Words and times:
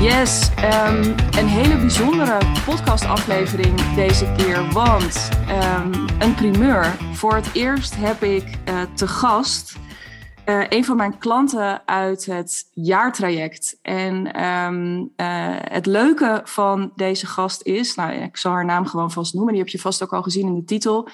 Yes, 0.00 0.50
ehm, 0.54 1.02
een 1.38 1.46
hele 1.46 1.76
bijzondere 1.76 2.38
podcastaflevering 2.64 3.94
deze 3.94 4.34
keer, 4.36 4.72
want 4.72 5.28
ehm, 5.48 5.92
een 6.18 6.34
primeur. 6.34 6.84
Voor 7.12 7.34
het 7.34 7.54
eerst 7.54 7.96
heb 7.96 8.22
ik 8.22 8.58
uh, 8.68 8.82
te 8.94 9.08
gast 9.08 9.76
uh, 10.46 10.66
een 10.68 10.84
van 10.84 10.96
mijn 10.96 11.18
klanten 11.18 11.88
uit 11.88 12.26
het 12.26 12.70
jaartraject. 12.72 13.78
En 13.82 14.44
um, 14.44 15.00
uh, 15.00 15.56
het 15.60 15.86
leuke 15.86 16.40
van 16.44 16.92
deze 16.96 17.26
gast 17.26 17.62
is, 17.62 17.94
nou, 17.94 18.12
ik 18.12 18.36
zal 18.36 18.52
haar 18.52 18.64
naam 18.64 18.86
gewoon 18.86 19.10
vast 19.10 19.34
noemen, 19.34 19.52
die 19.52 19.62
heb 19.62 19.70
je 19.70 19.80
vast 19.80 20.02
ook 20.02 20.12
al 20.12 20.22
gezien 20.22 20.46
in 20.46 20.54
de 20.54 20.64
titel. 20.64 21.08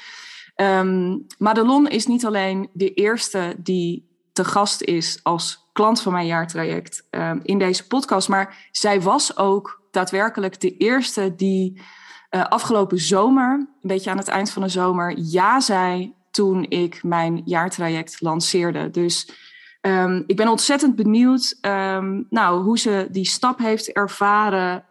Madelon 1.39 1.89
is 1.89 2.07
niet 2.07 2.27
alleen 2.27 2.69
de 2.73 2.95
eerste 2.95 3.55
die 3.59 4.09
te 4.33 4.45
gast 4.45 4.83
is 4.83 5.21
als 5.23 5.66
klant 5.77 6.03
van 6.03 6.13
mijn 6.13 6.27
jaartraject 6.27 7.07
um, 7.11 7.41
in 7.43 7.59
deze 7.59 7.87
podcast. 7.87 8.29
Maar 8.29 8.69
zij 8.71 9.01
was 9.01 9.37
ook 9.37 9.83
daadwerkelijk 9.91 10.61
de 10.61 10.77
eerste 10.77 11.35
die 11.35 11.81
uh, 12.31 12.45
afgelopen 12.45 12.99
zomer, 12.99 13.53
een 13.53 13.69
beetje 13.83 14.11
aan 14.11 14.19
het 14.19 14.29
eind 14.29 14.51
van 14.51 14.63
de 14.63 14.69
zomer, 14.69 15.15
ja 15.19 15.61
zei 15.61 16.15
toen 16.31 16.67
ik 16.69 17.03
mijn 17.03 17.43
jaartraject 17.45 18.21
lanceerde. 18.21 18.91
Dus 18.91 19.31
um, 19.81 20.25
ik 20.27 20.37
ben 20.37 20.49
ontzettend 20.49 20.97
benieuwd 20.97 21.59
um, 21.61 22.27
nou, 22.31 22.63
hoe 22.63 22.79
ze 22.79 23.09
die 23.11 23.27
stap 23.27 23.59
heeft 23.59 23.93
ervaren, 23.93 24.85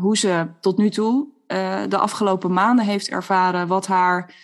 hoe 0.00 0.16
ze 0.16 0.46
tot 0.60 0.78
nu 0.78 0.90
toe 0.90 1.26
uh, 1.48 1.80
de 1.88 1.98
afgelopen 1.98 2.52
maanden 2.52 2.84
heeft 2.84 3.08
ervaren, 3.08 3.66
wat 3.66 3.86
haar 3.86 4.34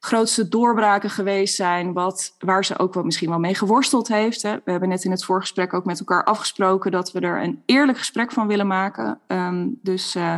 grootste 0.00 0.48
doorbraken 0.48 1.10
geweest 1.10 1.54
zijn, 1.54 1.92
wat, 1.92 2.34
waar 2.38 2.64
ze 2.64 2.78
ook 2.78 2.94
wel 2.94 3.02
misschien 3.02 3.28
wel 3.28 3.38
mee 3.38 3.54
geworsteld 3.54 4.08
heeft. 4.08 4.42
Hè. 4.42 4.54
We 4.64 4.70
hebben 4.70 4.88
net 4.88 5.04
in 5.04 5.10
het 5.10 5.24
voorgesprek 5.24 5.74
ook 5.74 5.84
met 5.84 5.98
elkaar 5.98 6.24
afgesproken 6.24 6.90
dat 6.90 7.12
we 7.12 7.20
er 7.20 7.42
een 7.42 7.62
eerlijk 7.66 7.98
gesprek 7.98 8.32
van 8.32 8.46
willen 8.46 8.66
maken. 8.66 9.20
Um, 9.26 9.78
dus 9.82 10.16
uh, 10.16 10.36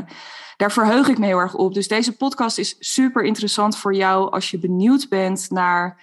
daar 0.56 0.72
verheug 0.72 1.08
ik 1.08 1.18
me 1.18 1.26
heel 1.26 1.38
erg 1.38 1.54
op. 1.54 1.74
Dus 1.74 1.88
deze 1.88 2.16
podcast 2.16 2.58
is 2.58 2.76
super 2.78 3.24
interessant 3.24 3.76
voor 3.76 3.94
jou 3.94 4.30
als 4.30 4.50
je 4.50 4.58
benieuwd 4.58 5.08
bent 5.08 5.50
naar 5.50 6.00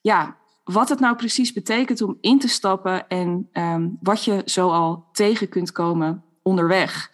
ja, 0.00 0.36
wat 0.64 0.88
het 0.88 1.00
nou 1.00 1.16
precies 1.16 1.52
betekent 1.52 2.02
om 2.02 2.18
in 2.20 2.38
te 2.38 2.48
stappen 2.48 3.08
en 3.08 3.48
um, 3.52 3.98
wat 4.00 4.24
je 4.24 4.42
zo 4.44 4.70
al 4.70 5.08
tegen 5.12 5.48
kunt 5.48 5.72
komen 5.72 6.24
onderweg. 6.42 7.10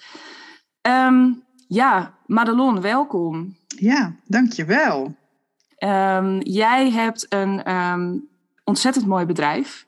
Um, 0.82 1.42
ja, 1.68 2.14
Madelon, 2.26 2.80
welkom. 2.80 3.56
Ja, 3.66 4.14
dankjewel. 4.24 5.14
Um, 5.84 6.40
jij 6.40 6.90
hebt 6.90 7.26
een 7.28 7.72
um, 7.72 8.28
ontzettend 8.64 9.06
mooi 9.06 9.24
bedrijf, 9.24 9.86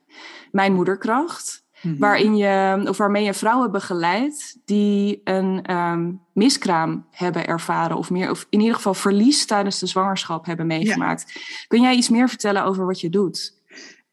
Mijn 0.51 0.73
Moederkracht, 0.73 1.65
mm-hmm. 1.81 2.01
waarin 2.01 2.37
je, 2.37 2.85
of 2.89 2.97
waarmee 2.97 3.25
je 3.25 3.35
vrouwen 3.35 3.73
begeleidt 3.73 4.57
die 4.65 5.21
een 5.25 5.75
um, 5.75 6.21
miskraam 6.33 7.07
hebben 7.11 7.47
ervaren, 7.47 7.97
of, 7.97 8.11
meer, 8.11 8.31
of 8.31 8.47
in 8.51 8.61
ieder 8.61 8.75
geval 8.75 8.95
verlies 8.95 9.47
tijdens 9.47 9.79
de 9.79 9.87
zwangerschap 9.87 10.47
hebben 10.47 10.67
meegemaakt. 10.67 11.33
Ja. 11.33 11.41
Kun 11.69 11.81
jij 11.81 11.95
iets 11.95 12.09
meer 12.09 12.29
vertellen 12.29 12.65
over 12.65 12.87
wat 12.87 13.01
je 13.01 13.11
doet? 13.11 13.56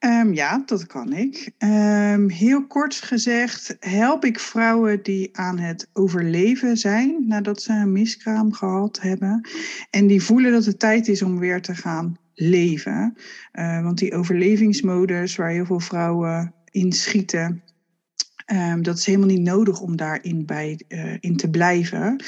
Um, 0.06 0.34
ja, 0.34 0.64
dat 0.66 0.86
kan 0.86 1.14
ik. 1.14 1.52
Um, 1.58 2.30
heel 2.30 2.68
kort 2.68 2.96
gezegd 2.96 3.76
help 3.80 4.26
ik 4.26 4.40
vrouwen 4.40 5.04
die 5.04 5.38
aan 5.38 5.58
het 5.58 5.90
overleven 5.94 6.78
zijn 6.78 7.28
nadat 7.28 7.62
ze 7.62 7.74
een 7.74 7.92
miskraam 7.92 8.54
gehad 8.54 9.02
hebben. 9.02 9.50
En 9.90 10.08
die 10.08 10.24
voelen 10.24 10.52
dat 10.52 10.66
het 10.66 10.80
tijd 10.80 11.08
is 11.08 11.22
om 11.22 11.40
weer 11.40 11.62
te 11.62 11.76
gaan 11.76 12.18
leven. 12.34 13.18
Uh, 13.54 13.84
want 13.84 13.98
die 13.98 14.14
overlevingsmodus 14.14 15.36
waar 15.36 15.50
heel 15.50 15.66
veel 15.66 15.80
vrouwen 15.80 16.54
in 16.72 16.92
schieten, 16.92 17.64
dat 18.82 18.98
is 18.98 19.06
helemaal 19.06 19.28
niet 19.28 19.42
nodig 19.42 19.82
om 19.82 19.96
daarin 19.96 20.46
bij, 20.46 20.80
uh, 20.88 21.14
in 21.20 21.38
te 21.38 21.50
blijven. 21.50 22.24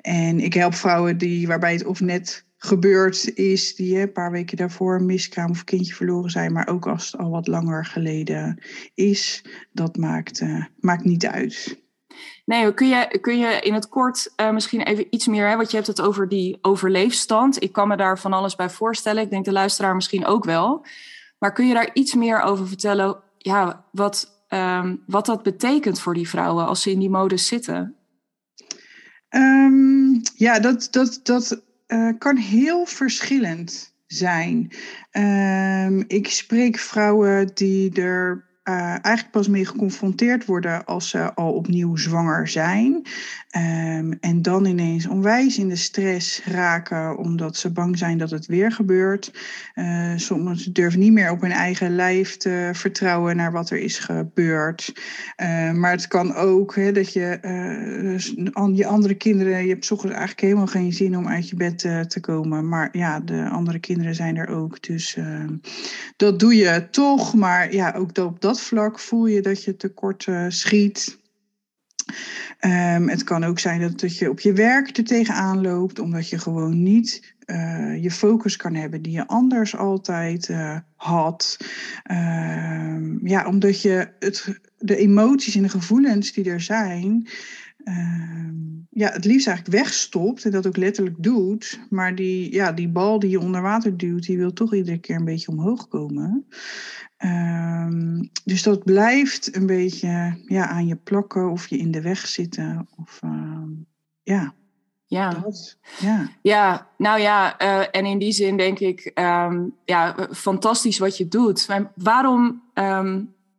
En 0.00 0.40
ik 0.40 0.54
help 0.54 0.74
vrouwen 0.74 1.18
die, 1.18 1.46
waarbij 1.46 1.72
het 1.72 1.84
of 1.84 2.00
net 2.00 2.44
gebeurd 2.64 3.34
is, 3.34 3.74
die 3.74 4.00
een 4.00 4.12
paar 4.12 4.30
weken 4.30 4.56
daarvoor 4.56 4.94
een 4.94 5.06
miskraam 5.06 5.50
of 5.50 5.64
kindje 5.64 5.94
verloren 5.94 6.30
zijn, 6.30 6.52
maar 6.52 6.68
ook 6.68 6.86
als 6.86 7.12
het 7.12 7.20
al 7.20 7.30
wat 7.30 7.46
langer 7.46 7.84
geleden 7.84 8.62
is, 8.94 9.44
dat 9.72 9.96
maakt, 9.96 10.40
uh, 10.40 10.64
maakt 10.80 11.04
niet 11.04 11.26
uit. 11.26 11.80
Nee, 12.44 12.74
kun 12.74 12.88
je, 12.88 13.18
kun 13.20 13.38
je 13.38 13.60
in 13.60 13.74
het 13.74 13.88
kort 13.88 14.32
uh, 14.36 14.52
misschien 14.52 14.80
even 14.80 15.06
iets 15.10 15.26
meer, 15.26 15.48
hè, 15.48 15.56
want 15.56 15.70
je 15.70 15.76
hebt 15.76 15.88
het 15.88 16.00
over 16.00 16.28
die 16.28 16.58
overleefstand. 16.60 17.62
Ik 17.62 17.72
kan 17.72 17.88
me 17.88 17.96
daar 17.96 18.18
van 18.18 18.32
alles 18.32 18.56
bij 18.56 18.70
voorstellen. 18.70 19.22
Ik 19.22 19.30
denk 19.30 19.44
de 19.44 19.52
luisteraar 19.52 19.94
misschien 19.94 20.24
ook 20.24 20.44
wel. 20.44 20.86
Maar 21.38 21.52
kun 21.52 21.66
je 21.66 21.74
daar 21.74 21.90
iets 21.92 22.14
meer 22.14 22.40
over 22.40 22.68
vertellen, 22.68 23.22
ja, 23.38 23.84
wat, 23.92 24.44
um, 24.48 25.02
wat 25.06 25.26
dat 25.26 25.42
betekent 25.42 26.00
voor 26.00 26.14
die 26.14 26.28
vrouwen 26.28 26.66
als 26.66 26.82
ze 26.82 26.90
in 26.90 26.98
die 26.98 27.10
modus 27.10 27.46
zitten? 27.46 27.96
Um, 29.30 30.20
ja, 30.36 30.60
dat, 30.60 30.88
dat, 30.90 31.20
dat 31.22 31.62
uh, 31.92 32.12
kan 32.18 32.36
heel 32.36 32.86
verschillend 32.86 33.94
zijn. 34.06 34.72
Um, 35.12 36.04
ik 36.06 36.30
spreek 36.30 36.78
vrouwen 36.78 37.50
die 37.54 38.02
er 38.02 38.50
uh, 38.64 38.74
eigenlijk 38.90 39.30
pas 39.30 39.48
mee 39.48 39.66
geconfronteerd 39.66 40.44
worden 40.44 40.84
als 40.84 41.08
ze 41.08 41.34
al 41.34 41.52
opnieuw 41.52 41.96
zwanger 41.96 42.48
zijn. 42.48 43.06
Um, 43.56 44.18
en 44.20 44.42
dan 44.42 44.64
ineens 44.64 45.06
onwijs 45.06 45.58
in 45.58 45.68
de 45.68 45.76
stress 45.76 46.44
raken 46.44 47.18
omdat 47.18 47.56
ze 47.56 47.72
bang 47.72 47.98
zijn 47.98 48.18
dat 48.18 48.30
het 48.30 48.46
weer 48.46 48.72
gebeurt. 48.72 49.32
Uh, 49.74 50.12
sommigen 50.16 50.72
durven 50.72 51.00
niet 51.00 51.12
meer 51.12 51.30
op 51.30 51.40
hun 51.40 51.50
eigen 51.50 51.94
lijf 51.94 52.36
te 52.36 52.70
vertrouwen 52.72 53.36
naar 53.36 53.52
wat 53.52 53.70
er 53.70 53.78
is 53.78 53.98
gebeurd. 53.98 54.92
Uh, 55.42 55.72
maar 55.72 55.90
het 55.90 56.08
kan 56.08 56.34
ook 56.34 56.94
dat 56.94 57.12
je 57.12 57.38
dus 58.02 58.34
je 58.74 58.86
andere 58.86 59.14
kinderen, 59.14 59.62
je 59.62 59.68
hebt 59.68 59.92
ochtends 59.92 60.16
eigenlijk 60.16 60.46
helemaal 60.46 60.66
geen 60.66 60.92
zin 60.92 61.16
om 61.16 61.28
uit 61.28 61.48
je 61.48 61.56
bed 61.56 61.78
te 62.08 62.20
komen. 62.20 62.68
Maar 62.68 62.88
ja, 62.92 63.20
de 63.20 63.48
andere 63.48 63.78
kinderen 63.78 64.14
zijn 64.14 64.36
er 64.36 64.48
ook. 64.48 64.82
Dus 64.82 65.16
ehm, 65.16 65.56
dat 66.16 66.38
doe 66.38 66.56
je 66.56 66.88
toch. 66.90 67.34
Maar 67.34 67.74
ja, 67.74 67.92
ook 67.96 68.18
op 68.18 68.40
dat 68.40 68.60
vlak 68.60 68.98
voel 68.98 69.26
je 69.26 69.40
dat 69.40 69.64
je 69.64 69.76
tekort 69.76 70.26
schiet. 70.48 71.20
Um, 72.60 73.08
het 73.08 73.24
kan 73.24 73.44
ook 73.44 73.58
zijn 73.58 73.80
dat, 73.80 74.00
dat 74.00 74.18
je 74.18 74.30
op 74.30 74.40
je 74.40 74.52
werk 74.52 74.96
er 74.96 75.04
tegenaan 75.04 75.60
loopt, 75.60 75.98
omdat 75.98 76.28
je 76.28 76.38
gewoon 76.38 76.82
niet 76.82 77.34
uh, 77.46 78.02
je 78.02 78.10
focus 78.10 78.56
kan 78.56 78.74
hebben 78.74 79.02
die 79.02 79.12
je 79.12 79.26
anders 79.26 79.76
altijd 79.76 80.48
uh, 80.48 80.76
had. 80.96 81.56
Um, 82.10 83.26
ja, 83.26 83.46
omdat 83.46 83.82
je 83.82 84.08
het, 84.18 84.60
de 84.78 84.96
emoties 84.96 85.54
en 85.54 85.62
de 85.62 85.68
gevoelens 85.68 86.32
die 86.32 86.50
er 86.50 86.60
zijn, 86.60 87.28
um, 87.84 88.86
ja, 88.90 89.10
het 89.10 89.24
liefst 89.24 89.46
eigenlijk 89.46 89.76
wegstopt 89.76 90.44
en 90.44 90.50
dat 90.50 90.66
ook 90.66 90.76
letterlijk 90.76 91.16
doet. 91.18 91.80
Maar 91.90 92.14
die, 92.14 92.52
ja, 92.52 92.72
die 92.72 92.88
bal 92.88 93.18
die 93.18 93.30
je 93.30 93.40
onder 93.40 93.62
water 93.62 93.96
duwt, 93.96 94.26
die 94.26 94.38
wil 94.38 94.52
toch 94.52 94.74
iedere 94.74 94.98
keer 94.98 95.16
een 95.16 95.24
beetje 95.24 95.52
omhoog 95.52 95.88
komen. 95.88 96.46
Um, 97.24 98.30
dus 98.44 98.62
dat 98.62 98.84
blijft 98.84 99.56
een 99.56 99.66
beetje 99.66 100.38
ja, 100.46 100.68
aan 100.68 100.86
je 100.86 100.96
plakken 100.96 101.50
of 101.50 101.66
je 101.66 101.76
in 101.76 101.90
de 101.90 102.00
weg 102.00 102.26
zitten. 102.26 102.88
Of, 102.96 103.20
um, 103.24 103.86
ja. 104.22 104.54
Ja. 105.06 105.30
Dat, 105.30 105.78
ja. 105.98 106.28
ja, 106.42 106.86
nou 106.96 107.20
ja, 107.20 107.62
uh, 107.62 107.86
en 107.90 108.04
in 108.04 108.18
die 108.18 108.32
zin 108.32 108.56
denk 108.56 108.78
ik, 108.78 109.10
um, 109.14 109.74
ja, 109.84 110.28
fantastisch 110.30 110.98
wat 110.98 111.16
je 111.16 111.28
doet. 111.28 111.68
Maar 111.68 111.92
waarom, 111.94 112.62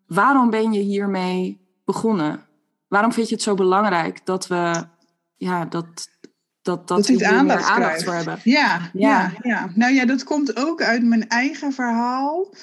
waarom 0.08 0.50
ben 0.50 0.74
je 0.74 0.80
hiermee 0.80 1.60
begonnen? 1.86 2.46
Waarom 2.88 3.14
vind 3.14 3.30
je 3.30 3.34
het 3.34 3.44
zo 3.44 3.54
belangrijk 3.54 4.26
dat 4.26 4.48
we, 4.48 4.86
ja, 5.36 5.66
dat, 5.66 6.10
dat, 6.62 6.88
dat, 6.88 7.24
aandacht 7.24 8.04
voor 8.04 8.14
hebben? 8.14 8.40
Ja, 8.44 8.90
ja, 8.94 9.20
ja. 9.20 9.32
ja, 9.42 9.70
nou 9.76 9.94
ja, 9.94 10.06
dat 10.06 10.24
komt 10.24 10.58
ook 10.58 10.82
uit 10.82 11.04
mijn 11.04 11.28
eigen 11.28 11.74
verhaal. 11.74 12.54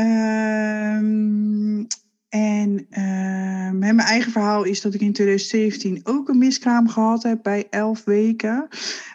Um, 0.00 1.86
en 2.28 2.86
uh, 2.90 3.70
mijn 3.70 3.98
eigen 3.98 4.32
verhaal 4.32 4.64
is 4.64 4.80
dat 4.80 4.94
ik 4.94 5.00
in 5.00 5.12
2017 5.12 6.00
ook 6.02 6.28
een 6.28 6.38
miskraam 6.38 6.88
gehad 6.88 7.22
heb 7.22 7.42
bij 7.42 7.66
11 7.70 8.04
weken. 8.04 8.68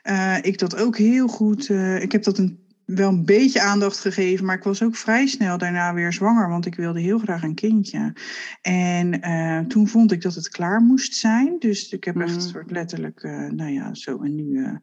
Uh, 0.04 0.38
ik 0.42 0.60
dat 0.60 0.76
ook 0.76 0.98
heel 0.98 1.28
goed. 1.28 1.70
Uh, 1.70 2.02
ik 2.02 2.12
heb 2.12 2.24
dat 2.24 2.38
een 2.38 2.65
wel 2.86 3.10
een 3.10 3.26
beetje 3.26 3.62
aandacht 3.62 4.00
gegeven, 4.00 4.46
maar 4.46 4.56
ik 4.56 4.64
was 4.64 4.84
ook 4.84 4.96
vrij 4.96 5.28
snel 5.28 5.58
daarna 5.58 5.94
weer 5.94 6.14
zwanger, 6.14 6.50
want 6.50 6.66
ik 6.66 6.76
wilde 6.76 7.00
heel 7.00 7.20
graag 7.20 7.44
een 7.44 7.56
kindje. 7.56 8.14
En 8.62 9.28
uh, 9.28 9.60
toen 9.60 9.88
vond 9.88 10.12
ik 10.12 10.22
dat 10.22 10.36
het 10.36 10.50
klaar 10.50 10.82
moest 10.82 11.16
zijn. 11.16 11.56
Dus 11.60 11.90
ik 11.90 12.04
heb 12.04 12.22
echt 12.22 12.34
mm. 12.34 12.40
soort 12.40 12.72
letterlijk, 12.72 13.24
uh, 13.24 13.50
nou 13.50 13.72
ja, 13.72 13.94
zo 13.94 14.22
en 14.22 14.36
nu 14.36 14.44
uh, 14.44 14.76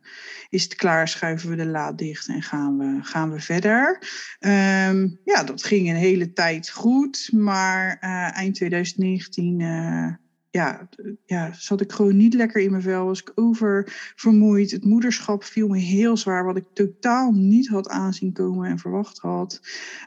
is 0.49 0.63
het 0.63 0.75
klaar, 0.75 1.09
schuiven 1.09 1.49
we 1.51 1.57
de 1.57 1.67
laad 1.67 1.99
dicht 1.99 2.29
en 2.29 2.43
gaan 2.43 2.79
we, 2.79 2.99
gaan 3.03 3.33
we 3.33 3.41
verder. 3.41 3.99
Um, 4.41 5.19
ja, 5.25 5.45
dat 5.45 5.65
ging 5.65 5.89
een 5.89 5.95
hele 5.95 6.33
tijd 6.33 6.71
goed, 6.71 7.29
maar 7.33 7.99
eind 8.35 8.55
2019 8.55 10.21
ja, 10.53 10.89
ja, 11.25 11.53
zat 11.53 11.81
ik 11.81 11.93
gewoon 11.93 12.17
niet 12.17 12.35
lekker 12.35 12.63
in 12.63 12.71
mijn 12.71 12.83
vel. 12.83 13.05
Was 13.05 13.21
ik 13.21 13.33
oververmoeid. 13.35 14.71
Het 14.71 14.85
moederschap 14.85 15.45
viel 15.45 15.69
me 15.69 15.79
heel 15.79 16.17
zwaar, 16.17 16.45
wat 16.45 16.57
ik 16.57 16.67
totaal 16.75 17.33
niet 17.33 17.69
had 17.69 17.89
aanzien 17.89 18.33
komen 18.33 18.69
en 18.71 18.79
verwacht 18.79 19.19
had. 19.19 19.61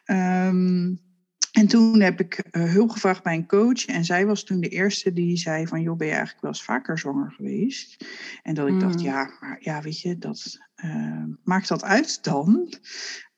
Um, 0.06 1.04
En 1.52 1.68
toen 1.68 2.02
heb 2.02 2.20
ik 2.20 2.48
uh, 2.52 2.64
hulp 2.64 2.90
gevraagd 2.90 3.24
bij 3.24 3.36
een 3.36 3.48
coach. 3.48 3.86
En 3.86 4.06
zij 4.06 4.26
was 4.26 4.44
toen 4.44 4.60
de 4.60 4.70
eerste 4.70 5.14
die 5.14 5.38
zei 5.38 5.68
van... 5.68 5.82
joh, 5.82 5.98
ben 5.98 6.08
je 6.08 6.14
eigenlijk 6.14 6.42
wel 6.44 6.52
eens 6.52 6.64
vaker 6.64 7.00
zwanger 7.00 7.32
geweest? 7.32 8.06
En 8.44 8.54
dat 8.54 8.68
ik 8.68 8.80
dacht, 8.80 8.96
Mm. 8.98 9.04
ja, 9.04 9.32
maar 9.40 9.58
ja, 9.60 9.82
weet 9.82 10.00
je, 10.02 10.18
dat, 10.18 10.58
eh, 10.76 11.24
maakt 11.44 11.68
dat 11.68 11.84
uit 11.84 12.24
dan? 12.24 12.74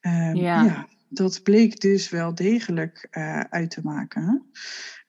Ehm, 0.00 0.36
Ja. 0.36 0.62
ja. 0.64 0.88
dat 1.08 1.42
bleek 1.42 1.80
dus 1.80 2.08
wel 2.10 2.34
degelijk 2.34 3.06
eh, 3.10 3.40
uit 3.40 3.70
te 3.70 3.80
maken. 3.82 4.46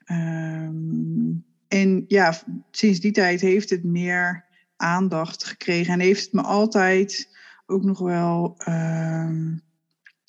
Ehm, 0.05 1.31
en 1.69 2.05
ja, 2.07 2.37
sinds 2.71 2.99
die 2.99 3.11
tijd 3.11 3.41
heeft 3.41 3.69
het 3.69 3.83
meer 3.83 4.45
aandacht 4.75 5.43
gekregen. 5.43 5.93
En 5.93 5.99
heeft 5.99 6.23
het 6.23 6.33
me 6.33 6.41
altijd 6.41 7.37
ook 7.65 7.83
nog 7.83 7.99
wel... 7.99 8.55
ehm, 8.57 9.47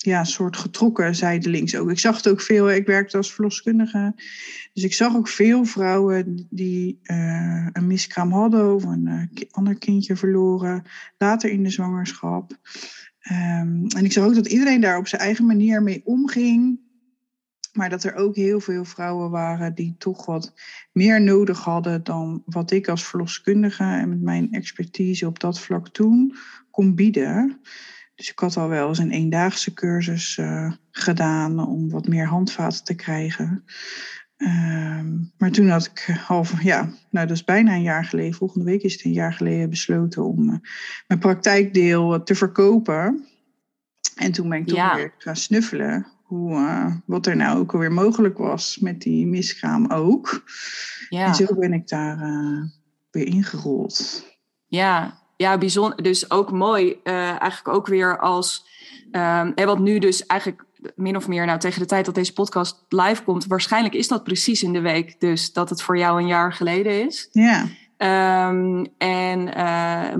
ja, 0.02 0.18
een 0.18 0.26
soort 0.26 0.56
getrokken 0.56 1.14
zijdelings 1.14 1.76
ook. 1.76 1.90
Ik 1.90 1.98
zag 1.98 2.16
het 2.16 2.28
ook 2.28 2.40
veel, 2.40 2.70
ik 2.70 2.86
werkte 2.86 3.16
als 3.16 3.34
verloskundige. 3.34 4.12
Dus 4.72 4.84
ik 4.84 4.94
zag 4.94 5.16
ook 5.16 5.28
veel 5.28 5.64
vrouwen 5.64 6.46
die 6.50 6.98
eh, 7.02 7.66
een 7.72 7.86
miskraam 7.86 8.32
hadden 8.32 8.74
of 8.74 8.84
een 8.84 9.06
eh, 9.06 9.48
ander 9.50 9.78
kindje 9.78 10.16
verloren, 10.16 10.82
later 11.18 11.50
in 11.50 11.62
de 11.62 11.70
zwangerschap. 11.70 12.58
Ehm, 13.20 13.86
en 13.86 14.04
ik 14.04 14.12
zag 14.12 14.24
ook 14.24 14.34
dat 14.34 14.48
iedereen 14.48 14.80
daar 14.80 14.98
op 14.98 15.08
zijn 15.08 15.22
eigen 15.22 15.46
manier 15.46 15.82
mee 15.82 16.02
omging. 16.04 16.80
Maar 17.72 17.88
dat 17.90 18.04
er 18.04 18.14
ook 18.14 18.36
heel 18.36 18.60
veel 18.60 18.84
vrouwen 18.84 19.30
waren 19.30 19.74
die 19.74 19.94
toch 19.98 20.26
wat 20.26 20.52
meer 20.92 21.22
nodig 21.22 21.58
hadden 21.64 22.04
dan 22.04 22.42
wat 22.46 22.70
ik 22.70 22.88
als 22.88 23.04
verloskundige 23.06 23.84
en 23.84 24.08
met 24.08 24.20
mijn 24.20 24.52
expertise 24.52 25.26
op 25.26 25.40
dat 25.40 25.60
vlak 25.60 25.88
toen 25.88 26.36
kon 26.70 26.94
bieden. 26.94 27.60
Dus 28.14 28.30
ik 28.30 28.38
had 28.38 28.56
al 28.56 28.68
wel 28.68 28.88
eens 28.88 28.98
een 28.98 29.10
eendaagse 29.10 29.74
cursus 29.74 30.38
eh, 30.38 30.72
gedaan 30.90 31.66
om 31.66 31.90
wat 31.90 32.08
meer 32.08 32.26
handvaten 32.26 32.84
te 32.84 32.94
krijgen. 32.94 33.64
Ehm, 34.36 35.18
maar 35.38 35.50
toen 35.50 35.68
had 35.68 35.86
ik 35.86 36.16
half, 36.26 36.62
ja, 36.62 36.82
nou 37.10 37.26
dat 37.26 37.36
is 37.36 37.44
bijna 37.44 37.74
een 37.74 37.82
jaar 37.82 38.04
geleden. 38.04 38.34
Volgende 38.34 38.64
week 38.64 38.82
is 38.82 38.92
het 38.92 39.04
een 39.04 39.12
jaar 39.12 39.32
geleden 39.32 39.70
besloten 39.70 40.24
om 40.24 40.50
eh, 40.50 40.56
mijn 41.06 41.20
praktijkdeel 41.20 42.22
te 42.22 42.34
verkopen. 42.34 43.26
En 44.16 44.32
toen 44.32 44.48
ben 44.48 44.58
ik 44.58 44.66
toch 44.66 44.76
Ja. 44.76 44.94
weer 44.96 45.14
gaan 45.18 45.36
snuffelen 45.36 46.06
hoe, 46.30 46.54
eh, 46.54 46.86
wat 47.04 47.26
er 47.26 47.36
nou 47.36 47.58
ook 47.58 47.72
alweer 47.72 47.92
mogelijk 47.92 48.38
was 48.38 48.78
met 48.78 49.00
die 49.00 49.26
miskraam 49.26 49.90
ook. 49.90 50.42
Ja. 51.08 51.26
En 51.26 51.34
zo 51.34 51.54
ben 51.58 51.72
ik 51.72 51.88
daar 51.88 52.20
eh, 52.20 52.62
weer 53.10 53.26
ingerold. 53.26 54.24
Ja, 54.66 55.18
ja, 55.36 55.58
bijzonder. 55.58 56.02
Dus 56.02 56.30
ook 56.30 56.52
mooi, 56.52 57.00
eh, 57.02 57.14
eigenlijk 57.14 57.68
ook 57.68 57.86
weer 57.86 58.18
als. 58.18 58.68
ehm 59.10 59.52
en 59.54 59.66
wat 59.66 59.78
nu 59.78 59.98
dus 59.98 60.26
eigenlijk 60.26 60.64
min 60.94 61.16
of 61.16 61.28
meer, 61.28 61.46
nou 61.46 61.58
tegen 61.58 61.80
de 61.80 61.86
tijd 61.86 62.04
dat 62.04 62.14
deze 62.14 62.32
podcast 62.32 62.84
live 62.88 63.22
komt, 63.22 63.46
waarschijnlijk 63.46 63.94
is 63.94 64.08
dat 64.08 64.24
precies 64.24 64.62
in 64.62 64.72
de 64.72 64.80
week, 64.80 65.20
dus 65.20 65.52
dat 65.52 65.70
het 65.70 65.82
voor 65.82 65.98
jou 65.98 66.20
een 66.20 66.26
jaar 66.26 66.52
geleden 66.52 67.06
is. 67.06 67.28
Ja, 67.32 67.66
Ehm, 67.96 68.84
en 68.98 69.50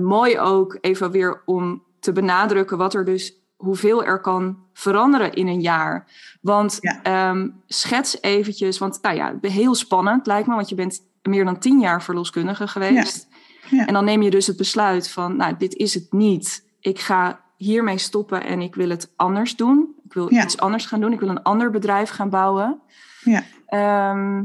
mooi 0.03 0.39
ook 0.39 0.77
even 0.81 1.11
weer 1.11 1.41
om 1.45 1.83
te 1.99 2.11
benadrukken 2.11 2.77
wat 2.77 2.93
er 2.93 3.05
dus, 3.05 3.40
hoeveel 3.61 4.03
er 4.03 4.21
kan 4.21 4.57
veranderen 4.73 5.33
in 5.33 5.47
een 5.47 5.61
jaar. 5.61 6.07
Want 6.41 6.77
Ja. 6.81 6.99
ehm, 7.03 7.49
schets 7.67 8.21
eventjes, 8.21 8.77
want 8.77 8.99
nou 9.01 9.15
ja, 9.15 9.33
heel 9.41 9.75
spannend 9.75 10.27
lijkt 10.27 10.47
me, 10.47 10.55
want 10.55 10.69
je 10.69 10.75
bent 10.75 11.01
meer 11.21 11.45
dan 11.45 11.59
tien 11.59 11.79
jaar 11.79 12.03
verloskundige 12.03 12.67
geweest. 12.67 13.27
Ja. 13.69 13.85
En 13.85 13.93
dan 13.93 14.05
neem 14.05 14.21
je 14.21 14.29
dus 14.29 14.47
het 14.47 14.57
besluit 14.57 15.09
van, 15.11 15.35
nou, 15.35 15.55
dit 15.57 15.75
is 15.75 15.93
het 15.93 16.11
niet. 16.11 16.65
Ik 16.79 16.99
ga 16.99 17.39
hiermee 17.55 17.97
stoppen 17.97 18.43
en 18.43 18.61
ik 18.61 18.75
wil 18.75 18.89
het 18.89 19.11
anders 19.15 19.55
doen. 19.55 19.95
Ik 20.05 20.13
wil 20.13 20.31
iets 20.31 20.57
anders 20.59 20.85
gaan 20.85 20.99
doen. 21.01 21.13
Ik 21.13 21.19
wil 21.19 21.29
een 21.29 21.43
ander 21.43 21.71
bedrijf 21.71 22.09
gaan 22.09 22.29
bouwen. 22.29 22.79
Ja. 23.23 23.43
Ehm, 23.65 24.43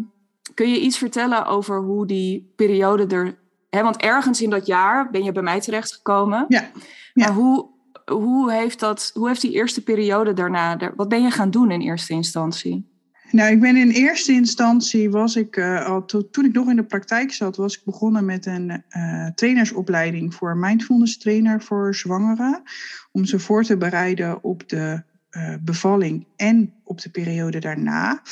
kun 0.55 0.71
je 0.71 0.81
iets 0.81 0.99
vertellen 0.99 1.47
over 1.47 1.81
hoe 1.81 2.07
die 2.07 2.53
periode 2.57 3.07
er... 3.17 3.37
Hè, 3.71 3.83
want 3.83 3.97
ergens 3.97 4.43
in 4.43 4.51
dat 4.51 4.67
jaar 4.67 5.11
ben 5.11 5.25
je 5.25 5.33
bij 5.33 5.43
mij 5.43 5.61
terechtgekomen. 5.61 6.45
Ja. 6.49 6.61
Ja. 6.61 6.71
Maar 7.13 7.33
hoe, 7.33 7.67
hoe, 8.11 8.53
heeft 8.53 8.81
dat, 8.81 9.11
hoe 9.15 9.29
heeft 9.29 9.41
die 9.41 9.53
eerste 9.53 9.83
periode 9.83 10.33
daarna... 10.33 10.77
daar- 10.77 10.95
Wat 10.97 11.09
ben 11.09 11.23
je 11.23 11.31
gaan 11.31 11.51
doen 11.51 11.71
in 11.71 11.81
eerste 11.81 12.13
instantie? 12.13 12.95
Nou, 13.31 13.53
ik 13.53 13.61
ben 13.61 13.77
in 13.77 13.91
eerste 13.91 14.33
instantie 14.33 15.11
was 15.11 15.37
ik 15.37 15.57
eh, 15.57 15.87
al 15.87 16.05
to- 16.05 16.31
toen 16.31 16.45
ik 16.45 16.53
nog 16.53 16.69
in 16.69 16.77
de 16.77 16.85
praktijk 16.85 17.33
zat, 17.33 17.57
was 17.57 17.75
ik 17.77 17.85
begonnen 17.85 18.25
met 18.25 18.47
een 18.47 18.83
eh, 18.89 19.27
trainersopleiding 19.35 20.35
voor 20.35 20.57
mindfulness 20.57 21.19
trainer 21.19 21.63
voor 21.63 21.95
zwangeren. 21.95 22.63
Om 23.13 23.25
ze 23.25 23.39
voor 23.39 23.65
te 23.65 23.77
bereiden 23.77 24.43
op 24.45 24.69
de 24.69 25.03
eh, 25.31 25.55
bevalling 25.61 26.27
en 26.37 26.73
op 26.85 27.01
de 27.01 27.11
periode 27.11 27.59
daarna. 27.59 28.23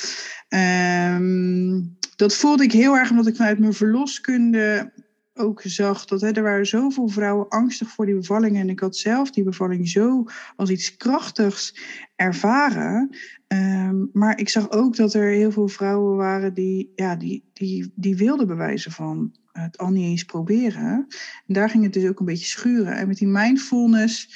Ehm, 0.48 1.80
dat 2.16 2.34
voelde 2.34 2.64
ik 2.64 2.72
heel 2.72 2.96
erg 2.96 3.10
omdat 3.10 3.26
ik 3.26 3.36
vanuit 3.36 3.58
mijn 3.58 3.72
verloskunde 3.74 4.92
ook 5.34 5.62
zag 5.64 6.04
dat 6.04 6.20
hè, 6.20 6.30
er 6.30 6.42
waren 6.42 6.66
zoveel 6.66 7.08
vrouwen 7.08 7.48
angstig 7.48 7.88
voor 7.88 8.06
die 8.06 8.14
bevalling. 8.14 8.56
En 8.56 8.68
ik 8.68 8.80
had 8.80 8.96
zelf 8.96 9.30
die 9.30 9.44
bevalling 9.44 9.88
zo 9.88 10.24
als 10.56 10.70
iets 10.70 10.96
krachtigs 10.96 11.78
ervaren. 12.16 13.16
Ehm, 13.46 14.04
maar 14.12 14.38
ik 14.38 14.48
zag 14.48 14.70
ook 14.70 14.96
dat 14.96 15.14
er 15.14 15.30
heel 15.30 15.52
veel 15.52 15.68
vrouwen 15.68 16.16
waren 16.16 16.54
die, 16.54 16.92
ja, 16.94 17.16
die, 17.16 17.44
die, 17.52 17.92
die 17.94 18.16
wilden 18.16 18.46
bewijzen 18.46 18.92
van 18.92 19.34
het 19.52 19.78
al 19.78 19.90
niet 19.90 20.04
eens 20.04 20.24
proberen. 20.24 21.06
En 21.46 21.54
daar 21.54 21.70
ging 21.70 21.84
het 21.84 21.92
dus 21.92 22.08
ook 22.08 22.18
een 22.18 22.26
beetje 22.26 22.46
schuren. 22.46 22.96
En 22.96 23.08
met 23.08 23.16
die 23.16 23.28
mindfulness, 23.28 24.34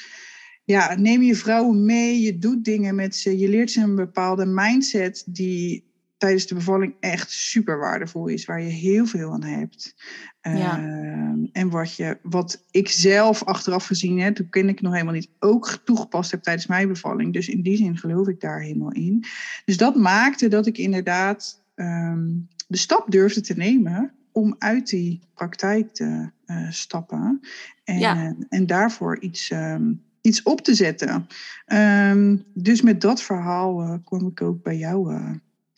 ja, 0.64 0.94
neem 0.94 1.22
je 1.22 1.34
vrouwen 1.34 1.84
mee, 1.84 2.20
je 2.20 2.38
doet 2.38 2.64
dingen 2.64 2.94
met 2.94 3.16
ze, 3.16 3.38
je 3.38 3.48
leert 3.48 3.70
ze 3.70 3.80
een 3.80 3.94
bepaalde 3.94 4.46
mindset 4.46 5.24
die 5.26 5.87
tijdens 6.18 6.46
de 6.46 6.54
bevalling 6.54 6.94
echt 7.00 7.30
super 7.30 7.78
waardevol 7.78 8.26
is, 8.26 8.44
waar 8.44 8.62
je 8.62 8.68
heel 8.70 9.06
veel 9.06 9.32
aan 9.32 9.42
hebt. 9.42 9.94
Ja. 10.42 10.78
Ehm, 10.78 11.44
en 11.52 11.70
wat, 11.70 11.96
je, 11.96 12.18
wat 12.22 12.64
ik 12.70 12.88
zelf 12.88 13.44
achteraf 13.44 13.86
gezien, 13.86 14.20
hè, 14.20 14.32
toen 14.32 14.48
ken 14.48 14.68
ik 14.68 14.80
nog 14.80 14.92
helemaal 14.92 15.14
niet, 15.14 15.30
ook 15.38 15.80
toegepast 15.84 16.30
heb 16.30 16.42
tijdens 16.42 16.66
mijn 16.66 16.88
bevalling. 16.88 17.32
Dus 17.32 17.48
in 17.48 17.62
die 17.62 17.76
zin 17.76 17.96
geloof 17.96 18.28
ik 18.28 18.40
daar 18.40 18.60
helemaal 18.60 18.92
in. 18.92 19.24
Dus 19.64 19.76
dat 19.76 19.96
maakte 19.96 20.48
dat 20.48 20.66
ik 20.66 20.78
inderdaad 20.78 21.62
ehm, 21.74 22.26
de 22.68 22.76
stap 22.76 23.10
durfde 23.10 23.40
te 23.40 23.54
nemen 23.54 24.12
om 24.32 24.54
uit 24.58 24.88
die 24.88 25.20
praktijk 25.34 25.94
te 25.94 26.30
eh, 26.44 26.70
stappen. 26.70 27.40
En, 27.84 27.98
Ja. 27.98 28.16
eh, 28.16 28.32
en 28.48 28.66
daarvoor 28.66 29.20
iets, 29.20 29.50
ehm, 29.50 29.92
iets 30.20 30.42
op 30.42 30.60
te 30.60 30.74
zetten. 30.74 31.26
Dus 32.54 32.82
met 32.82 33.00
dat 33.00 33.22
verhaal 33.22 33.80
eh, 33.82 33.94
kwam 34.04 34.26
ik 34.26 34.42
ook 34.42 34.62
bij 34.62 34.76
jou 34.76 35.14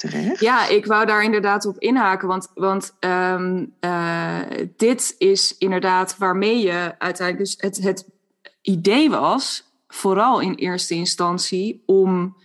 terecht. 0.01 0.41
Ja, 0.41 0.67
ik 0.69 0.87
wou 0.87 1.07
daar 1.07 1.23
inderdaad 1.23 1.67
op 1.67 1.79
inhaken. 1.79 2.29
Want, 2.29 2.51
want 2.55 2.97
ehm, 3.01 3.65
eh, 3.81 4.39
dit 4.77 5.15
is 5.19 5.57
inderdaad 5.59 6.19
waarmee 6.19 6.59
je 6.59 6.95
uiteindelijk. 6.99 7.39
Dus 7.39 7.55
het, 7.59 7.77
het 7.83 8.09
idee 8.63 9.11
was, 9.11 9.65
vooral 9.89 10.41
in 10.41 10.55
eerste 10.55 10.95
instantie, 10.95 11.83
om 11.87 12.37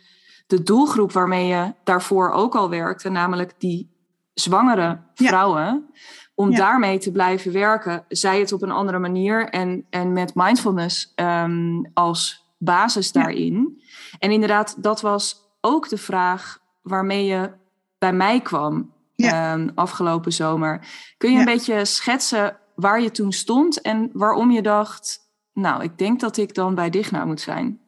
de 0.48 0.64
doelgroep 0.64 1.12
waarmee 1.12 1.48
je 1.48 1.74
daarvoor 1.84 2.30
ook 2.32 2.56
al 2.56 2.70
werkte, 2.70 3.10
namelijk 3.10 3.54
die 3.58 3.90
zwangere 4.34 5.00
Ja. 5.14 5.28
vrouwen, 5.28 5.90
om 6.36 6.52
Ja. 6.52 6.58
daarmee 6.58 6.98
te 6.98 7.12
blijven 7.12 7.52
werken, 7.52 8.06
zij 8.08 8.40
het 8.40 8.52
op 8.52 8.62
een 8.62 8.72
andere 8.72 9.00
manier 9.00 9.50
en, 9.50 9.86
en 9.90 10.14
met 10.14 10.36
mindfulness 10.36 11.12
ehm, 11.16 11.84
als 11.94 12.44
basis 12.58 13.10
Ja. 13.12 13.22
daarin. 13.22 13.82
En 14.20 14.32
inderdaad, 14.32 14.84
dat 14.84 15.02
was 15.02 15.36
ook 15.62 15.90
de 15.90 15.98
vraag 15.98 16.60
waarmee 16.86 17.25
je 17.25 17.51
bij 17.98 18.13
mij 18.13 18.42
kwam 18.42 18.94
Ja. 19.15 19.54
ehm, 19.54 19.70
afgelopen 19.75 20.34
zomer. 20.34 20.88
Kun 21.18 21.30
je 21.30 21.36
Ja. 21.36 21.39
een 21.39 21.46
beetje 21.54 21.86
schetsen 21.86 22.58
waar 22.75 23.01
je 23.01 23.12
toen 23.12 23.32
stond 23.32 23.82
en 23.82 24.10
waarom 24.13 24.51
je 24.51 24.62
dacht, 24.62 25.20
nou, 25.54 25.84
ik 25.84 25.98
denk 25.98 26.20
dat 26.20 26.38
ik 26.38 26.54
dan 26.54 26.75
bij 26.75 26.89
Digna 26.89 27.25
moet 27.25 27.42
zijn? 27.42 27.80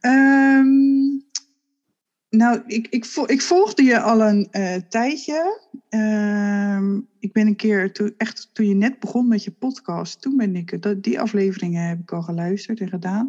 Ehm, 0.00 0.66
nou, 2.36 2.62
ik, 2.66 2.86
ik, 2.90 3.04
vol- 3.04 3.30
ik 3.30 3.42
volgde 3.42 3.82
je 3.82 4.00
al 4.00 4.22
een 4.22 4.48
eh, 4.50 4.74
tijdje. 4.88 5.60
Ehm, 5.88 7.00
ik 7.18 7.32
ben 7.32 7.46
een 7.46 7.56
keer, 7.56 7.92
toen, 7.92 8.14
echt 8.16 8.50
toen 8.52 8.68
je 8.68 8.74
net 8.74 9.00
begon 9.00 9.28
met 9.28 9.44
je 9.44 9.50
podcast, 9.50 10.20
toen 10.20 10.36
ben 10.36 10.56
ik, 10.56 10.82
dat, 10.82 11.02
die 11.02 11.20
afleveringen 11.20 11.88
heb 11.88 12.00
ik 12.00 12.12
al 12.12 12.22
geluisterd 12.22 12.80
en 12.80 12.88
gedaan. 12.88 13.28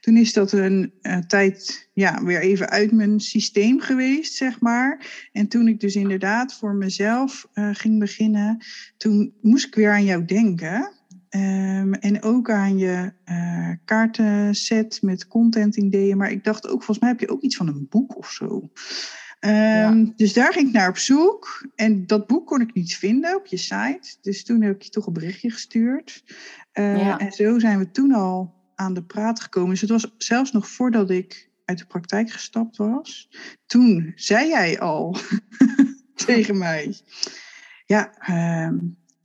Toen 0.00 0.16
is 0.16 0.32
dat 0.32 0.52
een 0.52 0.92
eh, 1.02 1.18
tijd 1.18 1.88
ja, 1.92 2.24
weer 2.24 2.40
even 2.40 2.70
uit 2.70 2.92
mijn 2.92 3.20
systeem 3.20 3.80
geweest, 3.80 4.34
zeg 4.34 4.60
maar. 4.60 5.06
En 5.32 5.48
toen 5.48 5.68
ik 5.68 5.80
dus 5.80 5.94
inderdaad 5.94 6.54
voor 6.54 6.74
mezelf 6.74 7.48
eh, 7.52 7.68
ging 7.72 7.98
beginnen, 7.98 8.64
toen 8.96 9.34
moest 9.40 9.66
ik 9.66 9.74
weer 9.74 9.92
aan 9.92 10.04
jou 10.04 10.24
denken. 10.24 10.95
Ehm, 11.36 11.92
en 11.92 12.22
ook 12.22 12.50
aan 12.50 12.78
je 12.78 13.12
eh, 13.24 13.70
kaartenset 13.84 14.98
met 15.02 15.26
content 15.28 15.76
ideeën. 15.76 16.16
Maar 16.16 16.30
ik 16.30 16.44
dacht 16.44 16.64
ook, 16.66 16.76
volgens 16.82 16.98
mij 16.98 17.08
heb 17.08 17.20
je 17.20 17.28
ook 17.28 17.40
iets 17.40 17.56
van 17.56 17.68
een 17.68 17.86
boek 17.90 18.16
of 18.16 18.30
zo. 18.30 18.70
Ehm, 19.40 20.06
Dus 20.16 20.32
daar 20.32 20.52
ging 20.52 20.66
ik 20.68 20.72
naar 20.74 20.88
op 20.88 20.98
zoek. 20.98 21.66
En 21.74 22.06
dat 22.06 22.26
boek 22.26 22.46
kon 22.46 22.60
ik 22.60 22.74
niet 22.74 22.96
vinden 22.96 23.36
op 23.36 23.46
je 23.46 23.56
site. 23.56 24.16
Dus 24.20 24.44
toen 24.44 24.62
heb 24.62 24.74
ik 24.74 24.82
je 24.82 24.90
toch 24.90 25.06
een 25.06 25.12
berichtje 25.12 25.50
gestuurd. 25.50 26.24
Eh, 26.72 26.96
Ja. 26.96 27.18
En 27.18 27.32
zo 27.32 27.58
zijn 27.58 27.78
we 27.78 27.90
toen 27.90 28.12
al 28.12 28.54
aan 28.74 28.94
de 28.94 29.02
praat 29.04 29.40
gekomen. 29.40 29.70
Dus 29.70 29.80
het 29.80 29.90
was 29.90 30.14
zelfs 30.18 30.52
nog 30.52 30.68
voordat 30.68 31.10
ik 31.10 31.50
uit 31.64 31.78
de 31.78 31.86
praktijk 31.86 32.30
gestapt 32.30 32.76
was, 32.76 33.28
toen 33.66 34.12
zei 34.14 34.48
jij 34.48 34.80
al 34.80 35.16
tegen 36.26 36.58
mij: 36.58 36.94
Ja, 37.86 38.12
ehm, 38.18 38.76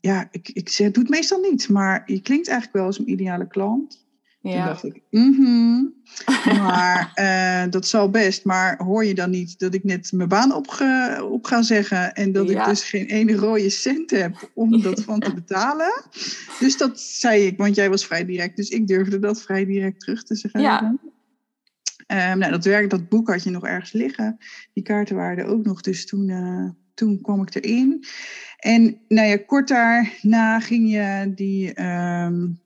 ja 0.01 0.27
ik, 0.31 0.49
ik 0.53 0.69
zeg, 0.69 0.91
doe 0.91 1.03
het 1.03 1.11
meestal 1.11 1.39
niet, 1.39 1.69
maar 1.69 2.03
je 2.05 2.21
klinkt 2.21 2.47
eigenlijk 2.47 2.77
wel 2.77 2.85
als 2.85 2.99
een 2.99 3.09
ideale 3.09 3.47
klant. 3.47 4.01
Ja. 4.41 4.51
Toen 4.51 4.65
dacht 4.65 4.83
ik, 4.83 5.01
mhm. 5.09 5.83
maar 6.63 7.11
uh, 7.15 7.71
dat 7.71 7.87
zal 7.87 8.09
best. 8.09 8.45
Maar 8.45 8.77
hoor 8.83 9.05
je 9.05 9.13
dan 9.13 9.29
niet 9.29 9.59
dat 9.59 9.73
ik 9.73 9.83
net 9.83 10.11
mijn 10.11 10.29
baan 10.29 10.55
op, 10.55 10.67
op 11.21 11.45
ga 11.45 11.61
zeggen 11.61 12.13
en 12.13 12.31
dat 12.31 12.49
ik 12.49 12.65
dus 12.65 12.83
geen 12.83 13.05
ene 13.05 13.35
rode 13.35 13.69
cent 13.69 14.11
heb 14.11 14.51
om 14.53 14.81
dat 14.81 15.03
van 15.03 15.19
te 15.19 15.33
betalen? 15.33 16.03
Dus 16.59 16.77
dat 16.77 16.99
zei 16.99 17.45
ik, 17.45 17.57
want 17.57 17.75
jij 17.75 17.89
was 17.89 18.05
vrij 18.05 18.25
direct, 18.25 18.55
dus 18.55 18.69
ik 18.69 18.87
durfde 18.87 19.19
dat 19.19 19.41
vrij 19.41 19.65
direct 19.65 19.99
terug 19.99 20.23
te 20.23 20.35
zeggen. 20.35 20.61
Ja. 20.61 20.95
Um, 22.11 22.37
nou, 22.37 22.51
dat 22.51 22.65
werk, 22.65 22.89
dat 22.89 23.09
boek 23.09 23.29
had 23.29 23.43
je 23.43 23.49
nog 23.49 23.65
ergens 23.65 23.91
liggen. 23.91 24.37
Die 24.73 24.83
kaarten 24.83 25.15
waren 25.15 25.43
er 25.43 25.49
ook 25.49 25.63
nog, 25.63 25.81
dus 25.81 26.05
toen, 26.05 26.27
uh, 26.27 26.69
toen 26.93 27.21
kwam 27.21 27.41
ik 27.41 27.55
erin. 27.55 28.05
En 28.57 29.01
nou 29.07 29.27
ja, 29.27 29.37
kort 29.37 29.67
daarna 29.67 30.59
ging 30.59 30.91
je 30.91 31.31
die 31.35 31.83
um, 31.83 32.61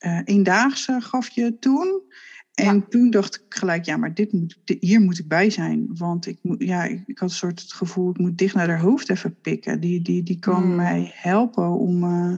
uh, 0.00 0.20
eendaagse 0.24 1.00
gaf 1.00 1.28
je 1.28 1.58
toen. 1.58 2.06
En 2.54 2.88
toen 2.88 3.10
dacht 3.10 3.34
ik 3.34 3.42
gelijk, 3.48 3.84
ja, 3.84 3.96
maar 3.96 4.14
dit 4.14 4.32
moet, 4.32 4.58
hier 4.80 5.00
moet 5.00 5.18
ik 5.18 5.28
bij 5.28 5.50
zijn. 5.50 5.86
Want 5.94 6.26
ik, 6.26 6.38
moet, 6.42 6.62
ja, 6.62 6.84
ik, 6.84 7.02
ik, 7.06 7.18
had 7.18 7.30
een 7.30 7.34
soort 7.34 7.60
het 7.60 7.72
gevoel, 7.72 8.10
ik 8.10 8.18
moet 8.18 8.38
dicht 8.38 8.54
naar 8.54 8.68
haar 8.68 8.80
hoofd 8.80 9.10
even 9.10 9.40
pikken. 9.40 9.80
Die, 9.80 10.02
die, 10.02 10.22
die 10.22 10.38
kan 10.38 10.62
hmm. 10.62 10.74
mij 10.74 11.10
helpen 11.14 11.70
om, 11.70 12.04
uh, 12.04 12.34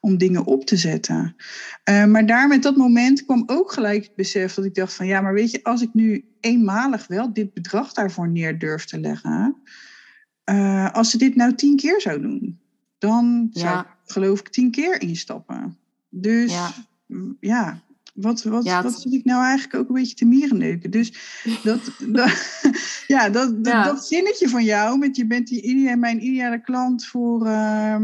om 0.00 0.18
dingen 0.18 0.44
op 0.44 0.64
te 0.64 0.76
zetten. 0.76 1.36
Uh, 1.90 2.04
maar 2.04 2.26
daar 2.26 2.48
met 2.48 2.62
dat 2.62 2.76
moment 2.76 3.24
kwam 3.24 3.42
ook 3.46 3.72
gelijk 3.72 4.02
het 4.02 4.14
besef 4.14 4.54
dat 4.54 4.64
ik 4.64 4.74
dacht 4.74 4.94
van... 4.94 5.06
ja, 5.06 5.20
maar 5.20 5.34
weet 5.34 5.50
je, 5.50 5.64
als 5.64 5.82
ik 5.82 5.94
nu 5.94 6.24
eenmalig 6.40 7.06
wel 7.06 7.32
dit 7.32 7.54
bedrag 7.54 7.92
daarvoor 7.92 8.28
neer 8.28 8.58
durf 8.58 8.84
te 8.84 9.00
leggen... 9.00 9.56
Uh, 10.44 10.92
als 10.92 11.10
ze 11.10 11.18
dit 11.18 11.34
nou 11.34 11.54
tien 11.54 11.76
keer 11.76 12.00
zou 12.00 12.20
doen, 12.20 12.58
dan 12.98 13.48
zou 13.52 13.80
ik 13.80 13.86
geloof 14.04 14.40
ik 14.40 14.48
tien 14.48 14.70
keer 14.70 15.00
instappen. 15.00 15.76
Dus 16.08 16.52
ja 16.52 16.70
ja, 17.40 17.80
wat, 18.14 18.42
wat, 18.42 18.64
wat 18.64 19.00
zit 19.00 19.12
ik 19.12 19.24
nou 19.24 19.42
eigenlijk 19.44 19.74
ook 19.74 19.88
een 19.88 19.94
beetje 19.94 20.14
te 20.14 20.24
mierenneuken? 20.24 20.90
Dus 20.90 21.12
dat, 21.62 21.80
dat 21.98 22.62
ja, 23.06 23.28
dat, 23.28 23.64
dat, 23.64 24.06
zinnetje 24.06 24.48
van 24.48 24.64
jou, 24.64 24.98
met 24.98 25.16
je 25.16 25.26
bent 25.26 25.48
die, 25.48 25.96
mijn 25.96 26.24
ideale 26.24 26.60
klant 26.60 27.06
voor, 27.06 27.46
uh, 27.46 27.96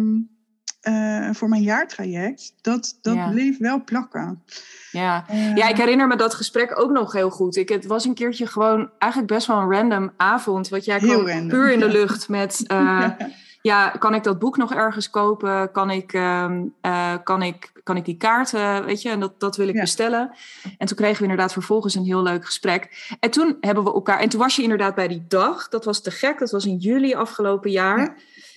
uh, 0.89 1.31
voor 1.33 1.49
mijn 1.49 1.63
jaartraject, 1.63 2.55
dat, 2.61 2.99
dat 3.01 3.31
bleef 3.31 3.59
wel 3.59 3.85
plakken. 3.85 4.43
Ja. 4.97 5.25
Uh, 5.31 5.57
ja, 5.57 5.69
ik 5.69 5.77
herinner 5.77 6.07
me 6.07 6.17
dat 6.17 6.35
gesprek 6.35 6.81
ook 6.81 6.91
nog 6.91 7.13
heel 7.13 7.31
goed. 7.31 7.57
Ik, 7.57 7.69
het 7.69 7.87
was 7.87 8.05
een 8.05 8.15
keertje 8.15 8.47
gewoon 8.47 8.91
eigenlijk 8.99 9.33
best 9.33 9.47
wel 9.47 9.57
een 9.57 9.73
random 9.73 10.11
avond, 10.17 10.69
wat 10.69 10.85
jij 10.85 11.01
gewoon 11.01 11.49
puur 11.49 11.71
in 11.71 11.79
de 11.79 11.89
lucht 11.89 12.29
met... 12.39 12.65
Uh, 12.73 13.09
ja, 13.63 13.89
kan 13.89 14.15
ik 14.15 14.23
dat 14.23 14.39
boek 14.39 14.57
nog 14.57 14.75
ergens 14.75 15.11
kopen? 15.11 15.73
Kan 15.73 15.91
ik, 15.91 16.13
uh, 16.13 16.51
uh, 16.83 17.15
kan 17.25 17.43
ik, 17.43 17.73
kan 17.83 17.97
ik 17.97 18.05
die 18.05 18.17
kaarten, 18.17 18.85
weet 18.85 19.03
je, 19.03 19.09
en 19.09 19.21
dat, 19.21 19.41
dat 19.41 19.57
wil 19.57 19.69
ik 19.69 19.81
bestellen. 19.81 20.31
En 20.79 20.87
toen 20.87 20.97
kregen 20.97 21.17
we 21.17 21.23
inderdaad 21.23 21.53
vervolgens 21.53 21.95
een 21.95 22.05
heel 22.05 22.23
leuk 22.23 22.45
gesprek. 22.45 23.15
En 23.21 23.31
toen 23.31 23.57
hebben 23.61 23.85
we 23.85 23.93
elkaar, 23.93 24.19
en 24.19 24.29
toen 24.29 24.41
was 24.41 24.57
je 24.57 24.63
inderdaad 24.63 24.95
bij 24.95 25.09
die 25.09 25.25
dag, 25.29 25.69
dat 25.69 25.85
was 25.85 26.03
te 26.03 26.11
gek, 26.11 26.39
dat 26.39 26.51
was 26.51 26.67
in 26.67 26.77
juli 26.77 27.15
afgelopen 27.15 27.71
jaar. 27.71 28.17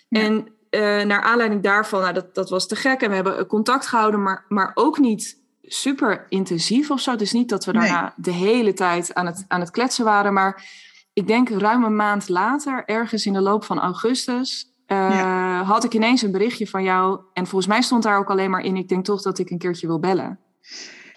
Ja. 0.09 0.21
En 0.21 0.47
uh, 0.71 1.03
naar 1.03 1.21
aanleiding 1.21 1.63
daarvan, 1.63 2.01
nou, 2.01 2.13
dat, 2.13 2.35
dat 2.35 2.49
was 2.49 2.67
te 2.67 2.75
gek 2.75 3.01
en 3.01 3.09
we 3.09 3.15
hebben 3.15 3.47
contact 3.47 3.87
gehouden, 3.87 4.21
maar, 4.21 4.45
maar 4.47 4.71
ook 4.73 4.97
niet 4.97 5.38
super 5.73 6.25
intensief 6.29 6.91
of 6.91 6.99
zo. 6.99 7.11
Het 7.11 7.21
is 7.21 7.31
niet 7.31 7.49
dat 7.49 7.65
we 7.65 7.73
daarna 7.73 8.01
nee. 8.01 8.11
de 8.15 8.31
hele 8.31 8.73
tijd 8.73 9.13
aan 9.13 9.25
het, 9.25 9.45
aan 9.47 9.59
het 9.59 9.71
kletsen 9.71 10.05
waren, 10.05 10.33
maar 10.33 10.65
ik 11.13 11.27
denk 11.27 11.49
ruim 11.49 11.83
een 11.83 11.95
maand 11.95 12.29
later, 12.29 12.83
ergens 12.85 13.25
in 13.25 13.33
de 13.33 13.41
loop 13.41 13.63
van 13.63 13.79
augustus, 13.79 14.73
uh, 14.87 15.69
had 15.69 15.83
ik 15.83 15.93
ineens 15.93 16.21
een 16.21 16.31
berichtje 16.31 16.67
van 16.67 16.83
jou. 16.83 17.19
En 17.33 17.47
volgens 17.47 17.71
mij 17.71 17.81
stond 17.81 18.03
daar 18.03 18.17
ook 18.17 18.29
alleen 18.29 18.49
maar 18.49 18.63
in: 18.63 18.75
ik 18.75 18.87
denk 18.87 19.05
toch 19.05 19.21
dat 19.21 19.39
ik 19.39 19.49
een 19.49 19.57
keertje 19.57 19.87
wil 19.87 19.99
bellen. 19.99 20.39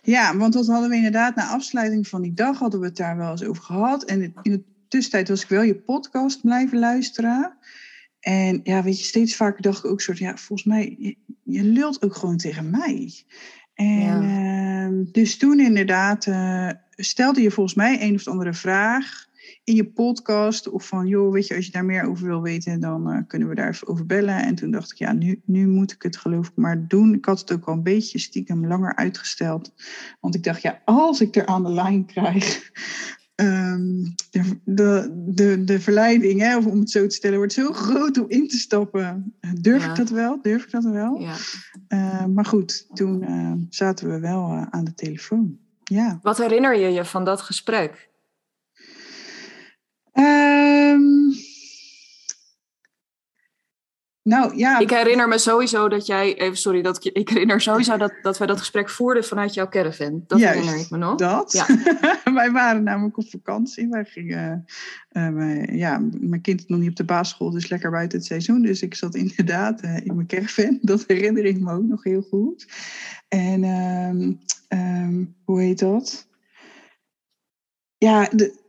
Ja, 0.02 0.36
want 0.36 0.52
dat 0.52 0.66
hadden 0.66 0.90
we 0.90 0.96
inderdaad 0.96 1.34
na 1.34 1.48
afsluiting 1.48 2.08
van 2.08 2.22
die 2.22 2.34
dag 2.34 2.58
hadden 2.58 2.80
we 2.80 2.86
het 2.86 2.96
daar 2.96 3.16
wel 3.16 3.30
eens 3.30 3.44
over 3.44 3.62
gehad. 3.62 4.04
En 4.04 4.34
in 4.42 4.52
de 4.52 4.62
tussentijd 4.88 5.28
was 5.28 5.42
ik 5.42 5.48
wel 5.48 5.62
je 5.62 5.80
podcast 5.80 6.40
blijven 6.40 6.78
luisteren. 6.78 7.56
En 8.20 8.60
ja, 8.62 8.82
weet 8.82 8.98
je, 8.98 9.04
steeds 9.04 9.36
vaker 9.36 9.62
dacht 9.62 9.84
ik 9.84 9.90
ook 9.90 10.00
soort, 10.00 10.18
ja, 10.18 10.36
volgens 10.36 10.68
mij, 10.68 10.96
je, 10.98 11.16
je 11.42 11.62
lult 11.62 12.02
ook 12.02 12.16
gewoon 12.16 12.36
tegen 12.36 12.70
mij. 12.70 13.24
En 13.74 14.22
ja. 14.22 14.88
uh, 14.88 15.06
dus 15.12 15.38
toen 15.38 15.60
inderdaad 15.60 16.26
uh, 16.26 16.70
stelde 16.90 17.42
je 17.42 17.50
volgens 17.50 17.76
mij 17.76 18.02
een 18.02 18.14
of 18.14 18.26
andere 18.26 18.54
vraag 18.54 19.30
in 19.64 19.74
je 19.74 19.84
podcast. 19.84 20.68
Of 20.68 20.86
van, 20.86 21.06
joh, 21.06 21.32
weet 21.32 21.46
je, 21.46 21.56
als 21.56 21.66
je 21.66 21.72
daar 21.72 21.84
meer 21.84 22.08
over 22.08 22.26
wil 22.26 22.42
weten, 22.42 22.80
dan 22.80 23.10
uh, 23.10 23.18
kunnen 23.26 23.48
we 23.48 23.54
daar 23.54 23.68
even 23.68 23.88
over 23.88 24.06
bellen. 24.06 24.42
En 24.42 24.54
toen 24.54 24.70
dacht 24.70 24.90
ik, 24.90 24.98
ja, 24.98 25.12
nu, 25.12 25.42
nu 25.44 25.66
moet 25.66 25.92
ik 25.92 26.02
het 26.02 26.16
geloof 26.16 26.48
ik 26.48 26.56
maar 26.56 26.88
doen. 26.88 27.14
Ik 27.14 27.24
had 27.24 27.40
het 27.40 27.52
ook 27.52 27.64
al 27.64 27.74
een 27.74 27.82
beetje 27.82 28.18
stiekem 28.18 28.66
langer 28.66 28.96
uitgesteld. 28.96 29.74
Want 30.20 30.34
ik 30.34 30.42
dacht, 30.42 30.62
ja, 30.62 30.82
als 30.84 31.20
ik 31.20 31.36
er 31.36 31.46
aan 31.46 31.62
de 31.62 31.72
lijn 31.72 32.06
krijg, 32.06 32.70
Um, 33.42 34.14
de, 34.30 34.60
de, 34.64 35.10
de, 35.26 35.64
de 35.64 35.80
verleiding, 35.80 36.40
hè, 36.40 36.56
of 36.56 36.66
om 36.66 36.78
het 36.78 36.90
zo 36.90 37.06
te 37.06 37.14
stellen, 37.14 37.36
wordt 37.36 37.52
zo 37.52 37.72
groot 37.72 38.18
om 38.18 38.24
in 38.28 38.48
te 38.48 38.56
stappen. 38.56 39.34
Durf 39.60 39.84
ja. 39.84 39.90
ik 39.90 39.96
dat 39.96 40.10
wel? 40.10 40.38
Durf 40.42 40.64
ik 40.64 40.70
dat 40.70 40.84
wel? 40.84 41.20
Ja. 41.20 41.34
Uh, 41.88 42.26
maar 42.26 42.44
goed, 42.44 42.86
toen 42.92 43.22
uh, 43.22 43.52
zaten 43.68 44.10
we 44.10 44.18
wel 44.18 44.52
uh, 44.52 44.66
aan 44.70 44.84
de 44.84 44.94
telefoon. 44.94 45.58
Ja. 45.82 46.18
Wat 46.22 46.38
herinner 46.38 46.78
je 46.78 46.88
je 46.88 47.04
van 47.04 47.24
dat 47.24 47.40
gesprek? 47.40 48.10
Nou 54.22 54.56
ja. 54.56 54.78
Ik 54.78 54.90
herinner 54.90 55.28
me 55.28 55.38
sowieso 55.38 55.88
dat 55.88 56.06
jij, 56.06 56.38
even 56.38 56.56
sorry, 56.56 56.82
dat 56.82 57.04
ik, 57.04 57.12
ik 57.12 57.28
herinner 57.28 57.60
sowieso 57.60 57.96
dat, 57.96 58.12
dat 58.22 58.38
wij 58.38 58.46
dat 58.46 58.58
gesprek 58.58 58.90
voerden 58.90 59.24
vanuit 59.24 59.54
jouw 59.54 59.68
caravan. 59.68 60.24
Dat 60.26 60.38
Juist, 60.38 60.58
herinner 60.58 60.84
ik 60.84 60.90
me 60.90 60.96
nog. 60.96 61.16
Dat. 61.16 61.52
Ja. 61.52 61.66
wij 62.34 62.50
waren 62.50 62.82
namelijk 62.82 63.16
op 63.16 63.30
vakantie. 63.30 63.88
Wij 63.88 64.04
gingen, 64.04 64.66
uh, 65.12 65.28
wij, 65.28 65.68
ja, 65.72 66.02
mijn 66.20 66.40
kind 66.40 66.60
is 66.60 66.66
nog 66.66 66.78
niet 66.78 66.90
op 66.90 66.96
de 66.96 67.04
basisschool, 67.04 67.50
dus 67.50 67.68
lekker 67.68 67.90
buiten 67.90 68.18
het 68.18 68.26
seizoen. 68.26 68.62
Dus 68.62 68.82
ik 68.82 68.94
zat 68.94 69.14
inderdaad 69.14 69.84
uh, 69.84 69.96
in 69.96 70.14
mijn 70.14 70.26
caravan. 70.26 70.78
Dat 70.92 71.04
herinner 71.06 71.44
ik 71.44 71.60
me 71.60 71.72
ook 71.72 71.86
nog 71.86 72.04
heel 72.04 72.22
goed. 72.22 72.66
En 73.28 73.64
um, 73.64 74.40
um, 74.68 75.34
hoe 75.44 75.60
heet 75.60 75.78
dat? 75.78 76.28
Ja, 77.98 78.28
de, 78.32 78.61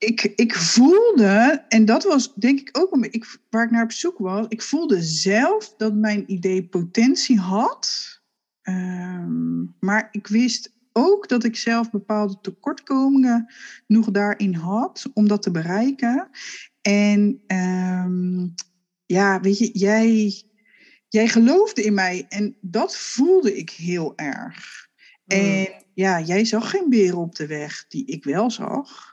ik, 0.00 0.32
ik 0.36 0.54
voelde, 0.54 1.64
en 1.68 1.84
dat 1.84 2.04
was 2.04 2.34
denk 2.34 2.60
ik 2.60 2.78
ook 2.78 3.06
ik, 3.06 3.38
waar 3.50 3.64
ik 3.64 3.70
naar 3.70 3.82
op 3.82 3.92
zoek 3.92 4.18
was, 4.18 4.46
ik 4.48 4.62
voelde 4.62 5.02
zelf 5.02 5.74
dat 5.76 5.94
mijn 5.94 6.32
idee 6.32 6.64
potentie 6.64 7.38
had. 7.38 8.18
Um, 8.62 9.76
maar 9.80 10.08
ik 10.10 10.26
wist 10.26 10.74
ook 10.92 11.28
dat 11.28 11.44
ik 11.44 11.56
zelf 11.56 11.90
bepaalde 11.90 12.38
tekortkomingen 12.40 13.52
nog 13.86 14.10
daarin 14.10 14.54
had 14.54 15.10
om 15.14 15.28
dat 15.28 15.42
te 15.42 15.50
bereiken. 15.50 16.28
En 16.80 17.42
um, 17.46 18.54
ja, 19.06 19.40
weet 19.40 19.58
je, 19.58 19.70
jij, 19.72 20.42
jij 21.08 21.28
geloofde 21.28 21.82
in 21.82 21.94
mij 21.94 22.26
en 22.28 22.56
dat 22.60 22.96
voelde 22.96 23.56
ik 23.56 23.70
heel 23.70 24.12
erg. 24.16 24.88
Mm. 25.24 25.38
En 25.38 25.84
ja, 25.94 26.20
jij 26.20 26.44
zag 26.44 26.70
geen 26.70 26.88
beren 26.88 27.18
op 27.18 27.34
de 27.34 27.46
weg 27.46 27.84
die 27.88 28.06
ik 28.06 28.24
wel 28.24 28.50
zag. 28.50 29.09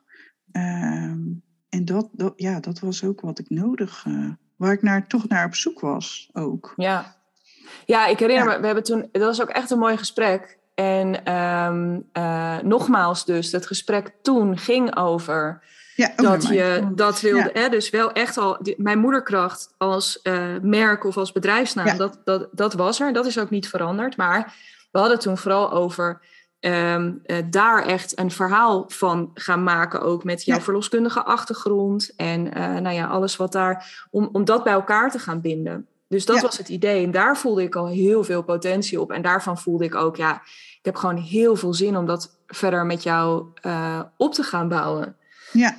Um, 0.57 1.41
en 1.69 1.85
dat, 1.85 2.09
dat, 2.11 2.33
ja, 2.35 2.59
dat 2.59 2.79
was 2.79 3.03
ook 3.03 3.21
wat 3.21 3.39
ik 3.39 3.49
nodig, 3.49 4.05
uh, 4.07 4.29
waar 4.55 4.71
ik 4.71 4.81
naar, 4.81 5.07
toch 5.07 5.27
naar 5.27 5.45
op 5.45 5.55
zoek 5.55 5.79
was 5.79 6.29
ook. 6.33 6.73
Ja, 6.75 7.15
ja 7.85 8.07
ik 8.07 8.19
herinner 8.19 8.45
ja. 8.45 8.53
me, 8.53 8.59
we 8.59 8.65
hebben 8.65 8.83
toen, 8.83 9.09
dat 9.11 9.21
was 9.21 9.41
ook 9.41 9.49
echt 9.49 9.71
een 9.71 9.79
mooi 9.79 9.97
gesprek. 9.97 10.57
En 10.75 11.33
um, 11.33 12.09
uh, 12.13 12.59
nogmaals 12.59 13.25
dus, 13.25 13.51
het 13.51 13.67
gesprek 13.67 14.13
toen 14.21 14.57
ging 14.57 14.95
over 14.95 15.63
ja, 15.95 16.11
dat 16.15 16.47
je 16.47 16.91
dat 16.95 17.21
wilde. 17.21 17.51
Ja. 17.53 17.61
Hè, 17.61 17.69
dus 17.69 17.89
wel 17.89 18.11
echt 18.11 18.37
al, 18.37 18.57
die, 18.61 18.75
mijn 18.77 18.99
moederkracht 18.99 19.73
als 19.77 20.19
uh, 20.23 20.55
merk 20.61 21.03
of 21.03 21.17
als 21.17 21.31
bedrijfsnaam, 21.31 21.97
dat, 21.97 22.21
dat, 22.23 22.47
dat 22.51 22.73
was 22.73 22.99
er. 22.99 23.13
Dat 23.13 23.25
is 23.25 23.39
ook 23.39 23.49
niet 23.49 23.69
veranderd. 23.69 24.17
Maar 24.17 24.55
we 24.91 24.99
hadden 24.99 25.19
toen 25.19 25.37
vooral 25.37 25.71
over 25.71 26.21
um, 26.59 27.21
uh, 27.25 27.37
daar 27.49 27.83
echt 27.83 28.19
een 28.19 28.31
verhaal 28.31 28.85
van 28.87 29.31
gaan 29.33 29.63
maken, 29.63 30.01
ook 30.01 30.23
met 30.23 30.45
jouw 30.45 30.57
ja. 30.57 30.63
verloskundige 30.63 31.23
achtergrond 31.23 32.13
en 32.15 32.45
uh, 32.57 32.77
nou 32.77 32.95
ja, 32.95 33.07
alles 33.07 33.35
wat 33.35 33.51
daar, 33.51 34.07
om, 34.11 34.29
om 34.31 34.45
dat 34.45 34.63
bij 34.63 34.73
elkaar 34.73 35.11
te 35.11 35.19
gaan 35.19 35.41
binden. 35.41 35.87
Dus 36.07 36.25
dat 36.25 36.35
ja. 36.35 36.41
was 36.41 36.57
het 36.57 36.69
idee. 36.69 37.03
En 37.03 37.11
daar 37.11 37.37
voelde 37.37 37.63
ik 37.63 37.75
al 37.75 37.87
heel 37.87 38.23
veel 38.23 38.43
potentie 38.43 39.01
op. 39.01 39.11
En 39.11 39.21
daarvan 39.21 39.57
voelde 39.57 39.85
ik 39.85 39.95
ook, 39.95 40.15
ja, 40.15 40.41
ik 40.77 40.85
heb 40.85 40.95
gewoon 40.95 41.17
heel 41.17 41.55
veel 41.55 41.73
zin 41.73 41.97
om 41.97 42.05
dat 42.05 42.39
verder 42.47 42.85
met 42.85 43.03
jou 43.03 43.45
uh, 43.65 44.01
op 44.17 44.33
te 44.33 44.43
gaan 44.43 44.67
bouwen. 44.67 45.15
Ja. 45.51 45.75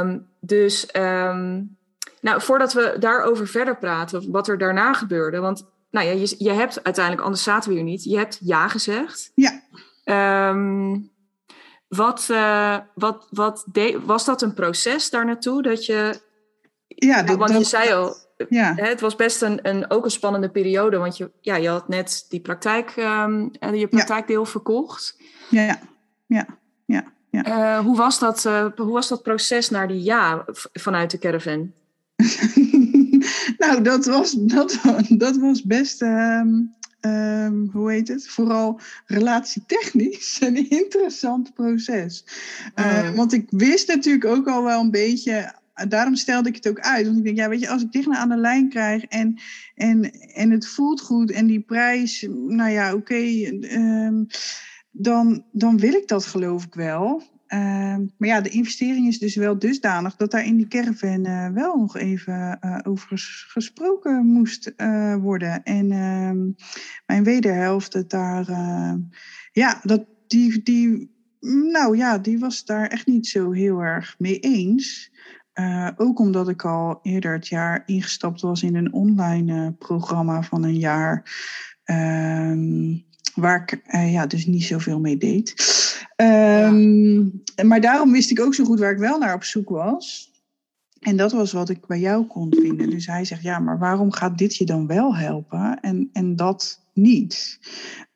Um, 0.00 0.26
dus, 0.40 0.88
um, 0.96 1.76
nou, 2.20 2.40
voordat 2.40 2.72
we 2.72 2.96
daarover 2.98 3.46
verder 3.46 3.76
praten, 3.76 4.30
wat 4.30 4.48
er 4.48 4.58
daarna 4.58 4.92
gebeurde. 4.92 5.38
Want, 5.38 5.66
nou 5.90 6.06
ja, 6.06 6.12
je, 6.12 6.34
je 6.38 6.52
hebt 6.52 6.84
uiteindelijk, 6.84 7.24
anders 7.24 7.42
zaten 7.42 7.70
we 7.70 7.74
hier 7.76 7.84
niet, 7.84 8.04
je 8.04 8.16
hebt 8.16 8.38
ja 8.42 8.68
gezegd. 8.68 9.32
Ja. 9.34 9.55
Um, 10.10 11.14
Wat, 11.88 12.28
uh, 12.30 12.78
wat, 12.94 13.26
wat 13.30 13.66
was 14.04 14.24
dat 14.24 14.42
een 14.42 14.54
proces 14.54 15.10
daar 15.10 15.24
naartoe? 15.24 15.62
Dat 15.62 15.86
je. 15.86 16.20
Ja, 16.88 17.22
dat, 17.22 17.36
want 17.36 17.50
dat, 17.50 17.60
je 17.60 17.64
zei 17.64 17.92
al, 17.92 18.16
ja. 18.48 18.74
Hè, 18.74 18.88
het 18.88 19.00
was 19.00 19.16
best 19.16 19.42
een, 19.42 19.58
een, 19.62 19.90
ook 19.90 20.04
een 20.04 20.10
spannende 20.10 20.48
periode, 20.48 20.96
want 20.96 21.16
je, 21.16 21.30
ja, 21.40 21.56
je 21.56 21.68
had 21.68 21.88
net 21.88 22.26
die 22.28 22.40
praktijk, 22.40 22.94
um, 22.96 23.50
je 23.72 23.88
praktijkdeel 23.88 24.40
ja. 24.40 24.50
verkocht. 24.50 25.16
Ja, 25.50 25.62
ja, 25.62 25.78
ja. 26.26 26.46
ja, 26.86 27.04
ja. 27.30 27.46
Uh, 27.46 27.84
hoe, 27.84 27.96
was 27.96 28.18
dat, 28.18 28.44
uh, 28.44 28.66
hoe 28.76 28.92
was 28.92 29.08
dat 29.08 29.22
proces 29.22 29.70
naar 29.70 29.88
die 29.88 30.02
ja 30.02 30.44
vanuit 30.72 31.10
de 31.10 31.18
caravan? 31.18 31.72
nou, 33.58 33.82
dat 33.82 34.06
was, 34.06 34.32
dat, 34.32 34.80
dat 35.08 35.36
was 35.36 35.62
best, 35.62 36.02
um, 36.02 36.74
um, 37.06 37.68
hoe 37.72 37.90
heet 37.90 38.08
het? 38.08 38.28
Vooral 38.28 38.80
relatietechnisch 39.06 40.38
een 40.40 40.70
interessant 40.70 41.54
proces. 41.54 42.24
Uh, 42.78 43.10
want 43.10 43.32
ik 43.32 43.46
wist 43.50 43.88
natuurlijk 43.88 44.24
ook 44.24 44.48
al 44.48 44.64
wel 44.64 44.80
een 44.80 44.90
beetje 44.90 45.54
daarom 45.84 46.14
stelde 46.14 46.48
ik 46.48 46.54
het 46.54 46.68
ook 46.68 46.80
uit. 46.80 47.06
Want 47.06 47.18
ik 47.18 47.24
denk, 47.24 47.36
ja, 47.36 47.48
weet 47.48 47.60
je, 47.60 47.68
als 47.68 47.82
ik 47.82 47.92
dicht 47.92 48.08
aan 48.08 48.28
de 48.28 48.36
lijn 48.36 48.68
krijg 48.68 49.04
en, 49.04 49.38
en, 49.74 50.10
en 50.34 50.50
het 50.50 50.66
voelt 50.66 51.00
goed 51.00 51.30
en 51.30 51.46
die 51.46 51.60
prijs, 51.60 52.26
nou 52.30 52.70
ja, 52.70 52.94
oké, 52.94 52.96
okay, 52.96 53.46
um, 53.72 54.26
dan, 54.90 55.44
dan 55.52 55.78
wil 55.78 55.92
ik 55.92 56.08
dat 56.08 56.26
geloof 56.26 56.64
ik 56.64 56.74
wel. 56.74 57.22
Uh, 57.48 57.96
maar 58.16 58.28
ja, 58.28 58.40
de 58.40 58.48
investering 58.48 59.06
is 59.06 59.18
dus 59.18 59.34
wel 59.34 59.58
dusdanig 59.58 60.16
dat 60.16 60.30
daar 60.30 60.44
in 60.44 60.56
die 60.56 60.68
caravan 60.68 61.26
uh, 61.26 61.48
wel 61.48 61.76
nog 61.76 61.96
even 61.96 62.58
uh, 62.64 62.78
over 62.82 63.08
gesproken 63.48 64.26
moest 64.26 64.72
uh, 64.76 65.16
worden. 65.16 65.62
En 65.62 65.90
ehm, 65.90 66.50
mijn 67.06 67.24
wederhelft, 67.24 68.10
daar, 68.10 68.46
ja, 69.52 69.80
dat, 69.82 70.04
die, 70.26 70.62
die, 70.62 71.10
nou 71.72 71.96
ja, 71.96 72.18
die 72.18 72.38
was 72.38 72.64
daar 72.64 72.88
echt 72.88 73.06
niet 73.06 73.26
zo 73.26 73.50
heel 73.50 73.80
erg 73.80 74.14
mee 74.18 74.38
eens. 74.38 75.14
Ook 75.96 76.18
omdat 76.18 76.48
ik 76.48 76.64
al 76.64 76.98
eerder 77.02 77.32
het 77.32 77.48
jaar 77.48 77.82
ingestapt 77.86 78.40
was 78.40 78.62
in 78.62 78.74
een 78.74 78.92
online 78.92 79.72
programma 79.72 80.42
van 80.42 80.64
een 80.64 80.78
jaar. 80.78 81.22
Uh, 81.84 82.96
waar 83.34 83.62
ik 83.62 83.80
ja, 84.10 84.26
dus 84.26 84.46
niet 84.46 84.64
zoveel 84.64 85.00
mee 85.00 85.16
deed. 85.16 85.54
Ehm, 86.16 87.18
ja. 87.18 87.64
Maar 87.64 87.80
daarom 87.80 88.12
wist 88.12 88.30
ik 88.30 88.40
ook 88.40 88.54
zo 88.54 88.64
goed 88.64 88.78
waar 88.78 88.92
ik 88.92 88.98
wel 88.98 89.18
naar 89.18 89.34
op 89.34 89.44
zoek 89.44 89.68
was. 89.68 90.34
En 90.98 91.16
dat 91.16 91.32
was 91.32 91.52
wat 91.52 91.68
ik 91.68 91.86
bij 91.86 92.00
jou 92.00 92.26
kon 92.26 92.54
vinden. 92.60 92.90
Dus 92.90 93.06
hij 93.06 93.24
zegt, 93.24 93.42
ja, 93.42 93.58
maar 93.58 93.78
waarom 93.78 94.12
gaat 94.12 94.38
dit 94.38 94.56
je 94.56 94.64
dan 94.64 94.86
wel 94.86 95.16
helpen 95.16 95.80
en, 95.80 96.08
en 96.12 96.36
dat 96.36 96.84
niet? 96.92 97.58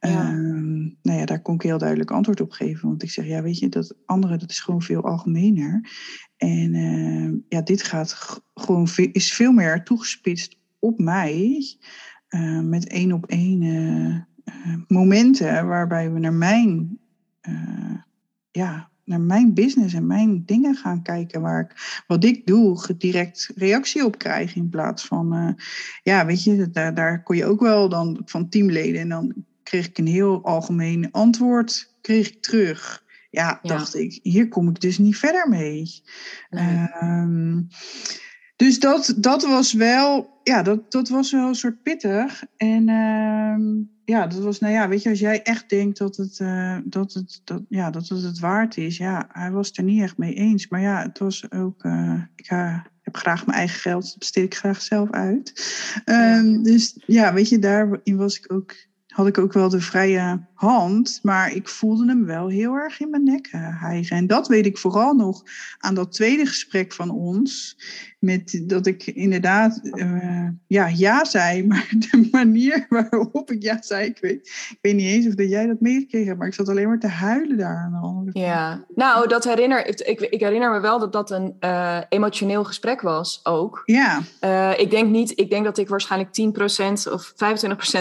Ja. 0.01 0.33
Um, 0.33 0.99
nou 1.03 1.19
ja, 1.19 1.25
daar 1.25 1.43
kon 1.43 1.55
ik 1.55 1.63
heel 1.63 1.79
duidelijk 1.79 2.11
antwoord 2.11 2.41
op 2.41 2.51
geven. 2.51 2.89
Want 2.89 3.03
ik 3.03 3.11
zeg, 3.11 3.27
ja, 3.27 3.43
weet 3.43 3.59
je, 3.59 3.69
dat 3.69 3.95
andere, 4.07 4.37
dat 4.37 4.51
is 4.51 4.61
gewoon 4.61 4.83
veel 4.83 5.05
algemener. 5.05 5.91
En 6.37 6.75
uh, 6.75 7.33
ja, 7.49 7.61
dit 7.63 7.83
gaat 7.83 8.41
gewoon, 8.55 8.89
is 9.13 9.33
veel 9.33 9.53
meer 9.53 9.83
toegespitst 9.83 10.57
op 10.79 10.99
mij. 10.99 11.63
Uh, 12.29 12.61
met 12.61 12.89
één 12.89 13.13
op 13.13 13.27
één 13.27 13.63
uh, 13.63 14.17
momenten 14.89 15.67
waarbij 15.67 16.13
we 16.13 16.19
naar 16.19 16.33
mijn, 16.33 17.00
ja, 18.51 18.91
naar 19.05 19.21
mijn 19.21 19.55
business 19.55 19.95
en 19.95 20.07
mijn 20.07 20.43
dingen 20.47 20.75
gaan 20.75 21.03
kijken. 21.03 21.41
Waar 21.41 21.61
ik 21.61 22.03
wat 22.07 22.25
ik 22.25 22.47
doe, 22.47 22.95
direct 22.99 23.53
reactie 23.55 24.05
op 24.05 24.19
krijg. 24.19 24.55
In 24.55 24.69
plaats 24.69 25.05
van, 25.05 25.57
ja, 26.03 26.27
weet 26.27 26.45
je, 26.45 26.71
daar, 26.71 26.95
daar 26.95 27.23
kon 27.23 27.37
je 27.37 27.45
ook 27.45 27.61
wel 27.61 27.89
dan 27.89 28.23
van 28.25 28.49
teamleden. 28.49 29.01
En 29.01 29.09
dan 29.09 29.35
kreeg 29.63 29.89
ik 29.89 29.99
een 29.99 30.07
heel 30.07 30.45
algemeen 30.45 31.11
antwoord 31.11 31.91
kreeg 32.01 32.29
ik 32.29 32.43
terug. 32.43 33.05
Ja, 33.31 33.61
ja, 33.63 33.69
dacht 33.69 33.95
ik, 33.95 34.19
hier 34.23 34.49
kom 34.49 34.69
ik 34.69 34.81
dus 34.81 34.99
niet 34.99 35.17
verder 35.17 35.49
mee. 35.49 36.03
Nee. 36.51 36.89
Um, 37.03 37.69
dus 38.57 38.81
dat, 38.81 39.15
dat 39.17 39.43
was 39.43 39.73
wel, 39.73 40.41
ja, 40.43 40.63
dat, 40.63 40.93
dat 40.93 41.09
was 41.09 41.33
wel 41.33 41.49
een 41.49 41.55
soort 41.55 41.83
pittig. 41.83 42.45
En 42.57 42.89
um, 42.89 43.91
ja, 44.11 44.27
dat 44.27 44.39
was, 44.39 44.59
nou 44.59 44.73
ja, 44.73 44.89
weet 44.89 45.03
je, 45.03 45.09
als 45.09 45.19
jij 45.19 45.43
echt 45.43 45.69
denkt 45.69 45.99
dat 45.99 46.17
het, 46.17 46.39
uh, 46.39 46.79
dat 46.85 47.13
het, 47.13 47.41
dat, 47.45 47.63
ja, 47.69 47.91
dat 47.91 48.09
het 48.09 48.23
het 48.23 48.39
waard 48.39 48.77
is, 48.77 48.97
ja, 48.97 49.29
hij 49.33 49.51
was 49.51 49.69
het 49.69 49.77
er 49.77 49.85
niet 49.85 50.03
echt 50.03 50.19
mee 50.19 50.35
eens. 50.35 50.69
Maar 50.69 50.81
ja, 50.81 51.03
het 51.03 51.19
was 51.19 51.51
ook, 51.51 51.85
uh, 51.85 52.23
ik 52.37 52.51
uh, 52.51 52.81
heb 53.03 53.17
graag 53.17 53.47
mijn 53.47 53.59
eigen 53.59 53.81
geld, 53.81 54.03
dat 54.03 54.19
besteed 54.19 54.45
ik 54.45 54.55
graag 54.55 54.83
zelf 54.83 55.11
uit. 55.11 55.53
Um, 56.05 56.53
ja. 56.53 56.63
Dus 56.63 56.99
ja, 57.07 57.35
weet 57.35 57.49
je, 57.49 57.59
daarin 57.59 58.17
was 58.17 58.39
ik 58.39 58.53
ook 58.53 58.75
had 59.11 59.27
ik 59.27 59.39
ook 59.39 59.53
wel 59.53 59.69
de 59.69 59.81
vrije 59.81 60.47
hand, 60.55 61.19
maar 61.23 61.55
ik 61.55 61.69
voelde 61.69 62.07
hem 62.07 62.27
wel 62.27 62.49
heel 62.49 62.75
erg 62.75 63.01
in 63.01 63.11
mijn 63.11 63.25
nek 63.25 63.49
hijgen. 63.81 64.17
En 64.17 64.27
dat 64.27 64.49
weet 64.49 64.67
ik 64.67 64.79
vooral 64.79 65.15
nog 65.15 65.43
aan 65.79 65.95
dat 65.95 66.13
tweede 66.13 66.47
gesprek 66.47 66.93
van 66.93 67.11
ons, 67.11 67.77
met 68.19 68.63
dat 68.67 68.87
ik 68.87 69.07
inderdaad 69.07 69.81
uh, 69.83 70.49
ja, 70.67 70.87
ja 70.87 71.25
zei, 71.25 71.65
maar 71.67 71.89
de 71.99 72.29
manier 72.31 72.87
waarop 72.89 73.51
ik 73.51 73.63
ja 73.63 73.83
zei, 73.83 74.07
ik 74.07 74.19
weet, 74.21 74.47
ik 74.71 74.79
weet 74.81 74.95
niet 74.95 75.07
eens 75.07 75.27
of 75.27 75.35
dat 75.35 75.49
jij 75.49 75.67
dat 75.67 75.81
meegekregen 75.81 76.27
hebt, 76.27 76.39
maar 76.39 76.49
ik 76.49 76.55
zat 76.55 76.69
alleen 76.69 76.89
maar 76.89 76.99
te 76.99 77.09
huilen 77.09 77.59
daar 77.59 77.77
aan 77.77 77.93
de 77.93 78.07
andere 78.07 78.39
Ja, 78.39 78.85
nou, 78.95 79.29
dat 79.29 79.45
herinner 79.45 79.87
ik, 79.87 80.01
ik, 80.01 80.21
ik 80.21 80.41
herinner 80.41 80.71
me 80.71 80.81
wel 80.81 80.99
dat 80.99 81.13
dat 81.13 81.31
een 81.31 81.57
uh, 81.61 81.99
emotioneel 82.09 82.65
gesprek 82.65 83.01
was 83.01 83.41
ook. 83.43 83.83
Ja. 83.85 84.21
Uh, 84.45 84.79
ik 84.79 84.91
denk 84.91 85.11
niet, 85.11 85.33
ik 85.39 85.51
denk 85.51 85.65
dat 85.65 85.79
ik 85.79 85.89
waarschijnlijk 85.89 86.31
10% 87.09 87.13
of 87.13 87.33
25% 87.33 87.37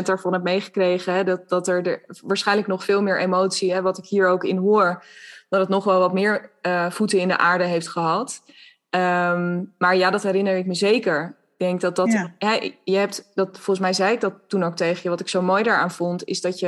daarvan 0.03 0.33
heb 0.33 0.43
meegekregen. 0.43 0.98
Hè, 1.05 1.23
dat, 1.23 1.49
dat 1.49 1.67
er, 1.67 1.87
er 1.87 2.03
waarschijnlijk 2.23 2.67
nog 2.67 2.83
veel 2.83 3.01
meer 3.01 3.19
emotie, 3.19 3.73
hè, 3.73 3.81
wat 3.81 3.97
ik 3.97 4.05
hier 4.05 4.27
ook 4.27 4.43
in 4.43 4.57
hoor, 4.57 5.03
dat 5.49 5.59
het 5.59 5.69
nog 5.69 5.83
wel 5.83 5.99
wat 5.99 6.13
meer 6.13 6.51
voeten 6.89 7.19
in 7.19 7.27
de 7.27 7.37
aarde 7.37 7.63
heeft 7.63 7.87
gehad. 7.87 8.41
Um, 8.89 9.73
maar 9.77 9.95
ja, 9.95 10.09
dat 10.09 10.23
herinner 10.23 10.57
ik 10.57 10.65
me 10.65 10.73
zeker. 10.73 11.35
Ik 11.51 11.65
denk 11.65 11.81
dat 11.81 11.95
dat. 11.95 12.11
Ja. 12.11 12.33
Ja, 12.37 12.59
je 12.83 12.97
hebt 12.97 13.29
dat, 13.33 13.49
volgens 13.51 13.79
mij 13.79 13.93
zei 13.93 14.13
ik 14.13 14.21
dat 14.21 14.33
toen 14.47 14.63
ook 14.63 14.75
tegen 14.75 14.99
je. 15.03 15.09
Wat 15.09 15.19
ik 15.19 15.27
zo 15.27 15.41
mooi 15.41 15.63
daaraan 15.63 15.91
vond, 15.91 16.23
is 16.23 16.41
dat 16.41 16.59
je. 16.59 16.67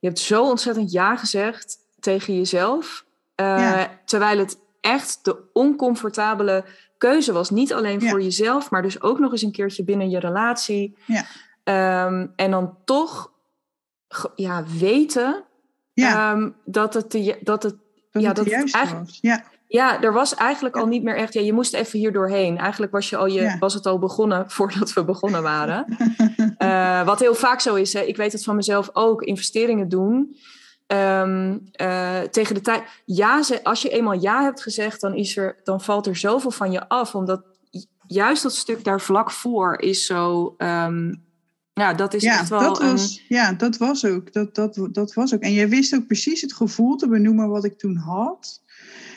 Je 0.00 0.06
hebt 0.06 0.18
zo 0.18 0.48
ontzettend 0.48 0.92
ja 0.92 1.16
gezegd 1.16 1.76
tegen 2.00 2.36
jezelf. 2.36 3.04
Uh, 3.40 3.46
ja. 3.46 4.00
Terwijl 4.04 4.38
het 4.38 4.58
echt 4.80 5.18
de 5.22 5.36
oncomfortabele 5.52 6.64
keuze 6.98 7.32
was. 7.32 7.50
Niet 7.50 7.72
alleen 7.72 8.02
voor 8.02 8.22
jezelf, 8.22 8.70
maar 8.70 8.82
dus 8.82 9.02
ook 9.02 9.18
nog 9.18 9.32
eens 9.32 9.42
een 9.42 9.52
keertje 9.52 9.84
binnen 9.84 10.10
je 10.10 10.18
relatie. 10.18 10.96
Um, 11.64 12.32
en 12.36 12.50
dan 12.50 12.76
toch 12.84 13.32
ja, 14.34 14.64
weten 14.78 15.44
um, 15.94 16.54
dat 16.64 16.94
het, 16.94 17.10
de, 17.10 17.38
dat 17.40 17.62
het, 17.62 17.76
dat 18.10 18.22
ja, 18.22 18.28
het 18.28 18.36
dat 18.36 18.46
juist 18.46 18.74
eigenlijk, 18.74 19.06
was. 19.06 19.18
Ja. 19.20 19.44
Ja, 19.68 20.02
er 20.02 20.12
was 20.12 20.34
eigenlijk 20.34 20.76
al 20.76 20.86
niet 20.86 21.02
meer 21.02 21.16
echt. 21.16 21.32
Ja, 21.32 21.40
je 21.40 21.52
moest 21.52 21.74
even 21.74 21.98
hier 21.98 22.12
doorheen. 22.12 22.58
Eigenlijk 22.58 22.92
was, 22.92 23.10
je 23.10 23.16
al 23.16 23.26
je, 23.26 23.40
ja. 23.40 23.58
was 23.58 23.74
het 23.74 23.86
al 23.86 23.98
begonnen 23.98 24.44
voordat 24.50 24.92
we 24.92 25.04
begonnen 25.04 25.42
waren. 25.42 25.96
uh, 26.58 27.06
wat 27.10 27.20
heel 27.20 27.34
vaak 27.34 27.60
zo 27.60 27.74
is. 27.74 27.92
Hè. 27.92 28.00
Ik 28.00 28.16
weet 28.16 28.32
het 28.32 28.44
van 28.44 28.56
mezelf 28.56 28.90
ook. 28.92 29.22
Investeringen 29.22 29.88
doen. 29.88 30.36
Um, 30.86 31.68
uh, 31.80 32.20
tegen 32.20 32.54
de 32.54 32.60
tijd. 32.60 32.82
Ja, 33.04 33.40
als 33.62 33.82
je 33.82 33.88
eenmaal 33.88 34.20
ja 34.20 34.42
hebt 34.42 34.62
gezegd, 34.62 35.00
dan, 35.00 35.14
is 35.14 35.36
er, 35.36 35.60
dan 35.64 35.80
valt 35.80 36.06
er 36.06 36.16
zoveel 36.16 36.50
van 36.50 36.70
je 36.72 36.88
af. 36.88 37.14
Omdat 37.14 37.42
juist 38.06 38.42
dat 38.42 38.54
stuk 38.54 38.84
daar 38.84 39.00
vlak 39.00 39.30
voor 39.30 39.78
is 39.80 40.06
zo. 40.06 40.54
Um, 40.58 41.26
ja, 41.78 41.94
dat 41.94 42.14
is 42.14 42.22
ja, 42.22 42.38
echt 42.38 42.48
wel. 42.48 42.60
Dat 42.60 42.80
een... 42.80 42.90
was, 42.90 43.24
ja, 43.28 43.52
dat 43.52 43.76
was 43.76 44.04
ook. 44.04 44.32
Dat, 44.32 44.54
dat, 44.54 44.88
dat 44.92 45.14
was 45.14 45.34
ook. 45.34 45.40
En 45.40 45.52
jij 45.52 45.68
wist 45.68 45.94
ook 45.94 46.06
precies 46.06 46.40
het 46.40 46.52
gevoel 46.52 46.96
te 46.96 47.08
benoemen 47.08 47.48
wat 47.48 47.64
ik 47.64 47.78
toen 47.78 47.96
had. 47.96 48.62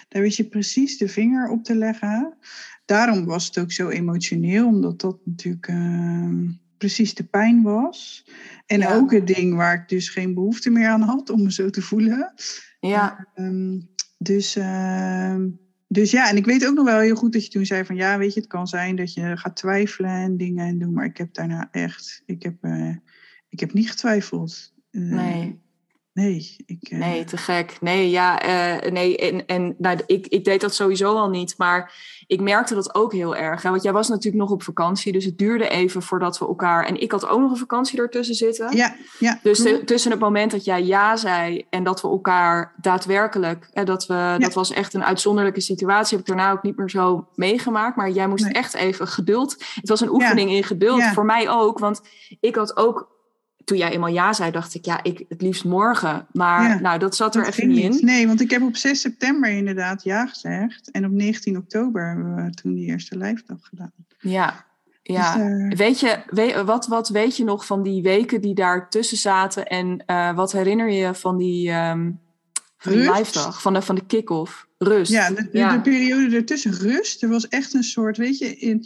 Daar 0.07 0.21
wist 0.21 0.37
je 0.37 0.43
precies 0.43 0.97
de 0.97 1.07
vinger 1.07 1.49
op 1.49 1.63
te 1.63 1.75
leggen. 1.75 2.37
Daarom 2.85 3.25
was 3.25 3.45
het 3.45 3.59
ook 3.59 3.71
zo 3.71 3.89
emotioneel, 3.89 4.67
omdat 4.67 5.01
dat 5.01 5.17
natuurlijk 5.25 5.67
uh, 5.67 6.49
precies 6.77 7.13
de 7.13 7.23
pijn 7.23 7.61
was. 7.61 8.25
En 8.65 8.79
ja. 8.79 8.95
ook 8.95 9.11
het 9.11 9.27
ding 9.27 9.55
waar 9.55 9.73
ik 9.73 9.89
dus 9.89 10.09
geen 10.09 10.33
behoefte 10.33 10.69
meer 10.69 10.87
aan 10.87 11.01
had 11.01 11.29
om 11.29 11.43
me 11.43 11.51
zo 11.51 11.69
te 11.69 11.81
voelen. 11.81 12.33
Ja. 12.79 13.27
Uh, 13.35 13.81
dus, 14.17 14.55
uh, 14.55 15.35
dus 15.91 16.11
ja, 16.11 16.29
en 16.29 16.37
ik 16.37 16.45
weet 16.45 16.67
ook 16.67 16.75
nog 16.75 16.85
wel 16.85 16.99
heel 16.99 17.15
goed 17.15 17.33
dat 17.33 17.43
je 17.43 17.49
toen 17.49 17.65
zei 17.65 17.85
van 17.85 17.95
ja, 17.95 18.17
weet 18.17 18.33
je, 18.33 18.39
het 18.39 18.49
kan 18.49 18.67
zijn 18.67 18.95
dat 18.95 19.13
je 19.13 19.37
gaat 19.37 19.55
twijfelen 19.55 20.11
en 20.11 20.37
dingen 20.37 20.67
en 20.67 20.79
doen. 20.79 20.93
Maar 20.93 21.05
ik 21.05 21.17
heb 21.17 21.33
daarna 21.33 21.67
echt, 21.71 22.23
ik 22.25 22.43
heb, 22.43 22.55
eh, 22.61 22.95
ik 23.49 23.59
heb 23.59 23.73
niet 23.73 23.89
getwijfeld. 23.89 24.73
Eh, 24.91 25.01
nee. 25.01 25.59
Nee, 26.13 26.55
ik, 26.65 26.91
uh... 26.91 26.99
nee, 26.99 27.23
te 27.23 27.37
gek. 27.37 27.77
Nee, 27.81 28.09
ja, 28.09 28.45
uh, 28.45 28.91
nee, 28.91 29.17
en, 29.17 29.45
en 29.45 29.75
nou, 29.77 29.99
ik, 30.05 30.27
ik 30.27 30.43
deed 30.43 30.61
dat 30.61 30.73
sowieso 30.73 31.15
al 31.15 31.29
niet, 31.29 31.53
maar 31.57 31.93
ik 32.27 32.41
merkte 32.41 32.75
dat 32.75 32.95
ook 32.95 33.13
heel 33.13 33.35
erg. 33.35 33.61
Hè? 33.61 33.69
Want 33.69 33.83
jij 33.83 33.91
was 33.91 34.07
natuurlijk 34.07 34.43
nog 34.43 34.51
op 34.51 34.63
vakantie, 34.63 35.11
dus 35.11 35.25
het 35.25 35.37
duurde 35.37 35.69
even 35.69 36.01
voordat 36.01 36.39
we 36.39 36.47
elkaar. 36.47 36.85
En 36.85 37.01
ik 37.01 37.11
had 37.11 37.27
ook 37.27 37.39
nog 37.39 37.51
een 37.51 37.57
vakantie 37.57 37.99
ertussen 37.99 38.35
zitten. 38.35 38.75
Ja, 38.75 38.95
ja. 39.19 39.39
Dus 39.43 39.59
de, 39.59 39.83
tussen 39.83 40.11
het 40.11 40.19
moment 40.19 40.51
dat 40.51 40.65
jij 40.65 40.83
ja 40.83 41.15
zei 41.15 41.65
en 41.69 41.83
dat 41.83 42.01
we 42.01 42.07
elkaar 42.07 42.73
daadwerkelijk, 42.81 43.69
hè, 43.71 43.83
dat, 43.83 44.05
we, 44.05 44.13
ja. 44.13 44.37
dat 44.37 44.53
was 44.53 44.71
echt 44.71 44.93
een 44.93 45.03
uitzonderlijke 45.03 45.61
situatie, 45.61 46.17
heb 46.17 46.27
ik 46.27 46.35
daarna 46.35 46.51
ook 46.51 46.63
niet 46.63 46.77
meer 46.77 46.89
zo 46.89 47.27
meegemaakt. 47.35 47.95
Maar 47.95 48.09
jij 48.09 48.27
moest 48.27 48.43
nee. 48.43 48.53
echt 48.53 48.73
even 48.73 49.07
geduld. 49.07 49.55
Het 49.73 49.89
was 49.89 50.01
een 50.01 50.13
oefening 50.13 50.49
ja. 50.49 50.55
in 50.55 50.63
geduld, 50.63 51.03
voor 51.03 51.25
mij 51.25 51.49
ook, 51.49 51.79
want 51.79 52.01
ik 52.39 52.55
had 52.55 52.77
ook 52.77 53.09
toen 53.65 53.77
jij 53.77 53.91
eenmaal 53.91 54.09
ja 54.09 54.33
zei, 54.33 54.51
dacht 54.51 54.73
ik, 54.75 54.85
ja, 54.85 55.03
ik 55.03 55.25
het 55.29 55.41
liefst 55.41 55.63
morgen. 55.63 56.27
Maar 56.31 56.69
Ja, 56.69 56.79
nou, 56.79 56.99
dat 56.99 57.15
zat 57.15 57.35
er 57.35 57.43
Dat 57.43 57.53
even 57.55 57.67
niet 57.67 57.99
in. 57.99 58.05
Nee, 58.05 58.27
want 58.27 58.41
ik 58.41 58.49
heb 58.51 58.61
op 58.61 58.75
6 58.75 59.01
september 59.01 59.49
inderdaad 59.49 60.03
ja 60.03 60.27
gezegd. 60.27 60.91
En 60.91 61.05
op 61.05 61.11
19 61.11 61.57
oktober 61.57 62.07
hebben 62.07 62.35
we 62.35 62.49
toen 62.49 62.73
die 62.73 62.85
eerste 62.87 63.17
lijfdag 63.17 63.57
gedaan. 63.61 63.91
Ja, 64.19 64.65
ja. 65.03 65.35
Dus, 65.37 65.43
eh, 65.71 65.77
Weet 65.77 65.99
je, 65.99 66.63
wat, 66.65 66.87
wat 66.87 67.09
weet 67.09 67.37
je 67.37 67.43
nog 67.43 67.65
van 67.65 67.83
die 67.83 68.01
weken 68.01 68.41
die 68.41 68.53
daar 68.55 68.89
tussen 68.89 69.17
zaten? 69.17 69.65
En 69.67 70.03
eh, 70.05 70.35
wat 70.35 70.51
herinner 70.51 70.89
je 70.91 71.13
van 71.13 71.37
die, 71.37 71.69
ehm 71.69 72.11
van 72.77 72.91
die 72.91 73.01
Rust? 73.01 73.17
live 73.17 73.31
dag, 73.31 73.61
van 73.61 73.73
de, 73.73 73.81
van 73.81 73.95
de 73.95 74.05
kick-off? 74.05 74.67
Rust. 74.77 75.11
Ja, 75.11 75.29
de, 75.29 75.35
de, 75.35 75.57
Ja. 75.57 75.71
de 75.71 75.81
periode 75.81 76.35
ertussen 76.35 76.71
rust. 76.73 77.23
Er 77.23 77.29
was 77.29 77.47
echt 77.47 77.73
een 77.73 77.83
soort, 77.83 78.17
weet 78.17 78.37
je, 78.37 78.55
in, 78.57 78.85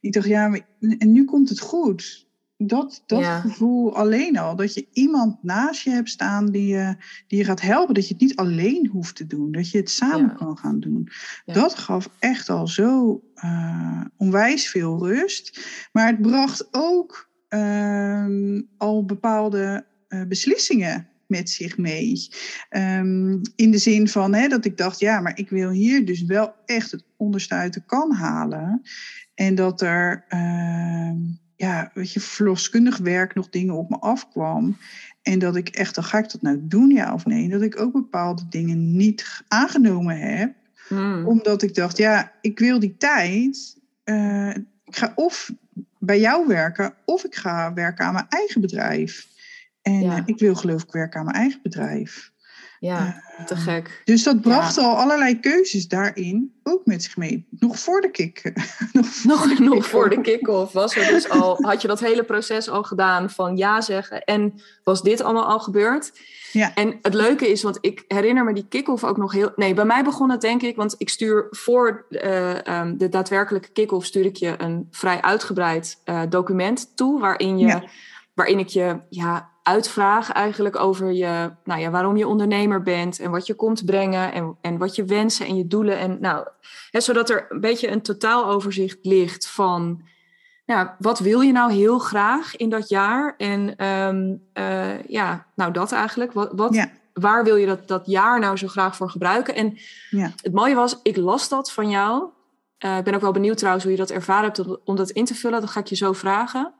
ik 0.00 0.12
dacht, 0.12 0.26
ja, 0.26 0.48
maar- 0.48 0.66
en 0.98 1.12
nu 1.12 1.24
komt 1.24 1.48
het 1.48 1.60
goed. 1.60 2.23
Dat, 2.66 3.02
dat 3.06 3.20
Ja. 3.20 3.40
gevoel 3.40 3.96
alleen 3.96 4.38
al, 4.38 4.56
dat 4.56 4.74
je 4.74 4.86
iemand 4.92 5.42
naast 5.42 5.82
je 5.82 5.90
hebt 5.90 6.08
staan 6.08 6.50
die 6.50 6.66
je, 6.66 6.96
die 7.26 7.38
je 7.38 7.44
gaat 7.44 7.60
helpen, 7.60 7.94
dat 7.94 8.08
je 8.08 8.12
het 8.14 8.22
niet 8.22 8.36
alleen 8.36 8.86
hoeft 8.92 9.16
te 9.16 9.26
doen, 9.26 9.52
dat 9.52 9.70
je 9.70 9.78
het 9.78 9.90
samen 9.90 10.28
Ja. 10.28 10.34
kan 10.34 10.58
gaan 10.58 10.80
doen. 10.80 11.08
Ja. 11.44 11.52
Dat 11.54 11.74
gaf 11.74 12.08
echt 12.18 12.48
al 12.48 12.68
zo 12.68 13.22
eh, 13.34 14.00
onwijs 14.16 14.68
veel 14.68 15.06
rust. 15.08 15.60
Maar 15.92 16.06
het 16.06 16.22
bracht 16.22 16.68
ook 16.70 17.30
ehm, 17.48 18.62
al 18.76 19.04
bepaalde 19.04 19.86
eh, 20.08 20.22
beslissingen 20.28 21.08
met 21.26 21.50
zich 21.50 21.76
mee. 21.78 22.28
Ehm, 22.68 23.32
in 23.56 23.70
de 23.70 23.78
zin 23.78 24.08
van 24.08 24.34
hè, 24.34 24.48
dat 24.48 24.64
ik 24.64 24.76
dacht, 24.76 24.98
ja, 24.98 25.20
maar 25.20 25.38
ik 25.38 25.50
wil 25.50 25.70
hier 25.70 26.04
dus 26.06 26.22
wel 26.22 26.54
echt 26.64 26.90
het 26.90 27.04
onderste 27.16 27.54
uit 27.54 27.72
de 27.74 27.84
kan 27.84 28.12
halen. 28.12 28.80
En 29.34 29.54
dat 29.54 29.80
er, 29.80 30.24
ehm, 30.28 31.16
ja, 31.56 31.90
weet 31.94 32.12
je, 32.12 32.20
verloskundig 32.20 32.96
werk 32.96 33.34
nog 33.34 33.48
dingen 33.48 33.74
op 33.74 33.90
me 33.90 33.98
afkwam. 33.98 34.76
En 35.22 35.38
dat 35.38 35.56
ik 35.56 35.68
echt, 35.68 35.94
dan 35.94 36.04
ga 36.04 36.18
ik 36.18 36.30
dat 36.30 36.42
nou 36.42 36.58
doen, 36.62 36.90
ja 36.90 37.14
of 37.14 37.26
nee? 37.26 37.48
Dat 37.48 37.62
ik 37.62 37.80
ook 37.80 37.92
bepaalde 37.92 38.42
dingen 38.48 38.96
niet 38.96 39.42
aangenomen 39.48 40.18
heb 40.18 40.54
Hmm. 40.88 41.26
omdat 41.26 41.62
ik 41.62 41.74
dacht, 41.74 41.96
ja, 41.96 42.32
ik 42.40 42.58
wil 42.58 42.78
die 42.78 42.96
tijd. 42.96 43.76
eh, 44.04 44.50
ik 44.84 44.96
ga 44.96 45.12
of 45.14 45.50
bij 45.98 46.20
jou 46.20 46.46
werken, 46.46 46.94
of 47.04 47.24
ik 47.24 47.34
ga 47.34 47.72
werken 47.72 48.04
aan 48.04 48.12
mijn 48.12 48.28
eigen 48.28 48.60
bedrijf. 48.60 49.28
En 49.82 50.00
Ja. 50.00 50.22
ik 50.26 50.38
wil 50.38 50.54
geloof 50.54 50.82
ik 50.82 50.92
werken 50.92 51.18
aan 51.18 51.24
mijn 51.26 51.36
eigen 51.36 51.60
bedrijf. 51.62 52.32
Ja, 52.84 53.22
te 53.46 53.56
gek. 53.56 54.02
Dus 54.04 54.22
dat 54.22 54.40
bracht 54.40 54.78
al 54.78 54.96
allerlei 54.96 55.40
keuzes 55.40 55.88
daarin 55.88 56.54
ook 56.62 56.86
met 56.86 57.02
zich 57.02 57.16
mee. 57.16 57.46
Nog 57.50 57.78
voor 57.78 58.00
de 58.00 58.10
kick. 58.10 58.42
nog 58.92 59.06
voor 59.06 59.30
Nog, 59.30 59.56
de 59.56 59.62
nog 59.62 59.74
kick. 59.74 59.84
voor 59.84 60.08
de 60.10 60.20
kick-off 60.20 60.72
was 60.72 60.96
er 60.96 61.06
dus 61.06 61.28
al, 61.28 61.56
had 61.62 61.82
je 61.82 61.88
dat 61.88 62.00
hele 62.00 62.22
proces 62.22 62.68
al 62.68 62.82
gedaan 62.82 63.30
van 63.30 63.56
ja 63.56 63.80
zeggen. 63.80 64.24
En 64.24 64.60
was 64.82 65.02
dit 65.02 65.20
allemaal 65.20 65.46
al 65.46 65.60
gebeurd? 65.60 66.12
Ja. 66.52 66.74
En 66.74 66.98
het 67.02 67.14
leuke 67.14 67.48
is, 67.50 67.62
want 67.62 67.78
ik 67.80 68.04
herinner 68.08 68.44
me 68.44 68.52
die 68.52 68.68
kick-off 68.68 69.04
ook 69.04 69.16
nog 69.16 69.32
heel... 69.32 69.52
Nee, 69.56 69.74
bij 69.74 69.84
mij 69.84 70.04
begon 70.04 70.30
het 70.30 70.40
denk 70.40 70.62
ik, 70.62 70.76
want 70.76 70.94
ik 70.98 71.08
stuur 71.08 71.46
voor 71.50 72.06
eh, 72.10 72.66
ehm, 72.66 72.96
de 72.96 73.08
daadwerkelijke 73.08 73.68
kick-off... 73.72 74.06
stuur 74.06 74.24
ik 74.24 74.36
je 74.36 74.54
een 74.58 74.88
vrij 74.90 75.22
uitgebreid 75.22 76.00
eh, 76.04 76.22
document 76.28 76.96
toe... 76.96 77.20
waarin, 77.20 77.58
je, 77.58 77.66
Ja. 77.66 77.84
waarin 78.34 78.58
ik 78.58 78.68
je 78.68 78.96
ja, 79.08 79.52
uitvraag 79.64 80.32
eigenlijk 80.32 80.78
over 80.78 81.12
je, 81.12 81.50
nou 81.64 81.80
ja, 81.80 81.90
waarom 81.90 82.16
je 82.16 82.26
ondernemer 82.26 82.82
bent... 82.82 83.20
en 83.20 83.30
wat 83.30 83.46
je 83.46 83.54
komt 83.54 83.84
brengen 83.84 84.32
en, 84.32 84.56
en 84.60 84.78
wat 84.78 84.94
je 84.96 85.04
wensen 85.04 85.46
en 85.46 85.56
je 85.56 85.66
doelen. 85.66 85.98
En, 85.98 86.20
nou, 86.20 86.46
hè, 86.90 87.00
zodat 87.00 87.30
er 87.30 87.46
een 87.48 87.60
beetje 87.60 87.88
een 87.88 88.02
totaaloverzicht 88.02 88.98
ligt 89.02 89.48
van... 89.48 90.02
Nou, 90.66 90.88
wat 90.98 91.18
wil 91.18 91.40
je 91.40 91.52
nou 91.52 91.72
heel 91.72 91.98
graag 91.98 92.56
in 92.56 92.68
dat 92.68 92.88
jaar? 92.88 93.34
En 93.36 93.76
ehm, 93.76 94.34
eh, 94.52 95.02
ja, 95.02 95.46
nou 95.54 95.72
dat 95.72 95.92
eigenlijk. 95.92 96.32
Wat, 96.32 96.50
wat, 96.52 96.74
Ja. 96.74 96.90
Waar 97.12 97.44
wil 97.44 97.56
je 97.56 97.66
dat, 97.66 97.88
dat 97.88 98.06
jaar 98.06 98.40
nou 98.40 98.56
zo 98.56 98.66
graag 98.68 98.96
voor 98.96 99.10
gebruiken? 99.10 99.54
En 99.54 99.78
Ja. 100.10 100.32
het 100.42 100.52
mooie 100.52 100.74
was, 100.74 101.00
ik 101.02 101.16
las 101.16 101.48
dat 101.48 101.72
van 101.72 101.90
jou. 101.90 102.24
Eh, 102.78 102.96
ik 102.96 103.04
ben 103.04 103.14
ook 103.14 103.20
wel 103.20 103.32
benieuwd 103.32 103.56
trouwens 103.56 103.84
hoe 103.84 103.92
je 103.92 103.98
dat 103.98 104.10
ervaren 104.10 104.44
hebt 104.44 104.58
om, 104.58 104.78
om 104.84 104.96
dat 104.96 105.10
in 105.10 105.24
te 105.24 105.34
vullen. 105.34 105.60
Dat 105.60 105.70
ga 105.70 105.80
ik 105.80 105.86
je 105.86 105.96
zo 105.96 106.12
vragen. 106.12 106.74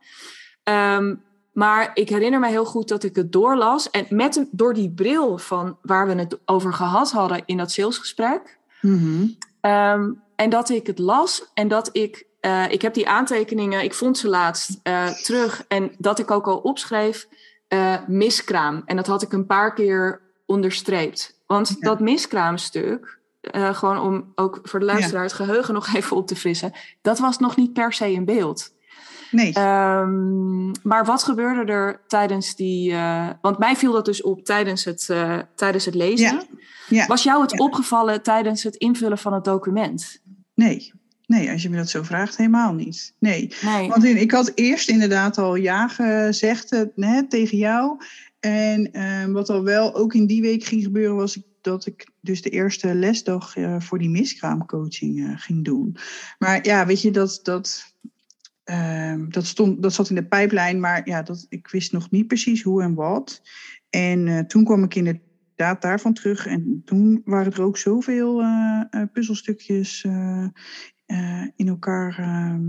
Ehm, 0.63 1.15
maar 1.55 1.91
ik 1.93 2.09
herinner 2.09 2.39
me 2.39 2.47
heel 2.47 2.65
goed 2.65 2.87
dat 2.87 3.03
ik 3.03 3.15
het 3.15 3.31
doorlas. 3.31 3.89
En 3.89 4.05
met 4.09 4.35
een- 4.35 4.47
door 4.51 4.73
die 4.73 4.91
bril 4.91 5.37
van 5.37 5.77
waar 5.81 6.07
we 6.07 6.13
het 6.15 6.37
over 6.45 6.73
gehad 6.73 7.11
hadden 7.11 7.41
in 7.45 7.57
dat 7.57 7.71
salesgesprek. 7.71 8.57
Mhm. 8.81 9.27
Ehm, 9.61 10.11
en 10.35 10.49
dat 10.49 10.69
ik 10.69 10.87
het 10.87 10.99
las 10.99 11.51
en 11.53 11.67
dat 11.67 11.89
ik, 11.91 12.25
eh, 12.39 12.71
ik 12.71 12.81
heb 12.81 12.93
die 12.93 13.09
aantekeningen, 13.09 13.83
ik 13.83 13.93
vond 13.93 14.17
ze 14.17 14.27
laatst 14.29 14.79
eh, 14.83 15.07
terug 15.07 15.65
en 15.67 15.91
dat 15.97 16.19
ik 16.19 16.31
ook 16.31 16.47
al 16.47 16.57
opschreef 16.57 17.27
eh, 17.67 17.95
miskraam. 18.07 18.81
En 18.85 18.95
dat 18.95 19.07
had 19.07 19.21
ik 19.21 19.33
een 19.33 19.45
paar 19.45 19.73
keer 19.73 20.21
onderstreept. 20.45 21.39
Want 21.47 21.67
Ja. 21.69 21.75
dat 21.79 21.99
miskraamstuk, 21.99 23.19
gewoon 23.51 23.99
om 23.99 24.31
ook 24.35 24.59
voor 24.63 24.79
de 24.79 24.85
luisteraar 24.85 25.23
het 25.23 25.33
geheugen 25.33 25.73
nog 25.73 25.93
even 25.93 26.17
op 26.17 26.27
te 26.27 26.35
frissen, 26.35 26.71
dat 27.01 27.19
was 27.19 27.37
nog 27.39 27.55
niet 27.55 27.73
per 27.73 27.93
se 27.93 28.11
in 28.11 28.25
beeld. 28.25 28.73
Nee. 29.35 29.53
Ehm, 29.53 30.65
maar 30.83 31.05
wat 31.05 31.23
gebeurde 31.23 31.71
er 31.71 32.01
tijdens 32.07 32.55
die. 32.55 32.91
eh, 32.91 33.29
want 33.41 33.57
mij 33.57 33.75
viel 33.75 33.91
dat 33.91 34.05
dus 34.05 34.21
op 34.21 34.45
tijdens 34.45 34.83
het, 34.83 35.09
eh, 35.09 35.39
tijdens 35.55 35.85
het 35.85 35.95
lezen. 35.95 36.31
Ja. 36.35 36.43
Ja. 36.89 37.05
Was 37.05 37.23
jou 37.23 37.41
het 37.41 37.51
Ja. 37.51 37.57
opgevallen 37.57 38.21
tijdens 38.23 38.63
het 38.63 38.75
invullen 38.75 39.17
van 39.17 39.33
het 39.33 39.43
document? 39.43 40.21
Nee. 40.53 40.93
Nee, 41.27 41.51
als 41.51 41.61
je 41.63 41.69
me 41.69 41.77
dat 41.77 41.89
zo 41.89 42.03
vraagt, 42.03 42.37
helemaal 42.37 42.73
niet. 42.73 43.13
Nee. 43.19 43.53
Nee. 43.61 43.89
Want 43.89 44.03
in- 44.03 44.17
ik 44.21 44.31
had 44.31 44.51
eerst 44.55 44.89
inderdaad 44.89 45.37
al 45.37 45.55
ja 45.55 45.87
gezegd 45.87 46.71
eh, 46.71 46.81
hè, 46.95 47.27
tegen 47.27 47.57
jou. 47.57 47.97
En 48.39 48.91
eh, 48.91 49.25
wat 49.25 49.49
al 49.49 49.63
wel 49.63 49.95
ook 49.95 50.13
in 50.13 50.25
die 50.25 50.41
week 50.41 50.63
ging 50.63 50.83
gebeuren, 50.83 51.15
was 51.15 51.39
dat 51.61 51.85
ik 51.85 52.09
dus 52.21 52.41
de 52.41 52.49
eerste 52.49 52.93
lesdag 52.95 53.53
voor 53.79 53.99
die 53.99 54.09
miskraamcoaching 54.09 55.33
ging 55.41 55.63
doen. 55.65 55.97
Maar 56.39 56.65
ja, 56.65 56.85
weet 56.85 57.01
je, 57.01 57.11
dat, 57.11 57.39
dat, 57.43 57.93
ehm, 58.65 59.29
dat, 59.29 59.45
stond, 59.45 59.81
dat 59.81 59.93
zat 59.93 60.09
in 60.09 60.15
de 60.15 60.25
pijplijn, 60.25 60.79
maar 60.79 61.09
ja, 61.09 61.21
dat, 61.21 61.45
ik 61.49 61.67
wist 61.67 61.91
nog 61.91 62.11
niet 62.11 62.27
precies 62.27 62.63
hoe 62.63 62.81
en 62.81 62.93
wat. 62.93 63.41
En 63.89 64.27
eh, 64.27 64.39
toen 64.39 64.63
kwam 64.63 64.83
ik 64.83 64.95
inderdaad 64.95 65.81
daarvan 65.81 66.13
terug. 66.13 66.45
En 66.45 66.81
toen 66.85 67.21
waren 67.25 67.53
er 67.53 67.61
ook 67.61 67.77
zoveel 67.77 68.41
eh, 68.41 68.81
eh, 68.89 69.01
puzzelstukjes 69.13 70.03
in 71.55 71.67
elkaar 71.67 72.19
ehm, 72.19 72.63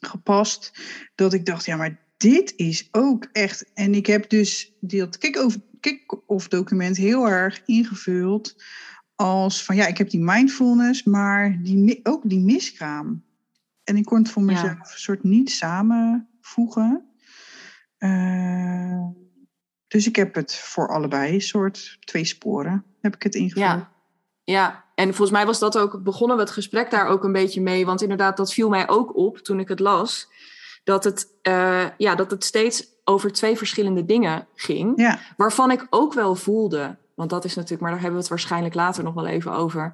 gepast. 0.00 0.72
Dat 1.14 1.32
ik 1.32 1.46
dacht, 1.46 1.64
ja, 1.64 1.76
maar 1.76 2.06
dit 2.16 2.52
is 2.56 2.88
ook 2.90 3.28
echt. 3.32 3.72
En 3.74 3.94
ik 3.94 4.06
heb 4.06 4.28
dus 4.28 4.76
dat 4.80 5.18
kick-off 5.18 5.58
kick 5.80 6.48
document 6.48 6.96
heel 6.96 7.28
erg 7.28 7.62
ingevuld. 7.64 8.64
Als 9.14 9.64
van 9.64 9.76
ja, 9.76 9.86
ik 9.86 9.98
heb 9.98 10.10
die 10.10 10.20
mindfulness, 10.20 11.04
maar 11.04 11.62
die, 11.62 12.00
ook 12.02 12.28
die 12.28 12.40
miskraam. 12.40 13.24
En 13.86 13.96
ik 13.96 14.04
kon 14.04 14.18
het 14.18 14.30
voor 14.30 14.42
Ja. 14.42 14.48
mezelf 14.52 14.78
een 14.78 14.98
soort 14.98 15.22
niet 15.22 15.50
samenvoegen. 15.50 17.10
Eh, 17.98 19.06
dus 19.88 20.06
ik 20.06 20.16
heb 20.16 20.34
het 20.34 20.54
voor 20.54 20.88
allebei, 20.88 21.34
een 21.34 21.40
soort 21.40 21.96
twee 22.00 22.24
sporen, 22.24 22.84
heb 23.00 23.14
ik 23.14 23.22
het 23.22 23.34
ingevuld. 23.34 23.64
Ja. 23.64 23.92
ja, 24.44 24.84
en 24.94 25.06
volgens 25.06 25.30
mij 25.30 25.46
was 25.46 25.58
dat 25.58 25.78
ook, 25.78 26.02
begonnen 26.02 26.36
we 26.36 26.42
het 26.42 26.52
gesprek 26.52 26.90
daar 26.90 27.06
ook 27.06 27.24
een 27.24 27.32
beetje 27.32 27.60
mee. 27.60 27.86
Want 27.86 28.02
inderdaad, 28.02 28.36
dat 28.36 28.52
viel 28.52 28.68
mij 28.68 28.88
ook 28.88 29.16
op 29.16 29.38
toen 29.38 29.60
ik 29.60 29.68
het 29.68 29.80
las. 29.80 30.28
Dat 30.84 31.04
het, 31.04 31.26
eh, 31.42 31.86
ja, 31.96 32.14
dat 32.14 32.30
het 32.30 32.44
steeds 32.44 32.86
over 33.04 33.32
twee 33.32 33.56
verschillende 33.56 34.04
dingen 34.04 34.46
ging. 34.54 34.92
Ja, 34.96 35.18
Waarvan 35.36 35.70
ik 35.70 35.86
ook 35.90 36.14
wel 36.14 36.34
voelde, 36.34 36.96
want 37.14 37.30
dat 37.30 37.44
is 37.44 37.54
natuurlijk, 37.54 37.82
maar 37.82 37.90
daar 37.90 38.00
hebben 38.00 38.18
we 38.18 38.24
het 38.24 38.34
waarschijnlijk 38.34 38.74
later 38.74 39.04
nog 39.04 39.14
wel 39.14 39.26
even 39.26 39.52
over. 39.52 39.92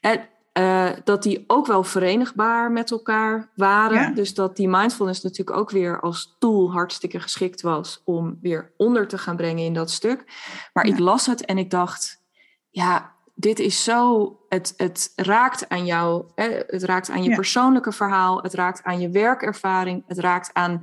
Hè, 0.00 0.16
eh, 0.52 0.90
dat 1.04 1.22
die 1.22 1.44
ook 1.46 1.66
wel 1.66 1.82
verenigbaar 1.84 2.72
met 2.72 2.90
elkaar 2.90 3.50
waren. 3.54 4.00
Ja. 4.00 4.10
Dus 4.10 4.34
dat 4.34 4.56
die 4.56 4.68
mindfulness 4.68 5.22
natuurlijk 5.22 5.56
ook 5.56 5.70
weer 5.70 6.00
als 6.00 6.36
tool 6.38 6.72
hartstikke 6.72 7.20
geschikt 7.20 7.62
was 7.62 8.00
om 8.04 8.38
weer 8.40 8.72
onder 8.76 9.08
te 9.08 9.18
gaan 9.18 9.36
brengen 9.36 9.64
in 9.64 9.74
dat 9.74 9.90
stuk. 9.90 10.24
Maar 10.72 10.86
Ja. 10.86 10.92
ik 10.92 10.98
las 10.98 11.26
het 11.26 11.44
en 11.44 11.58
ik 11.58 11.70
dacht, 11.70 12.22
ja, 12.70 13.12
dit 13.34 13.58
is 13.58 13.84
zo, 13.84 14.36
het, 14.48 14.74
het 14.76 15.12
raakt 15.16 15.68
aan 15.68 15.84
jou, 15.86 16.24
hè, 16.34 16.60
het 16.66 16.82
raakt 16.82 17.10
aan 17.10 17.22
je 17.22 17.28
Ja. 17.30 17.34
persoonlijke 17.36 17.92
verhaal, 17.92 18.42
het 18.42 18.54
raakt 18.54 18.82
aan 18.82 19.00
je 19.00 19.10
werkervaring, 19.10 20.04
het 20.06 20.18
raakt 20.18 20.50
aan 20.52 20.82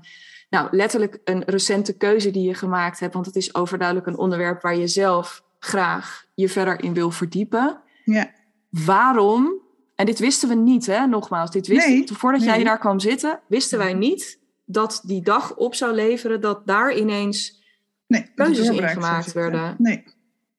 nou, 0.50 0.68
letterlijk 0.72 1.20
een 1.24 1.44
recente 1.46 1.98
keuze 1.98 2.32
die 2.32 2.48
je 2.48 2.54
gemaakt 2.54 3.00
hebt. 3.00 3.14
Want 3.14 3.26
het 3.26 3.36
is 3.36 3.56
overduidelijk 3.56 4.08
een 4.08 4.18
onderwerp 4.18 4.62
waar 4.62 4.76
je 4.76 4.88
zelf 4.88 5.44
graag 5.60 6.26
je 6.34 6.50
verder 6.50 6.84
in 6.84 6.94
wil 6.94 7.12
verdiepen. 7.12 7.82
ja, 8.04 8.32
Waarom? 8.70 9.54
En 9.96 10.06
dit 10.06 10.20
wisten 10.20 10.50
we 10.50 10.56
niet, 10.56 10.86
hè? 10.86 11.06
Nogmaals, 11.08 11.52
dit 11.52 11.68
wist, 11.68 11.88
Nee, 11.88 12.08
voordat 12.14 12.44
jij 12.44 12.64
daar 12.64 12.80
kwam 12.80 13.00
zitten, 13.00 13.40
wisten 13.48 13.78
wij 13.78 13.94
niet 13.94 14.40
dat 14.66 15.02
die 15.06 15.22
dag 15.22 15.56
op 15.56 15.76
zou 15.76 15.94
leveren 15.96 16.42
dat 16.42 16.68
daar 16.68 16.96
ineens. 16.98 17.62
nee. 18.08 18.26
Keuzes 18.36 18.66
zou 18.66 18.76
zitten. 19.24 19.34
werden. 19.42 19.76
Nee, 19.78 20.04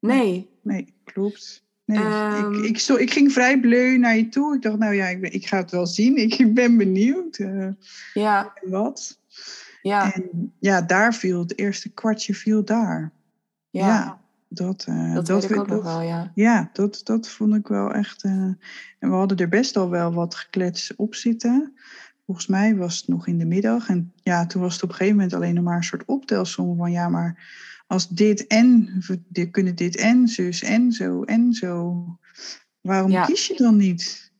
Nee. 0.01 0.49
nee, 0.63 0.95
klopt. 1.05 1.65
Nee, 1.85 1.99
Ehm. 1.99 2.53
ik, 2.55 2.65
ik, 2.65 2.79
sto- 2.79 2.97
ik 2.97 3.13
ging 3.13 3.33
vrij 3.33 3.61
bleu 3.61 3.99
naar 3.99 4.17
je 4.17 4.29
toe. 4.29 4.55
Ik 4.55 4.63
dacht, 4.63 4.79
nou 4.79 4.95
ja, 4.95 5.07
ik, 5.07 5.21
ben, 5.21 5.33
ik 5.33 5.47
ga 5.47 5.57
het 5.57 5.71
wel 5.71 5.87
zien. 5.87 6.17
Ik 6.39 6.55
ben 6.55 6.77
benieuwd. 6.77 7.37
eh, 7.37 7.69
Ja, 8.15 8.53
wat. 8.63 9.19
Ja. 9.83 10.15
En 10.15 10.53
ja, 10.59 10.83
daar 10.83 11.15
viel 11.15 11.39
het 11.39 11.59
eerste 11.59 11.89
kwartje 11.89 12.35
viel 12.35 12.65
daar. 12.65 13.13
Ja, 13.71 14.20
dat, 14.53 14.87
uh, 14.89 15.15
dat, 15.15 15.27
dat 15.27 15.43
weet 15.43 15.51
ik 15.51 15.59
ook 15.59 15.67
nog 15.67 15.83
wel, 15.83 16.01
ja. 16.01 16.31
Ja, 16.35 16.71
dat, 16.73 17.01
dat 17.05 17.29
vond 17.29 17.55
ik 17.55 17.69
wel 17.69 17.93
echt. 17.93 18.25
Uh, 18.25 18.33
en 18.33 18.59
we 18.99 19.07
hadden 19.07 19.39
er 19.39 19.49
best 19.49 19.77
al 19.77 19.91
wel 19.91 20.13
wat 20.13 20.35
geklets 20.35 20.97
op 20.97 21.15
zitten. 21.15 21.75
Volgens 22.27 22.47
mij 22.47 22.77
was 22.77 22.97
het 22.97 23.09
nog 23.09 23.27
in 23.27 23.39
de 23.39 23.45
middag. 23.45 23.89
En 23.89 24.13
ja, 24.23 24.47
toen 24.47 24.63
was 24.63 24.75
het 24.75 24.83
op 24.83 24.89
een 24.89 24.95
gegeven 24.95 25.17
moment 25.17 25.35
alleen 25.35 25.55
nog 25.55 25.65
maar 25.65 25.77
een 25.77 25.85
soort 25.85 26.05
optelsom 26.05 26.77
van 26.77 26.91
ja, 26.91 27.09
maar 27.09 27.53
als 27.87 28.09
dit 28.09 28.47
en, 28.47 29.03
we 29.33 29.51
kunnen 29.51 29.75
dit 29.75 29.97
en, 29.97 30.29
zus 30.29 30.63
en 30.63 30.93
zo 30.93 31.23
en 31.23 31.53
zo. 31.53 32.05
Waarom 32.81 33.25
kies 33.25 33.47
je 33.47 33.57
dan 33.57 33.77
niet? 33.77 34.33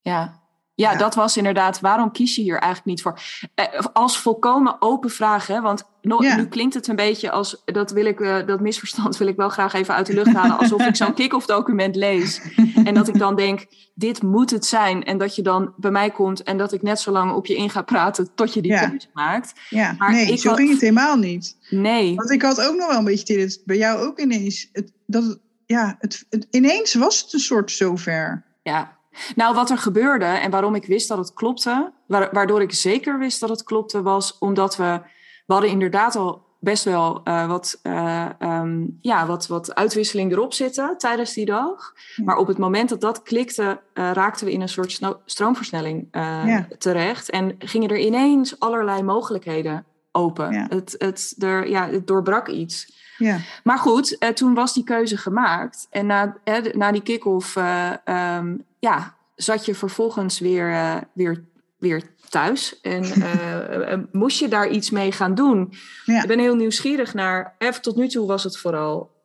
Ja, 0.00 0.37
ja, 0.78 0.96
dat 0.96 1.14
was 1.14 1.36
inderdaad, 1.36 1.80
waarom 1.80 2.12
kies 2.12 2.34
je 2.34 2.42
hier 2.42 2.58
eigenlijk 2.58 2.84
niet 2.84 3.02
voor? 3.02 3.20
Eh, 3.54 3.84
als 3.92 4.18
volkomen 4.18 4.76
open 4.78 5.10
vraag, 5.10 5.46
hè? 5.46 5.60
want 5.60 5.84
nu 6.02 6.46
klinkt 6.46 6.74
het 6.74 6.88
een 6.88 6.96
beetje 6.96 7.30
als, 7.30 7.62
dat, 7.64 7.90
wil 7.90 8.04
ik, 8.06 8.20
uh, 8.20 8.46
dat 8.46 8.60
misverstand 8.60 9.16
wil 9.16 9.26
ik 9.26 9.36
wel 9.36 9.48
graag 9.48 9.72
even 9.72 9.94
uit 9.94 10.06
de 10.06 10.14
lucht 10.14 10.32
halen, 10.32 10.58
alsof 10.58 10.86
ik 10.86 10.96
zo'n 10.96 11.14
kick-off 11.20 11.46
document 11.46 11.96
lees. 11.96 12.40
En 12.84 12.94
dat 12.94 13.08
ik 13.08 13.18
dan 13.18 13.36
denk, 13.36 13.66
dit 13.94 14.22
moet 14.22 14.50
het 14.50 14.66
zijn. 14.66 15.04
En 15.04 15.18
dat 15.18 15.36
je 15.36 15.42
dan 15.42 15.72
bij 15.76 15.90
mij 15.90 16.10
komt 16.10 16.42
en 16.42 16.58
dat 16.58 16.72
ik 16.72 16.82
net 16.82 17.00
zo 17.00 17.10
lang 17.10 17.32
op 17.32 17.46
je 17.46 17.56
in 17.56 17.70
ga 17.70 17.82
praten 17.82 18.34
tot 18.34 18.54
je 18.54 18.62
die 18.62 18.72
ja. 18.72 18.88
keuze 18.88 19.08
maakt. 19.12 19.52
Ja, 19.68 19.94
maar 19.98 20.10
nee, 20.12 20.32
ik 20.32 20.38
zo 20.38 20.54
ging 20.54 20.70
het 20.70 20.80
helemaal 20.80 21.16
niet. 21.16 21.56
Nee. 21.70 22.14
Want 22.14 22.30
ik 22.30 22.42
had 22.42 22.60
ook 22.60 22.76
nog 22.76 22.88
wel 22.88 22.98
een 22.98 23.04
beetje 23.04 23.36
dit, 23.36 23.62
bij 23.64 23.76
jou 23.76 24.06
ook 24.06 24.20
ineens, 24.20 24.68
het, 24.72 24.92
dat, 25.06 25.38
ja, 25.66 25.96
het, 25.98 26.26
het, 26.30 26.46
ineens 26.50 26.94
was 26.94 27.22
het 27.22 27.32
een 27.32 27.40
soort 27.40 27.70
zover. 27.70 28.44
Ja, 28.62 28.97
nou, 29.34 29.54
wat 29.54 29.70
er 29.70 29.78
gebeurde 29.78 30.24
en 30.24 30.50
waarom 30.50 30.74
ik 30.74 30.86
wist 30.86 31.08
dat 31.08 31.18
het 31.18 31.32
klopte, 31.32 31.92
waardoor 32.06 32.62
ik 32.62 32.72
zeker 32.72 33.18
wist 33.18 33.40
dat 33.40 33.48
het 33.48 33.62
klopte, 33.62 34.02
was 34.02 34.38
omdat 34.38 34.76
we, 34.76 35.00
we 35.46 35.52
hadden 35.52 35.70
inderdaad 35.70 36.16
al 36.16 36.46
best 36.60 36.84
wel 36.84 37.20
uh, 37.24 37.48
wat, 37.48 37.80
uh, 37.82 38.28
um, 38.40 38.98
ja, 39.00 39.26
wat, 39.26 39.46
wat 39.46 39.74
uitwisseling 39.74 40.32
erop 40.32 40.52
zitten 40.52 40.98
tijdens 40.98 41.32
die 41.32 41.44
dag. 41.44 41.92
Maar 42.24 42.36
op 42.36 42.46
het 42.46 42.58
moment 42.58 42.88
dat 42.88 43.00
dat 43.00 43.22
klikte, 43.22 43.80
uh, 43.94 44.10
raakten 44.12 44.46
we 44.46 44.52
in 44.52 44.60
een 44.60 44.68
soort 44.68 45.00
stroomversnelling 45.24 46.08
ja. 46.12 46.66
terecht. 46.78 47.30
En 47.30 47.54
gingen 47.58 47.88
er 47.88 47.98
ineens 47.98 48.60
allerlei 48.60 49.02
mogelijkheden 49.02 49.84
open. 50.12 50.52
Ja. 50.52 50.66
Het, 50.68 50.94
het, 50.98 51.34
er, 51.38 51.68
ja, 51.68 51.88
het 51.88 52.06
doorbrak 52.06 52.48
iets. 52.48 52.96
Ja. 53.18 53.38
Maar 53.64 53.78
goed, 53.78 54.34
toen 54.34 54.54
was 54.54 54.74
die 54.74 54.84
keuze 54.84 55.16
gemaakt. 55.16 55.86
En 55.90 56.06
na, 56.06 56.36
na 56.72 56.92
die 56.92 57.02
kick-off 57.02 57.56
um, 57.56 58.64
ja, 58.78 59.14
zat 59.34 59.64
je 59.64 59.74
vervolgens 59.74 60.38
weer, 60.38 60.70
uh, 60.70 60.96
weer, 61.12 61.44
weer 61.78 62.02
thuis 62.28 62.80
en 62.80 63.04
uh, 63.04 63.98
moest 64.12 64.38
je 64.38 64.48
daar 64.48 64.68
iets 64.68 64.90
mee 64.90 65.12
gaan 65.12 65.34
doen. 65.34 65.72
Ja. 66.04 66.22
Ik 66.22 66.28
ben 66.28 66.38
heel 66.38 66.56
nieuwsgierig 66.56 67.14
naar, 67.14 67.54
even 67.58 67.82
tot 67.82 67.96
nu 67.96 68.08
toe 68.08 68.26
was 68.26 68.44
het 68.44 68.58
vooral 68.58 69.16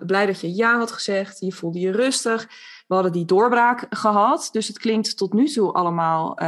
blij 0.00 0.26
dat 0.26 0.40
je 0.40 0.54
ja 0.54 0.78
had 0.78 0.92
gezegd, 0.92 1.40
je 1.40 1.52
voelde 1.52 1.80
je 1.80 1.90
rustig. 1.90 2.48
We 2.86 2.94
hadden 2.94 3.12
die 3.12 3.24
doorbraak 3.24 3.86
gehad, 3.90 4.48
dus 4.52 4.68
het 4.68 4.78
klinkt 4.78 5.16
tot 5.16 5.32
nu 5.32 5.48
toe 5.48 5.72
allemaal 5.72 6.38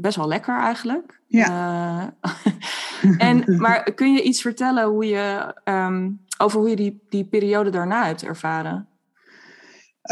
best 0.00 0.16
wel 0.16 0.28
lekker 0.28 0.58
eigenlijk. 0.58 1.20
Ja. 1.26 2.14
en, 3.18 3.44
maar 3.62 3.94
kun 3.94 4.12
je 4.12 4.22
iets 4.22 4.40
vertellen 4.40 4.84
hoe 4.84 5.06
je, 5.06 5.54
um, 5.64 6.20
over 6.38 6.60
hoe 6.60 6.68
je 6.68 6.76
die, 6.76 7.06
die 7.08 7.24
periode 7.24 7.70
daarna 7.70 8.06
hebt 8.06 8.22
ervaren? 8.22 8.88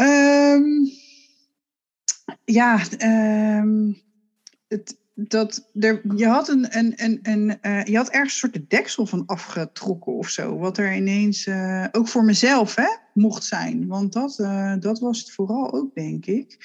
Um 0.01 0.91
ja, 2.45 2.79
um, 3.59 4.01
het, 4.67 4.97
dat, 5.27 5.69
er, 5.79 6.01
je, 6.15 6.27
had 6.27 6.47
een, 6.47 6.77
een, 6.77 6.93
een, 6.95 7.19
een 7.21 7.57
uh, 7.61 7.83
je 7.83 7.97
had 7.97 8.09
ergens 8.09 8.33
een 8.33 8.39
soort 8.39 8.53
de 8.53 8.65
deksel 8.67 9.05
van 9.05 9.25
afgetrokken 9.25 10.13
of 10.13 10.29
zo. 10.29 10.57
Wat 10.57 10.77
er 10.77 10.95
ineens, 10.95 11.45
uh, 11.45 11.85
ook 11.91 12.07
voor 12.07 12.23
mezelf, 12.23 12.75
hè, 12.75 12.87
mocht 13.13 13.43
zijn. 13.43 13.87
Want 13.87 14.13
dat, 14.13 14.39
uh, 14.39 14.73
dat 14.79 14.99
was 14.99 15.19
het 15.19 15.31
vooral 15.31 15.73
ook, 15.73 15.95
denk 15.95 16.25
ik. 16.25 16.57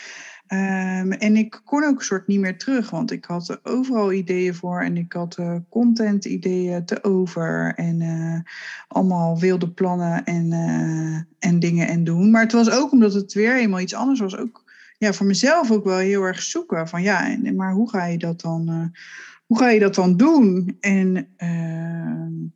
Um, 0.48 1.12
en 1.12 1.36
ik 1.36 1.60
kon 1.64 1.84
ook 1.84 1.98
een 1.98 2.04
soort 2.04 2.26
niet 2.26 2.40
meer 2.40 2.58
terug, 2.58 2.90
want 2.90 3.10
ik 3.10 3.24
had 3.24 3.48
er 3.48 3.60
overal 3.62 4.12
ideeën 4.12 4.54
voor 4.54 4.82
en 4.82 4.96
ik 4.96 5.12
had 5.12 5.38
uh, 5.38 5.56
content 5.68 6.24
ideeën 6.24 6.84
te 6.84 7.04
over 7.04 7.74
en 7.74 8.00
uh, 8.00 8.40
allemaal 8.88 9.38
wilde 9.38 9.70
plannen 9.70 10.24
en, 10.24 10.52
uh, 10.52 11.16
en 11.38 11.60
dingen 11.60 11.88
en 11.88 12.04
doen. 12.04 12.30
Maar 12.30 12.42
het 12.42 12.52
was 12.52 12.70
ook 12.70 12.92
omdat 12.92 13.14
het 13.14 13.32
weer 13.32 13.54
helemaal 13.54 13.80
iets 13.80 13.94
anders 13.94 14.20
was, 14.20 14.36
ook 14.36 14.64
ja, 14.98 15.12
voor 15.12 15.26
mezelf 15.26 15.70
ook 15.70 15.84
wel 15.84 15.98
heel 15.98 16.22
erg 16.22 16.42
zoeken 16.42 16.88
van 16.88 17.02
ja, 17.02 17.36
maar 17.54 17.72
hoe 17.72 17.90
ga 17.90 18.04
je 18.04 18.18
dat 18.18 18.40
dan, 18.40 18.70
uh, 18.70 19.00
hoe 19.46 19.58
ga 19.58 19.68
je 19.68 19.80
dat 19.80 19.94
dan 19.94 20.16
doen? 20.16 20.76
En 20.80 21.28
uh, 21.38 22.50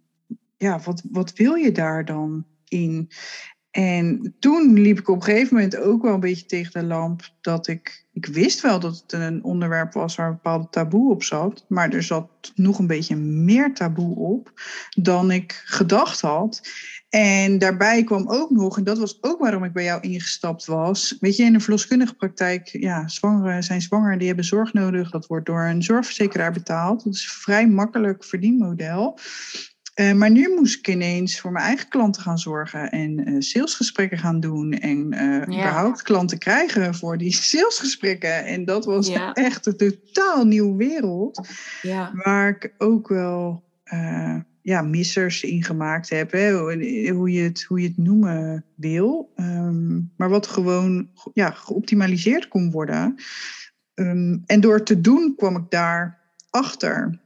ja, 0.57 0.81
wat, 0.85 1.03
wat 1.11 1.33
wil 1.33 1.55
je 1.55 1.72
daar 1.72 2.05
dan 2.05 2.44
in? 2.68 3.11
En 3.78 4.34
toen 4.38 4.80
liep 4.80 4.98
ik 4.98 5.08
op 5.08 5.16
een 5.16 5.22
gegeven 5.22 5.54
moment 5.54 5.76
ook 5.76 6.02
wel 6.02 6.14
een 6.14 6.20
beetje 6.20 6.46
tegen 6.46 6.80
de 6.80 6.86
lamp 6.86 7.30
dat 7.40 7.66
ik, 7.66 8.06
ik 8.12 8.26
wist 8.26 8.60
wel 8.60 8.80
dat 8.80 8.96
het 8.96 9.12
een 9.12 9.44
onderwerp 9.44 9.92
was 9.92 10.16
waar 10.16 10.26
een 10.26 10.32
bepaalde 10.32 10.68
taboe 10.70 11.10
op 11.10 11.22
zat, 11.22 11.64
maar 11.68 11.90
er 11.90 12.02
zat 12.02 12.28
nog 12.54 12.78
een 12.78 12.86
beetje 12.86 13.16
meer 13.16 13.74
taboe 13.74 14.16
op 14.16 14.60
dan 14.90 15.30
ik 15.30 15.62
gedacht 15.64 16.20
had. 16.20 16.60
En 17.08 17.58
daarbij 17.58 18.04
kwam 18.04 18.28
ook 18.28 18.50
nog, 18.50 18.78
en 18.78 18.84
dat 18.84 18.98
was 18.98 19.18
ook 19.20 19.38
waarom 19.40 19.64
ik 19.64 19.72
bij 19.72 19.84
jou 19.84 20.00
ingestapt 20.00 20.66
was. 20.66 21.16
Weet 21.20 21.36
je, 21.36 21.44
in 21.44 21.52
de 21.52 21.60
verloskundige 21.60 22.14
praktijk, 22.14 22.68
ja, 22.68 23.08
zwangeren 23.08 23.62
zijn 23.62 23.82
zwanger, 23.82 24.18
die 24.18 24.26
hebben 24.26 24.44
zorg 24.44 24.72
nodig. 24.72 25.10
Dat 25.10 25.26
wordt 25.26 25.46
door 25.46 25.62
een 25.62 25.82
zorgverzekeraar 25.82 26.52
betaald. 26.52 27.04
Dat 27.04 27.14
is 27.14 27.22
een 27.22 27.40
vrij 27.40 27.68
makkelijk 27.68 28.24
verdienmodel. 28.24 29.18
Uh, 30.00 30.12
maar 30.12 30.30
nu 30.30 30.54
moest 30.54 30.78
ik 30.78 30.88
ineens 30.88 31.40
voor 31.40 31.52
mijn 31.52 31.64
eigen 31.64 31.88
klanten 31.88 32.22
gaan 32.22 32.38
zorgen 32.38 32.90
en 32.90 33.28
uh, 33.28 33.40
salesgesprekken 33.40 34.18
gaan 34.18 34.40
doen. 34.40 34.72
En 34.72 35.12
uh, 35.12 35.20
ja. 35.20 35.46
überhaupt 35.46 36.02
klanten 36.02 36.38
krijgen 36.38 36.94
voor 36.94 37.18
die 37.18 37.32
salesgesprekken. 37.50 38.44
En 38.44 38.64
dat 38.64 38.84
was 38.84 39.08
ja. 39.08 39.32
echt 39.32 39.66
een 39.66 39.76
totaal 39.76 40.44
nieuwe 40.44 40.76
wereld. 40.76 41.48
Ja. 41.82 42.12
Waar 42.14 42.48
ik 42.48 42.74
ook 42.78 43.08
wel 43.08 43.66
ja, 44.62 44.82
missers 44.82 45.42
in 45.42 45.64
gemaakt 45.64 46.11
heb. 46.11 46.32
Hè? 46.32 46.52
Hoe, 47.11 47.32
je 47.32 47.42
het, 47.42 47.62
hoe 47.62 47.80
je 47.80 47.88
het 47.88 47.96
noemen 47.96 48.64
wil. 48.74 49.32
Um, 49.37 50.12
maar 50.16 50.28
wat 50.28 50.46
gewoon 50.46 51.08
ja, 51.32 51.50
geoptimaliseerd 51.50 52.48
kon 52.48 52.70
worden. 52.70 53.14
Um, 53.94 54.42
en 54.46 54.61
door 54.61 54.82
te 54.82 55.00
doen 55.00 55.34
kwam 55.37 55.56
ik 55.56 55.64
daar 55.68 56.18
achter. 56.50 57.20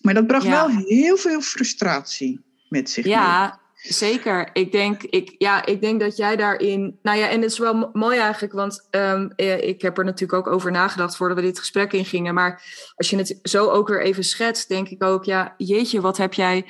Maar 0.00 0.14
dat 0.14 0.26
bracht 0.26 0.44
ja. 0.44 0.50
wel 0.50 0.76
heel 0.76 1.16
veel 1.16 1.40
frustratie 1.40 2.40
met 2.68 2.90
zich 2.90 3.04
ja, 3.04 3.46
mee. 3.48 3.92
Zeker. 3.92 4.50
Ik 4.52 4.72
denk, 4.72 5.02
ik, 5.02 5.34
ja, 5.38 5.66
ik 5.66 5.80
denk 5.80 6.00
dat 6.00 6.16
jij 6.16 6.36
daarin. 6.36 6.98
Nou 7.02 7.18
ja, 7.18 7.28
en 7.28 7.40
het 7.40 7.50
is 7.50 7.58
wel 7.58 7.90
mooi 7.92 8.18
eigenlijk, 8.18 8.52
want 8.52 8.88
um, 8.90 9.32
ik 9.36 9.82
heb 9.82 9.98
er 9.98 10.04
natuurlijk 10.04 10.46
ook 10.46 10.54
over 10.54 10.70
nagedacht 10.70 11.16
voordat 11.16 11.36
we 11.36 11.42
dit 11.42 11.58
gesprek 11.58 11.92
ingingen. 11.92 12.34
Maar 12.34 12.62
als 12.96 13.10
je 13.10 13.16
het 13.16 13.38
zo 13.42 13.68
ook 13.68 13.88
weer 13.88 14.02
even 14.02 14.24
schetst, 14.24 14.68
denk 14.68 14.88
ik 14.88 15.02
ook, 15.02 15.24
ja, 15.24 15.54
jeetje, 15.56 16.00
wat 16.00 16.16
heb 16.16 16.34
jij. 16.34 16.66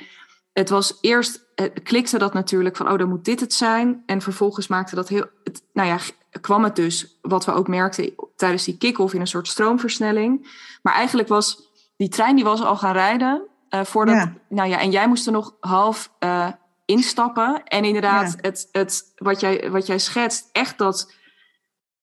Het 0.53 0.69
was 0.69 0.97
eerst, 1.01 1.45
het 1.55 1.83
klikte 1.83 2.17
dat 2.17 2.33
natuurlijk 2.33 2.75
van, 2.75 2.91
oh, 2.91 2.97
dan 2.97 3.09
moet 3.09 3.25
dit 3.25 3.39
het 3.39 3.53
zijn. 3.53 4.03
En 4.05 4.21
vervolgens 4.21 4.67
maakte 4.67 4.95
dat 4.95 5.09
heel. 5.09 5.25
Het, 5.43 5.63
nou 5.73 5.87
ja, 5.87 5.97
kwam 6.41 6.63
het 6.63 6.75
dus, 6.75 7.17
wat 7.21 7.45
we 7.45 7.53
ook 7.53 7.67
merkten 7.67 8.13
tijdens 8.35 8.63
die 8.63 8.77
kick-off, 8.77 9.13
in 9.13 9.21
een 9.21 9.27
soort 9.27 9.47
stroomversnelling. 9.47 10.47
Maar 10.81 10.93
eigenlijk 10.93 11.27
was 11.27 11.70
die 12.01 12.09
trein 12.09 12.35
die 12.35 12.43
was 12.43 12.63
al 12.63 12.75
gaan 12.75 12.93
rijden. 12.93 13.41
Uh, 13.69 13.81
voordat, 13.83 14.15
ja. 14.15 14.33
Nou 14.49 14.69
ja, 14.69 14.79
en 14.79 14.91
jij 14.91 15.07
moest 15.07 15.25
er 15.25 15.31
nog 15.31 15.55
half. 15.59 16.11
Uh, 16.19 16.47
instappen. 16.85 17.63
En 17.63 17.83
inderdaad, 17.83 18.31
ja. 18.31 18.37
het, 18.41 18.69
het, 18.71 19.13
wat, 19.15 19.39
jij, 19.39 19.71
wat 19.71 19.87
jij 19.87 19.99
schetst, 19.99 20.49
echt 20.51 20.77
dat 20.77 21.13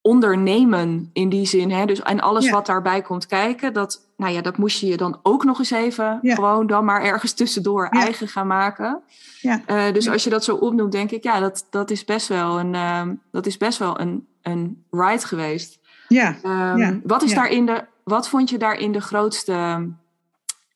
ondernemen 0.00 1.11
in 1.12 1.28
die 1.28 1.46
zin. 1.46 1.70
Hè? 1.70 1.84
Dus, 1.84 2.02
en 2.02 2.20
alles 2.20 2.44
ja. 2.44 2.52
wat 2.52 2.66
daarbij 2.66 3.02
komt 3.02 3.26
kijken, 3.26 3.72
dat, 3.72 4.08
nou 4.16 4.32
ja, 4.32 4.40
dat 4.40 4.56
moest 4.56 4.80
je 4.80 4.87
je 4.87 4.96
dan 4.96 5.18
ook 5.22 5.44
nog 5.44 5.58
eens 5.58 5.70
even 5.70 6.18
gewoon 6.22 6.66
dan 6.66 6.84
maar 6.84 7.02
ergens 7.02 7.32
tussendoor 7.32 7.87
eigen 7.87 8.28
gaan 8.28 8.46
maken. 8.46 9.02
Ja. 9.40 9.61
Uh, 9.66 9.92
dus 9.92 10.08
als 10.08 10.24
je 10.24 10.30
dat 10.30 10.44
zo 10.44 10.54
opnoemt, 10.54 10.92
denk 10.92 11.11
ik, 11.11 11.22
ja, 11.22 11.40
dat, 11.40 11.66
dat 11.70 11.90
is 11.90 12.04
best 12.04 12.28
wel 12.28 12.58
een, 12.58 12.74
uh, 12.74 13.02
dat 13.30 13.46
is 13.46 13.56
best 13.56 13.78
wel 13.78 14.00
een, 14.00 14.26
een 14.42 14.84
ride 14.90 15.26
geweest. 15.26 15.78
Ja. 16.08 16.37
Um, 16.74 17.00
wat, 17.04 17.22
is 17.22 17.34
daarin 17.34 17.66
de, 17.66 17.84
wat 18.09 18.29
vond 18.29 18.51
je 18.51 18.59
daarin 18.59 18.92
de 18.92 19.01
grootste. 19.01 19.88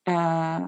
Uh, 0.05 0.65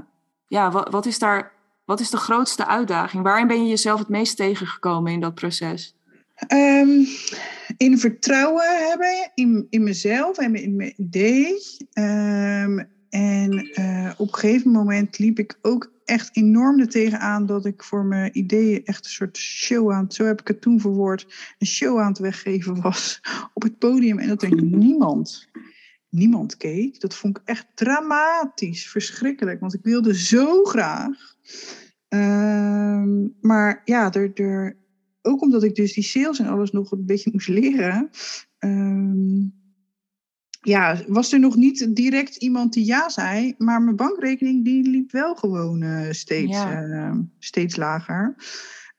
ja, 0.46 0.70
wat, 0.70 0.90
wat 0.90 1.06
is 1.06 1.18
daar 1.18 1.52
wat 1.84 2.00
is 2.00 2.10
de 2.10 2.16
grootste 2.16 2.66
uitdaging? 2.66 3.22
Waarin 3.22 3.46
ben 3.46 3.62
je 3.62 3.68
jezelf 3.68 3.98
het 3.98 4.08
meest 4.08 4.36
tegengekomen 4.36 5.12
in 5.12 5.20
dat 5.20 5.34
proces? 5.34 5.96
Um, 6.52 7.06
in 7.76 7.98
vertrouwen 7.98 8.88
hebben 8.88 9.30
in, 9.34 9.66
in 9.70 9.82
mezelf 9.82 10.38
en 10.38 10.54
in 10.54 10.76
mijn 10.76 10.94
idee. 10.96 11.54
Um, 11.94 12.92
en 13.08 13.70
uh, 13.80 14.10
op 14.16 14.28
een 14.32 14.38
gegeven 14.38 14.70
moment 14.70 15.18
liep 15.18 15.38
ik 15.38 15.58
ook 15.62 15.92
echt 16.04 16.36
enorm 16.36 16.80
er 16.80 16.88
tegenaan 16.88 17.46
dat 17.46 17.64
ik 17.64 17.82
voor 17.82 18.04
mijn 18.04 18.38
ideeën 18.38 18.84
echt 18.84 19.04
een 19.04 19.10
soort 19.10 19.36
show 19.36 19.92
aan, 19.92 20.12
zo 20.12 20.24
heb 20.24 20.40
ik 20.40 20.48
het 20.48 20.60
toen 20.60 20.80
verwoord, 20.80 21.26
een 21.58 21.66
show 21.66 21.98
aan 21.98 22.08
het 22.08 22.18
weggeven 22.18 22.80
was 22.80 23.20
op 23.52 23.62
het 23.62 23.78
podium. 23.78 24.18
En 24.18 24.28
dat 24.28 24.42
er 24.42 24.62
niemand 24.86 25.48
niemand 26.14 26.56
keek. 26.56 27.00
Dat 27.00 27.14
vond 27.14 27.38
ik 27.38 27.42
echt 27.44 27.66
dramatisch, 27.74 28.90
verschrikkelijk, 28.90 29.60
want 29.60 29.74
ik 29.74 29.82
wilde 29.82 30.18
zo 30.18 30.64
graag. 30.64 31.36
Ehm, 32.08 33.28
maar 33.40 33.82
ja, 33.84 34.12
er, 34.12 34.32
er, 34.34 34.76
ook 35.22 35.42
omdat 35.42 35.62
ik 35.62 35.74
dus 35.74 35.92
die 35.92 36.04
sales 36.04 36.38
en 36.38 36.46
alles 36.46 36.70
nog 36.70 36.92
een 36.92 37.06
beetje 37.06 37.30
moest 37.32 37.48
leren, 37.48 38.10
ehm, 38.58 39.42
ja, 40.60 40.98
was 41.06 41.32
er 41.32 41.40
nog 41.40 41.56
niet 41.56 41.96
direct 41.96 42.36
iemand 42.36 42.72
die 42.72 42.84
ja 42.84 43.08
zei, 43.08 43.54
maar 43.58 43.82
mijn 43.82 43.96
bankrekening 43.96 44.64
die 44.64 44.88
liep 44.88 45.10
wel 45.10 45.34
gewoon 45.34 45.82
uh, 45.82 46.10
steeds, 46.10 46.56
uh, 46.56 47.14
steeds 47.38 47.76
lager. 47.76 48.34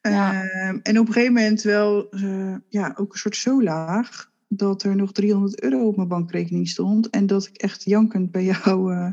Ja. 0.01 0.43
En 0.83 0.99
op 0.99 1.07
een 1.07 1.13
gegeven 1.13 1.33
moment 1.33 1.61
wel 1.61 2.09
eh, 2.09 2.55
ja, 2.69 2.93
ook 2.97 3.13
een 3.13 3.19
soort 3.19 3.35
zo 3.35 3.63
laag 3.63 4.33
dat 4.57 4.83
er 4.83 4.95
nog 4.95 5.11
300 5.11 5.61
euro 5.61 5.87
op 5.87 5.95
mijn 5.95 6.07
bankrekening 6.07 6.67
stond 6.67 7.09
en 7.09 7.27
dat 7.27 7.47
ik 7.47 7.57
echt 7.57 7.83
jankend 7.83 8.31
bij 8.31 8.43
jou 8.43 8.93
uh, 8.93 9.09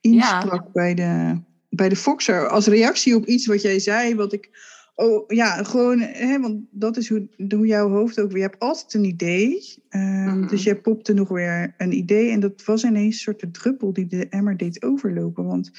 insprak 0.00 0.72
bij, 0.72 0.94
de, 0.94 1.40
bij 1.68 1.88
de 1.88 1.96
Foxer 1.96 2.48
als 2.48 2.66
reactie 2.66 3.16
op 3.16 3.26
iets 3.26 3.46
wat 3.46 3.62
jij 3.62 3.78
zei, 3.78 4.14
wat 4.14 4.32
ik 4.32 4.50
Oh, 4.94 5.24
ja, 5.28 5.62
gewoon, 5.62 6.00
hè, 6.00 6.40
want 6.40 6.60
dat 6.70 6.96
is 6.96 7.08
hoe, 7.08 7.28
hoe 7.48 7.66
jouw 7.66 7.88
hoofd 7.88 8.20
ook 8.20 8.28
weer. 8.28 8.42
Je 8.42 8.48
hebt 8.48 8.58
altijd 8.58 8.94
een 8.94 9.04
idee. 9.04 9.74
Um, 9.90 10.46
Dus 10.46 10.62
jij 10.62 10.80
popte 10.80 11.12
nog 11.12 11.28
weer 11.28 11.74
een 11.76 11.92
idee. 11.92 12.30
En 12.30 12.40
dat 12.40 12.64
was 12.64 12.84
ineens 12.84 13.14
een 13.14 13.20
soort 13.20 13.54
druppel 13.54 13.92
die 13.92 14.06
de 14.06 14.28
emmer 14.28 14.56
deed 14.56 14.82
overlopen. 14.82 15.44
Want 15.44 15.70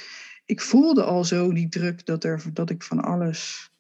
ik 0.46 0.62
voelde 0.62 1.04
al 1.04 1.26
zo 1.26 1.54
die 1.54 1.70
druk 1.70 2.06
dat, 2.06 2.24
er, 2.24 2.44
dat 2.54 2.70
ik 2.70 2.84
van 2.84 3.04
alles 3.04 3.72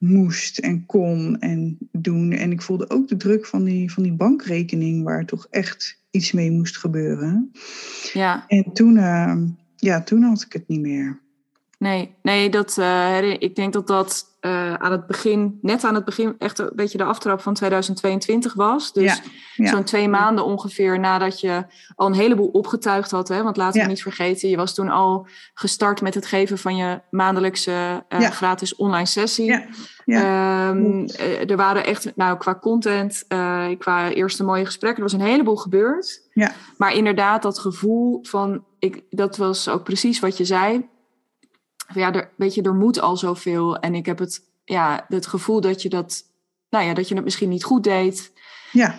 moest 0.00 0.58
en 0.58 0.86
kon 0.86 1.38
en 1.40 1.78
doen. 1.92 2.32
En 2.32 2.52
ik 2.52 2.62
voelde 2.62 2.90
ook 2.90 3.08
de 3.08 3.16
druk 3.16 3.46
van 3.46 3.64
die, 3.64 3.92
van 3.92 4.02
die 4.02 4.12
bankrekening, 4.12 5.04
waar 5.04 5.24
toch 5.24 5.46
echt 5.50 6.02
iets 6.10 6.32
mee 6.32 6.50
moest 6.50 6.76
gebeuren. 6.76 7.50
Ja. 8.12 8.44
En 8.48 8.72
toen, 8.72 8.96
uh, 8.96 9.36
ja, 9.76 10.02
toen 10.02 10.22
had 10.22 10.42
ik 10.42 10.52
het 10.52 10.68
niet 10.68 10.80
meer. 10.80 11.20
Nee, 11.80 12.14
nee 12.22 12.50
dat, 12.50 12.76
uh, 12.78 13.32
ik 13.32 13.56
denk 13.56 13.72
dat 13.72 13.86
dat 13.86 14.24
uh, 14.40 14.74
aan 14.74 14.92
het 14.92 15.06
begin, 15.06 15.58
net 15.62 15.84
aan 15.84 15.94
het 15.94 16.04
begin, 16.04 16.34
echt 16.38 16.58
een 16.58 16.70
beetje 16.74 16.98
de 16.98 17.04
aftrap 17.04 17.40
van 17.40 17.54
2022 17.54 18.54
was. 18.54 18.92
Dus 18.92 19.20
ja, 19.54 19.70
zo'n 19.70 19.84
twee 19.84 20.08
maanden 20.08 20.44
ongeveer 20.44 20.98
nadat 20.98 21.40
je 21.40 21.64
al 21.94 22.06
een 22.06 22.14
heleboel 22.14 22.48
opgetuigd 22.48 23.10
had. 23.10 23.28
Hè? 23.28 23.42
Want 23.42 23.56
laten 23.56 23.82
we 23.82 23.88
niet 23.88 24.02
vergeten, 24.02 24.48
je 24.48 24.56
was 24.56 24.74
toen 24.74 24.88
al 24.88 25.26
gestart 25.54 26.00
met 26.00 26.14
het 26.14 26.26
geven 26.26 26.58
van 26.58 26.76
je 26.76 27.00
maandelijkse 27.10 28.04
uh, 28.08 28.30
gratis 28.30 28.76
online 28.76 29.06
sessie. 29.06 29.52
Um, 30.04 31.06
er 31.46 31.56
waren 31.56 31.84
echt, 31.84 32.16
nou 32.16 32.38
qua 32.38 32.54
content, 32.54 33.24
qua 33.78 34.10
eerste 34.10 34.44
mooie 34.44 34.64
gesprekken, 34.64 35.02
er 35.02 35.10
was 35.10 35.20
een 35.20 35.26
heleboel 35.26 35.56
gebeurd. 35.56 36.28
Ja. 36.32 36.52
Maar 36.76 36.94
inderdaad, 36.94 37.42
dat 37.42 37.58
gevoel 37.58 38.18
van, 38.22 38.64
ik, 38.78 39.02
dat 39.10 39.36
was 39.36 39.68
ook 39.68 39.84
precies 39.84 40.20
wat 40.20 40.36
je 40.36 40.44
zei 40.44 40.88
ja, 41.92 42.12
er, 42.12 42.30
weet 42.36 42.54
je, 42.54 42.62
er 42.62 42.74
moet 42.74 43.00
al 43.00 43.16
zoveel. 43.16 43.78
En 43.78 43.94
ik 43.94 44.06
heb 44.06 44.18
het, 44.18 44.40
ja, 44.64 45.04
het 45.08 45.26
gevoel 45.26 45.60
dat 45.60 45.82
je 45.82 45.88
dat, 45.88 46.22
nou 46.70 46.84
ja, 46.84 46.94
dat 46.94 47.08
je 47.08 47.14
het 47.14 47.24
misschien 47.24 47.48
niet 47.48 47.64
goed 47.64 47.84
deed. 47.84 48.32
Ja. 48.72 48.90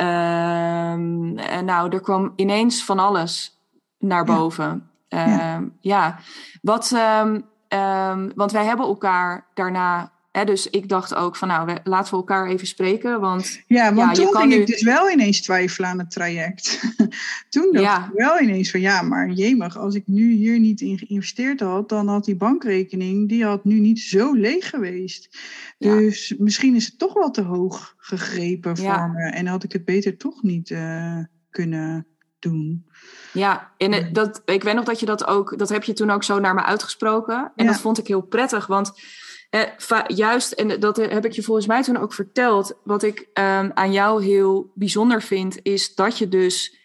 Um, 0.93 1.37
en 1.37 1.65
nou, 1.65 1.89
er 1.89 2.01
kwam 2.01 2.33
ineens 2.35 2.83
van 2.83 2.99
alles 2.99 3.59
naar 3.97 4.25
boven. 4.25 4.89
Ja. 5.07 5.25
ja. 5.25 5.55
Um, 5.55 5.77
ja. 5.79 6.19
Wat, 6.61 6.91
um, 6.91 8.31
want 8.35 8.51
wij 8.51 8.65
hebben 8.65 8.85
elkaar 8.85 9.47
daarna 9.53 10.11
He, 10.31 10.45
dus 10.45 10.69
ik 10.69 10.89
dacht 10.89 11.15
ook 11.15 11.35
van 11.35 11.47
nou, 11.47 11.77
laten 11.83 12.11
we 12.11 12.17
elkaar 12.17 12.47
even 12.47 12.67
spreken. 12.67 13.19
Want, 13.19 13.61
ja, 13.67 13.93
want 13.93 14.17
ja, 14.17 14.23
toen 14.23 14.35
ging 14.35 14.53
nu... 14.53 14.59
ik 14.59 14.67
dus 14.67 14.83
wel 14.83 15.09
ineens 15.09 15.41
twijfelen 15.41 15.89
aan 15.89 15.99
het 15.99 16.11
traject. 16.11 16.81
toen 17.49 17.69
dacht 17.71 17.85
ja. 17.85 18.05
ik 18.05 18.11
wel 18.13 18.39
ineens 18.39 18.71
van 18.71 18.79
ja, 18.79 19.01
maar 19.01 19.29
jemig, 19.29 19.77
als 19.77 19.95
ik 19.95 20.03
nu 20.07 20.31
hier 20.31 20.59
niet 20.59 20.81
in 20.81 20.97
geïnvesteerd 20.97 21.59
had, 21.59 21.89
dan 21.89 22.07
had 22.07 22.25
die 22.25 22.35
bankrekening, 22.35 23.29
die 23.29 23.45
had 23.45 23.63
nu 23.65 23.79
niet 23.79 23.99
zo 23.99 24.33
leeg 24.33 24.69
geweest. 24.69 25.37
Dus 25.77 26.27
ja. 26.27 26.35
misschien 26.39 26.75
is 26.75 26.85
het 26.85 26.97
toch 26.97 27.13
wel 27.13 27.31
te 27.31 27.41
hoog 27.41 27.95
gegrepen 27.97 28.77
voor 28.77 29.09
me. 29.09 29.29
En 29.29 29.47
had 29.47 29.63
ik 29.63 29.71
het 29.71 29.85
beter 29.85 30.17
toch 30.17 30.43
niet 30.43 30.69
uh, 30.69 31.17
kunnen 31.49 32.07
doen. 32.39 32.85
Ja, 33.33 33.71
en 33.77 34.13
dat, 34.13 34.41
ik 34.45 34.63
weet 34.63 34.75
nog 34.75 34.85
dat 34.85 34.99
je 34.99 35.05
dat 35.05 35.25
ook, 35.25 35.57
dat 35.57 35.69
heb 35.69 35.83
je 35.83 35.93
toen 35.93 36.09
ook 36.09 36.23
zo 36.23 36.39
naar 36.39 36.53
me 36.53 36.63
uitgesproken. 36.63 37.51
En 37.55 37.65
dat 37.65 37.79
vond 37.79 37.97
ik 37.97 38.07
heel 38.07 38.21
prettig, 38.21 38.67
want 38.67 38.93
eh, 39.51 40.01
juist, 40.07 40.51
en 40.51 40.79
dat 40.79 40.97
heb 40.97 41.25
ik 41.25 41.31
je 41.31 41.43
volgens 41.43 41.67
mij 41.67 41.83
toen 41.83 41.97
ook 41.97 42.13
verteld, 42.13 42.73
wat 42.83 43.03
ik 43.03 43.19
um, 43.19 43.71
aan 43.73 43.91
jou 43.91 44.23
heel 44.23 44.71
bijzonder 44.73 45.21
vind, 45.21 45.59
is 45.63 45.95
dat 45.95 46.17
je 46.17 46.27
dus 46.27 46.77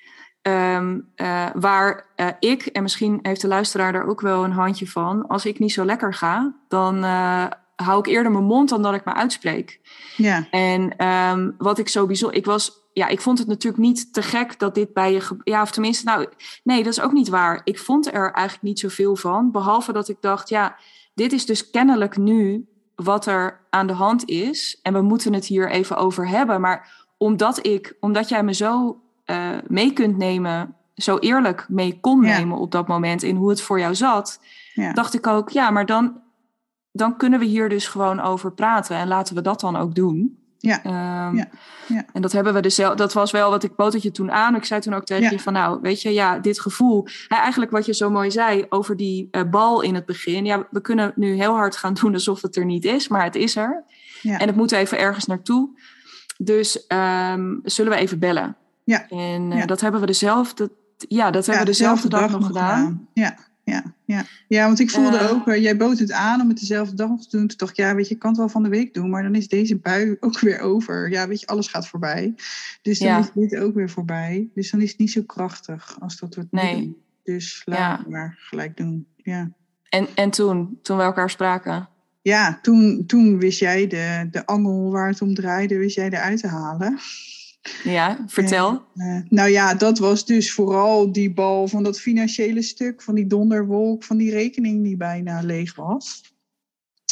um, 0.43 1.13
uh, 1.17 1.47
waar 1.55 2.07
uh, 2.17 2.29
ik, 2.41 2.67
en 2.67 2.83
misschien 2.83 3.19
heeft 3.23 3.41
de 3.41 3.49
luisteraar 3.49 3.93
daar 3.93 4.07
ook 4.07 4.21
wel 4.21 4.45
een 4.45 4.53
handje 4.53 4.89
van, 4.89 5.27
als 5.27 5.47
ik 5.47 5.59
niet 5.59 5.73
zo 5.73 5.85
lekker 5.85 6.15
ga, 6.15 6.55
dan 6.69 7.05
uh, 7.05 7.47
hou 7.77 7.99
ik 7.99 8.07
eerder 8.07 8.33
mijn 8.33 8.45
mond 8.45 8.69
dan 8.69 8.83
dat 8.83 8.95
ik 8.95 9.05
me 9.05 9.15
uitspreek. 9.15 9.81
Ja. 10.17 10.47
En 10.51 11.07
um, 11.07 11.55
wat 11.59 11.79
ik 11.79 11.89
zo 11.89 12.07
bijzonder, 12.07 12.37
ik 12.37 12.45
was 12.45 12.85
ja, 12.93 13.07
ik 13.09 13.21
vond 13.21 13.39
het 13.39 13.49
natuurlijk 13.49 13.83
niet 13.83 14.13
te 14.13 14.23
gek 14.23 14.59
dat 14.59 14.75
dit 14.75 14.93
bij 14.93 15.13
je. 15.13 15.37
Ja, 15.45 15.63
of 15.63 15.71
tenminste, 15.71 16.05
nou, 16.05 16.27
nee, 16.63 16.83
dat 16.83 16.93
is 16.93 17.01
ook 17.01 17.13
niet 17.13 17.29
waar. 17.29 17.61
Ik 17.65 17.79
vond 17.79 18.07
er 18.07 18.33
eigenlijk 18.33 18.63
niet 18.63 18.79
zoveel 18.79 19.17
van. 19.17 19.51
Behalve 19.51 19.93
dat 19.93 20.09
ik 20.09 20.17
dacht, 20.21 20.49
ja, 20.49 20.77
dit 21.17 21.33
is 21.33 21.47
dus 21.47 21.71
kennelijk 21.71 22.17
nu 22.17 22.69
wat 22.95 23.27
er 23.27 23.61
aan 23.71 23.87
de 23.87 23.93
hand 23.93 24.29
is. 24.29 24.79
En 24.83 24.93
we 24.93 25.01
moeten 25.01 25.33
het 25.33 25.47
hier 25.47 25.71
even 25.71 25.97
over 25.97 26.29
hebben. 26.29 26.61
Maar 26.61 27.07
omdat, 27.17 27.67
ik, 27.67 27.97
omdat 28.01 28.29
jij 28.29 28.43
me 28.43 28.55
zo 28.55 29.01
uh, 29.27 29.49
mee 29.69 29.93
kunt 29.93 30.17
nemen, 30.17 30.75
zo 30.95 31.19
eerlijk 31.19 31.67
mee 31.69 32.01
kon 32.01 32.23
ja. 32.23 32.39
nemen 32.39 32.59
op 32.59 32.73
dat 32.73 32.89
moment 32.89 33.23
in 33.23 33.37
hoe 33.37 33.49
het 33.49 33.61
voor 33.61 33.79
jou 33.79 33.95
zat, 33.95 34.41
ja. 34.75 34.93
dacht 34.93 35.15
ik 35.15 35.27
ook, 35.27 35.51
ja, 35.51 35.71
maar 35.71 35.87
dan, 35.87 36.21
dan 36.93 37.17
kunnen 37.17 37.39
we 37.39 37.45
hier 37.45 37.69
dus 37.69 37.89
gewoon 37.89 38.21
over 38.21 38.53
praten 38.53 38.97
en 38.97 39.09
laten 39.09 39.35
we 39.35 39.41
dat 39.41 39.61
dan 39.61 39.77
ook 39.77 39.95
doen. 39.95 40.39
Ja. 40.67 41.27
Um, 41.29 41.37
ja. 41.37 41.49
ja. 41.87 42.05
En 42.13 42.23
dat 42.23 42.33
hebben 42.33 42.55
we 42.55 42.61
dus, 42.61 42.77
dat 42.77 43.13
was 43.13 43.31
wel 43.31 43.51
wat 43.51 43.63
ik 43.63 43.77
bood 43.77 43.93
het 43.93 44.03
je 44.03 44.11
toen 44.11 44.33
aan. 44.33 44.57
Ik 44.57 44.65
zei 44.65 44.81
toen 44.81 44.95
ook 44.95 45.05
tegen 45.05 45.23
ja. 45.23 45.31
je 45.31 45.41
van, 45.41 45.53
nou, 45.53 45.79
weet 45.83 46.03
je, 46.03 46.13
ja, 46.13 46.39
dit 46.39 46.61
gevoel. 46.61 47.07
Eigenlijk 47.29 47.71
wat 47.71 47.87
je 47.87 47.95
zo 47.95 48.11
mooi 48.11 48.31
zei 48.31 48.67
over 48.69 48.97
die 48.97 49.29
uh, 49.31 49.43
bal 49.51 49.81
in 49.81 49.95
het 49.95 50.07
begin. 50.07 50.45
Ja, 50.45 50.67
we 50.71 50.81
kunnen 50.81 51.13
nu 51.17 51.35
heel 51.35 51.55
hard 51.55 51.77
gaan 51.77 51.95
doen 51.95 52.13
alsof 52.13 52.43
het 52.43 52.57
er 52.57 52.65
niet 52.65 52.85
is, 52.85 53.09
maar 53.09 53.25
het 53.25 53.35
is 53.35 53.57
er. 53.57 53.85
Ja. 54.23 54.39
En 54.39 54.47
het 54.47 54.57
moet 54.57 54.73
even 54.73 54.99
ergens 54.99 55.27
naartoe. 55.27 55.69
Dus 56.39 56.85
um, 56.89 57.61
zullen 57.63 57.93
we 57.93 57.99
even 57.99 58.19
bellen? 58.19 58.57
Ja. 58.85 59.09
En 59.09 59.51
uh, 59.51 59.67
dat 59.67 59.81
hebben 59.81 60.01
we 60.01 60.07
dezelfde, 60.07 60.71
ja, 60.97 61.31
dat 61.31 61.47
hebben 61.47 61.65
we 61.65 61.71
dezelfde 61.71 62.09
dag, 62.09 62.21
dag 62.21 62.31
nog 62.31 62.47
gedaan. 62.47 62.79
gedaan. 62.79 63.09
Ja 63.13 63.37
ja, 63.67 63.95
ja. 64.05 64.25
ja, 64.49 64.67
want 64.67 64.81
ik 64.81 64.91
voelde 64.91 65.19
uh, 65.19 65.33
ook, 65.33 65.47
uh, 65.47 65.63
jij 65.63 65.77
bood 65.77 65.99
het 65.99 66.13
aan 66.13 66.41
om 66.41 66.49
het 66.49 66.59
dezelfde 66.59 66.95
dag 66.95 67.09
te 67.09 67.29
doen. 67.31 67.47
Toen 67.47 67.57
dacht 67.57 67.71
ik, 67.71 67.77
ja, 67.77 67.95
weet 67.95 68.09
je, 68.09 68.15
ik 68.15 68.21
kan 68.21 68.31
het 68.31 68.39
wel 68.39 68.49
van 68.49 68.63
de 68.63 68.69
week 68.69 68.95
doen, 68.95 69.11
maar 69.11 69.23
dan 69.23 69.35
is 69.35 69.49
deze 69.49 69.77
bui 69.77 70.17
ook 70.21 70.41
weer 70.41 70.61
over. 70.61 71.11
Ja, 71.11 71.29
weet 71.29 71.41
je, 71.41 71.47
alles 71.47 71.69
gaat 71.69 71.89
voorbij. 71.89 72.35
Dus 72.83 72.99
dan 72.99 73.09
ja. 73.09 73.19
is 73.19 73.31
dit 73.35 73.57
ook 73.57 73.75
weer 73.75 73.91
voorbij. 73.91 74.49
Dus 74.55 74.71
dan 74.71 74.81
is 74.81 74.91
het 74.91 74.99
niet 74.99 75.11
zo 75.11 75.23
krachtig 75.23 75.97
als 76.01 76.19
dat 76.19 76.35
we 76.35 76.41
het 76.41 76.53
nee. 76.53 76.75
doen. 76.75 76.97
Dus 77.23 77.63
laten 77.65 77.85
ja. 77.85 78.03
we 78.05 78.11
maar 78.11 78.35
gelijk 78.39 78.77
doen. 78.77 79.07
Ja. 79.17 79.51
En, 79.89 80.07
en 80.15 80.31
toen, 80.31 80.79
toen 80.83 80.97
we 80.97 81.03
elkaar 81.03 81.31
spraken? 81.31 81.89
Ja, 82.23 82.59
toen, 82.63 83.05
toen 83.07 83.39
wist 83.39 83.59
jij 83.59 83.87
de, 83.87 84.29
de 84.31 84.47
angel 84.47 84.91
waar 84.91 85.09
het 85.09 85.23
om 85.23 85.35
draaide, 85.35 85.79
wist 85.79 85.97
jij 85.97 86.11
eruit 86.11 86.41
te 86.41 86.49
halen. 86.49 86.99
Ja, 87.85 88.25
vertel. 88.27 88.83
En, 88.95 89.25
uh, 89.25 89.31
nou 89.31 89.51
ja, 89.51 89.75
dat 89.75 89.99
was 89.99 90.27
dus 90.27 90.53
vooral 90.53 91.13
die 91.13 91.33
bal 91.33 91.69
van 91.69 91.83
dat 91.83 92.01
financiële 92.01 92.63
stuk, 92.63 93.03
van 93.03 93.15
die 93.15 93.27
donderwolk, 93.27 94.05
van 94.05 94.17
die 94.17 94.31
rekening 94.31 94.83
die 94.83 94.97
bijna 94.97 95.41
leeg 95.41 95.75
was. 95.75 96.35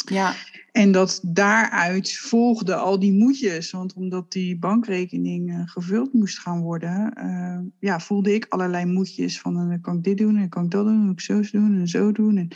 Ja. 0.05 0.35
En 0.71 0.91
dat 0.91 1.19
daaruit 1.23 2.17
volgden 2.17 2.81
al 2.81 2.99
die 2.99 3.13
moedjes. 3.13 3.71
Want 3.71 3.93
omdat 3.93 4.31
die 4.31 4.57
bankrekening 4.57 5.49
uh, 5.49 5.61
gevuld 5.65 6.13
moest 6.13 6.39
gaan 6.39 6.61
worden, 6.61 7.13
uh, 7.17 7.59
ja, 7.79 7.99
voelde 7.99 8.33
ik 8.33 8.45
allerlei 8.49 8.85
moedjes 8.85 9.39
van 9.39 9.53
dan 9.53 9.81
kan 9.81 9.97
ik 9.97 10.03
dit 10.03 10.17
doen 10.17 10.37
en 10.37 10.49
kan 10.49 10.65
ik 10.65 10.71
dat 10.71 10.85
doen, 10.85 11.03
en 11.03 11.11
ik 11.11 11.21
zo 11.21 11.41
doen 11.51 11.79
en 11.79 11.87
zo 11.87 12.11
doen. 12.11 12.37
En, 12.37 12.47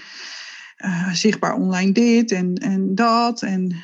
uh, 0.77 1.13
zichtbaar 1.13 1.55
online 1.55 1.91
dit 1.91 2.31
en, 2.31 2.53
en 2.55 2.95
dat. 2.95 3.41
En, 3.41 3.75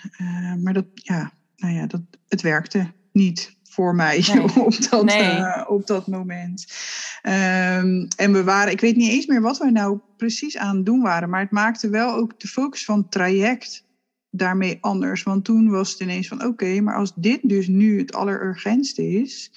maar 0.63 0.73
dat, 0.73 0.85
ja, 0.93 1.31
nou 1.55 1.73
ja, 1.73 1.87
dat, 1.87 2.01
het 2.27 2.41
werkte 2.41 2.91
niet 3.11 3.54
voor 3.75 3.95
mij 3.95 4.23
nee. 4.33 4.43
op, 4.65 4.89
dat, 4.89 5.05
nee. 5.05 5.37
uh, 5.37 5.63
op 5.67 5.87
dat 5.87 6.07
moment. 6.07 6.65
Um, 7.23 8.07
en 8.17 8.33
we 8.33 8.43
waren, 8.43 8.71
ik 8.71 8.81
weet 8.81 8.95
niet 8.95 9.11
eens 9.11 9.25
meer 9.25 9.41
wat 9.41 9.57
we 9.57 9.71
nou 9.71 9.99
precies 10.17 10.57
aan 10.57 10.75
het 10.75 10.85
doen 10.85 11.01
waren, 11.01 11.29
maar 11.29 11.41
het 11.41 11.51
maakte 11.51 11.89
wel 11.89 12.15
ook 12.15 12.39
de 12.39 12.47
focus 12.47 12.85
van 12.85 12.97
het 12.97 13.11
traject 13.11 13.83
daarmee 14.29 14.77
anders. 14.81 15.23
Want 15.23 15.45
toen 15.45 15.69
was 15.69 15.91
het 15.91 15.99
ineens 15.99 16.27
van 16.27 16.37
oké, 16.37 16.47
okay, 16.47 16.79
maar 16.79 16.95
als 16.95 17.13
dit 17.15 17.39
dus 17.43 17.67
nu 17.67 17.99
het 17.99 18.13
allerurgentste 18.13 19.09
is, 19.09 19.51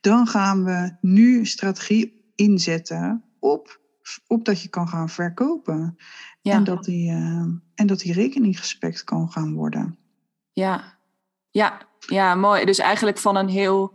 dan 0.00 0.26
gaan 0.26 0.64
we 0.64 0.96
nu 1.00 1.46
strategie 1.46 2.32
inzetten 2.34 3.24
op, 3.38 3.80
op 4.26 4.44
dat 4.44 4.62
je 4.62 4.68
kan 4.68 4.88
gaan 4.88 5.08
verkopen. 5.08 5.96
Ja. 6.40 6.52
En, 6.52 6.64
dat 6.64 6.84
die, 6.84 7.10
uh, 7.10 7.44
en 7.74 7.86
dat 7.86 8.00
die 8.00 8.12
rekening 8.12 8.58
gespekt 8.58 9.04
kan 9.04 9.30
gaan 9.30 9.54
worden. 9.54 9.98
Ja, 10.52 10.98
ja, 11.50 11.88
ja, 12.06 12.34
mooi. 12.34 12.64
Dus 12.64 12.78
eigenlijk 12.78 13.18
van 13.18 13.36
een 13.36 13.48
heel 13.48 13.92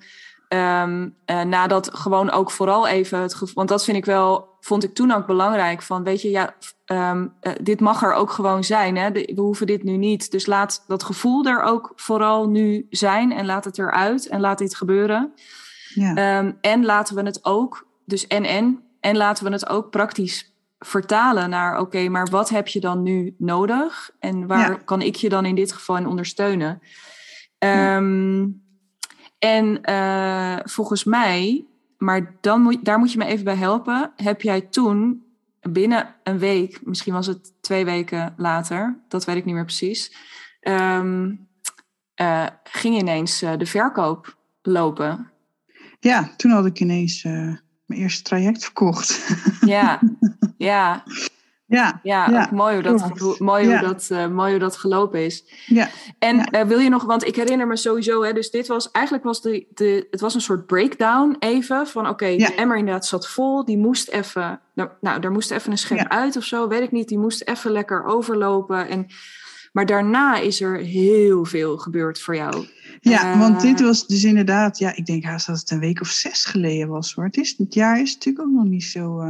ehm, 0.47 1.09
uh, 1.25 1.41
nadat 1.41 1.89
gewoon 1.93 2.31
ook 2.31 2.51
vooral 2.51 2.87
even 2.87 3.19
het 3.19 3.33
gevoel, 3.33 3.55
want 3.55 3.69
dat 3.69 3.83
vind 3.83 3.97
ik 3.97 4.05
wel, 4.05 4.57
vond 4.59 4.83
ik 4.83 4.93
toen 4.93 5.11
ook 5.11 5.25
belangrijk. 5.25 5.81
Van 5.81 6.03
weet 6.03 6.21
je, 6.21 6.29
ja, 6.29 6.55
um, 6.85 7.33
uh, 7.41 7.53
dit 7.61 7.79
mag 7.79 8.03
er 8.03 8.13
ook 8.13 8.31
gewoon 8.31 8.63
zijn. 8.63 8.97
Hè? 8.97 9.11
De, 9.11 9.31
we 9.35 9.41
hoeven 9.41 9.67
dit 9.67 9.83
nu 9.83 9.97
niet. 9.97 10.31
Dus 10.31 10.45
laat 10.45 10.83
dat 10.87 11.03
gevoel 11.03 11.45
er 11.45 11.61
ook 11.63 11.91
vooral 11.95 12.49
nu 12.49 12.87
zijn 12.89 13.31
en 13.31 13.45
laat 13.45 13.65
het 13.65 13.77
eruit 13.77 14.27
en 14.27 14.39
laat 14.39 14.57
dit 14.57 14.75
gebeuren. 14.75 15.33
Ja. 15.93 16.37
Um, 16.39 16.57
en 16.61 16.85
laten 16.85 17.15
we 17.15 17.21
het 17.21 17.45
ook, 17.45 17.87
dus 18.05 18.27
en 18.27 18.45
en, 18.45 18.83
en 18.99 19.17
laten 19.17 19.45
we 19.45 19.51
het 19.51 19.69
ook 19.69 19.89
praktisch 19.89 20.55
vertalen 20.79 21.49
naar, 21.49 21.73
oké, 21.73 21.81
okay, 21.81 22.07
maar 22.07 22.27
wat 22.29 22.49
heb 22.49 22.67
je 22.67 22.79
dan 22.79 23.03
nu 23.03 23.35
nodig? 23.37 24.11
En 24.19 24.47
waar 24.47 24.71
ja. 24.71 24.79
kan 24.85 25.01
ik 25.01 25.15
je 25.15 25.29
dan 25.29 25.45
in 25.45 25.55
dit 25.55 25.73
geval 25.73 25.97
in 25.97 26.07
ondersteunen? 26.07 26.81
Um, 27.63 28.63
en 29.39 29.79
uh, 29.89 30.57
volgens 30.63 31.03
mij, 31.03 31.65
maar 31.97 32.35
dan 32.41 32.61
moet, 32.61 32.85
daar 32.85 32.99
moet 32.99 33.11
je 33.11 33.17
me 33.17 33.25
even 33.25 33.45
bij 33.45 33.55
helpen, 33.55 34.11
heb 34.15 34.41
jij 34.41 34.61
toen 34.61 35.23
binnen 35.69 36.15
een 36.23 36.39
week, 36.39 36.85
misschien 36.85 37.13
was 37.13 37.27
het 37.27 37.53
twee 37.61 37.85
weken 37.85 38.33
later, 38.37 38.99
dat 39.07 39.25
weet 39.25 39.35
ik 39.35 39.45
niet 39.45 39.55
meer 39.55 39.65
precies, 39.65 40.15
um, 40.61 41.47
uh, 42.21 42.47
ging 42.63 42.97
ineens 42.97 43.43
uh, 43.43 43.57
de 43.57 43.65
verkoop 43.65 44.37
lopen. 44.61 45.31
Ja, 45.99 46.33
toen 46.37 46.51
had 46.51 46.65
ik 46.65 46.79
ineens 46.79 47.23
mijn 47.23 48.01
eerste 48.01 48.23
traject 48.23 48.63
verkocht. 48.63 49.35
Ja, 49.65 49.99
ja. 50.57 51.03
Ja, 51.71 51.99
ja, 52.03 52.29
ja 52.29 52.49
mooi, 52.51 52.73
hoe 52.73 52.83
dat, 52.83 53.19
hoe, 53.19 53.35
mooi, 53.39 53.67
ja. 53.67 53.79
hoe 53.79 53.87
dat, 53.87 54.07
uh, 54.11 54.27
mooi 54.27 54.51
hoe 54.51 54.59
dat 54.59 54.77
gelopen 54.77 55.25
is. 55.25 55.43
Ja. 55.65 55.89
En 56.19 56.35
ja. 56.37 56.61
Uh, 56.61 56.67
wil 56.67 56.79
je 56.79 56.89
nog, 56.89 57.03
want 57.03 57.27
ik 57.27 57.35
herinner 57.35 57.67
me 57.67 57.75
sowieso, 57.75 58.23
hè, 58.23 58.33
dus 58.33 58.51
dit 58.51 58.67
was 58.67 58.91
eigenlijk 58.91 59.25
was 59.25 59.41
de, 59.41 59.65
de, 59.73 60.07
het 60.11 60.21
was 60.21 60.33
een 60.33 60.41
soort 60.41 60.65
breakdown 60.65 61.35
even 61.39 61.87
van 61.87 62.01
oké, 62.01 62.11
okay, 62.11 62.37
de 62.37 62.55
emmer 62.55 62.77
inderdaad 62.77 63.05
zat 63.05 63.27
vol, 63.27 63.65
die 63.65 63.77
moest 63.77 64.09
even, 64.09 64.59
nou, 64.73 65.19
daar 65.19 65.31
moest 65.31 65.51
even 65.51 65.71
een 65.71 65.77
schep 65.77 66.07
uit 66.07 66.37
of 66.37 66.43
zo, 66.43 66.67
weet 66.67 66.81
ik 66.81 66.91
niet, 66.91 67.07
die 67.07 67.19
moest 67.19 67.47
even 67.47 67.71
lekker 67.71 68.03
overlopen. 68.03 68.87
En, 68.87 69.07
maar 69.71 69.85
daarna 69.85 70.37
is 70.37 70.61
er 70.61 70.77
heel 70.77 71.45
veel 71.45 71.77
gebeurd 71.77 72.21
voor 72.21 72.35
jou. 72.35 72.67
Ja, 72.99 73.33
uh, 73.33 73.39
want 73.39 73.61
dit 73.61 73.81
was 73.81 74.07
dus 74.07 74.23
inderdaad, 74.23 74.77
ja, 74.77 74.95
ik 74.95 75.05
denk 75.05 75.23
haast 75.23 75.47
dat 75.47 75.59
het 75.59 75.71
een 75.71 75.79
week 75.79 76.01
of 76.01 76.07
zes 76.07 76.45
geleden 76.45 76.87
was 76.87 77.13
hoor. 77.13 77.25
Het, 77.25 77.37
is, 77.37 77.55
het 77.57 77.73
jaar 77.73 78.01
is 78.01 78.13
natuurlijk 78.13 78.45
ook 78.47 78.53
nog 78.53 78.65
niet 78.65 78.83
zo, 78.83 79.21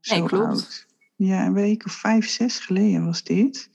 zo 0.00 0.14
nee, 0.14 0.24
klopt. 0.24 0.46
oud. 0.46 0.85
Ja, 1.16 1.46
een 1.46 1.52
week 1.52 1.84
of 1.84 1.92
vijf, 1.92 2.28
zes 2.28 2.58
geleden 2.58 3.04
was 3.04 3.22
dit. 3.22 3.70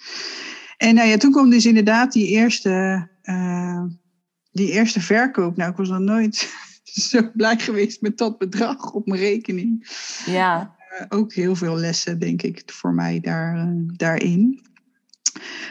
En 0.77 0.95
nou 0.95 1.07
ja, 1.07 1.17
toen 1.17 1.31
kwam 1.31 1.49
dus 1.49 1.65
inderdaad 1.65 2.11
die 2.11 2.27
eerste, 2.27 3.07
uh, 3.23 3.83
die 4.51 4.71
eerste 4.71 5.01
verkoop. 5.01 5.57
Nou, 5.57 5.71
ik 5.71 5.77
was 5.77 5.89
nog 5.89 5.99
nooit 5.99 6.53
zo 7.09 7.31
blij 7.33 7.57
geweest 7.57 8.01
met 8.01 8.17
dat 8.17 8.37
bedrag 8.37 8.91
op 8.91 9.07
mijn 9.07 9.19
rekening. 9.19 9.89
Ja. 10.25 10.75
Uh, 10.99 11.05
ook 11.09 11.33
heel 11.33 11.55
veel 11.55 11.75
lessen, 11.75 12.19
denk 12.19 12.41
ik, 12.41 12.63
voor 12.65 12.93
mij 12.93 13.19
daar, 13.19 13.55
uh, 13.55 13.89
daarin. 13.95 14.69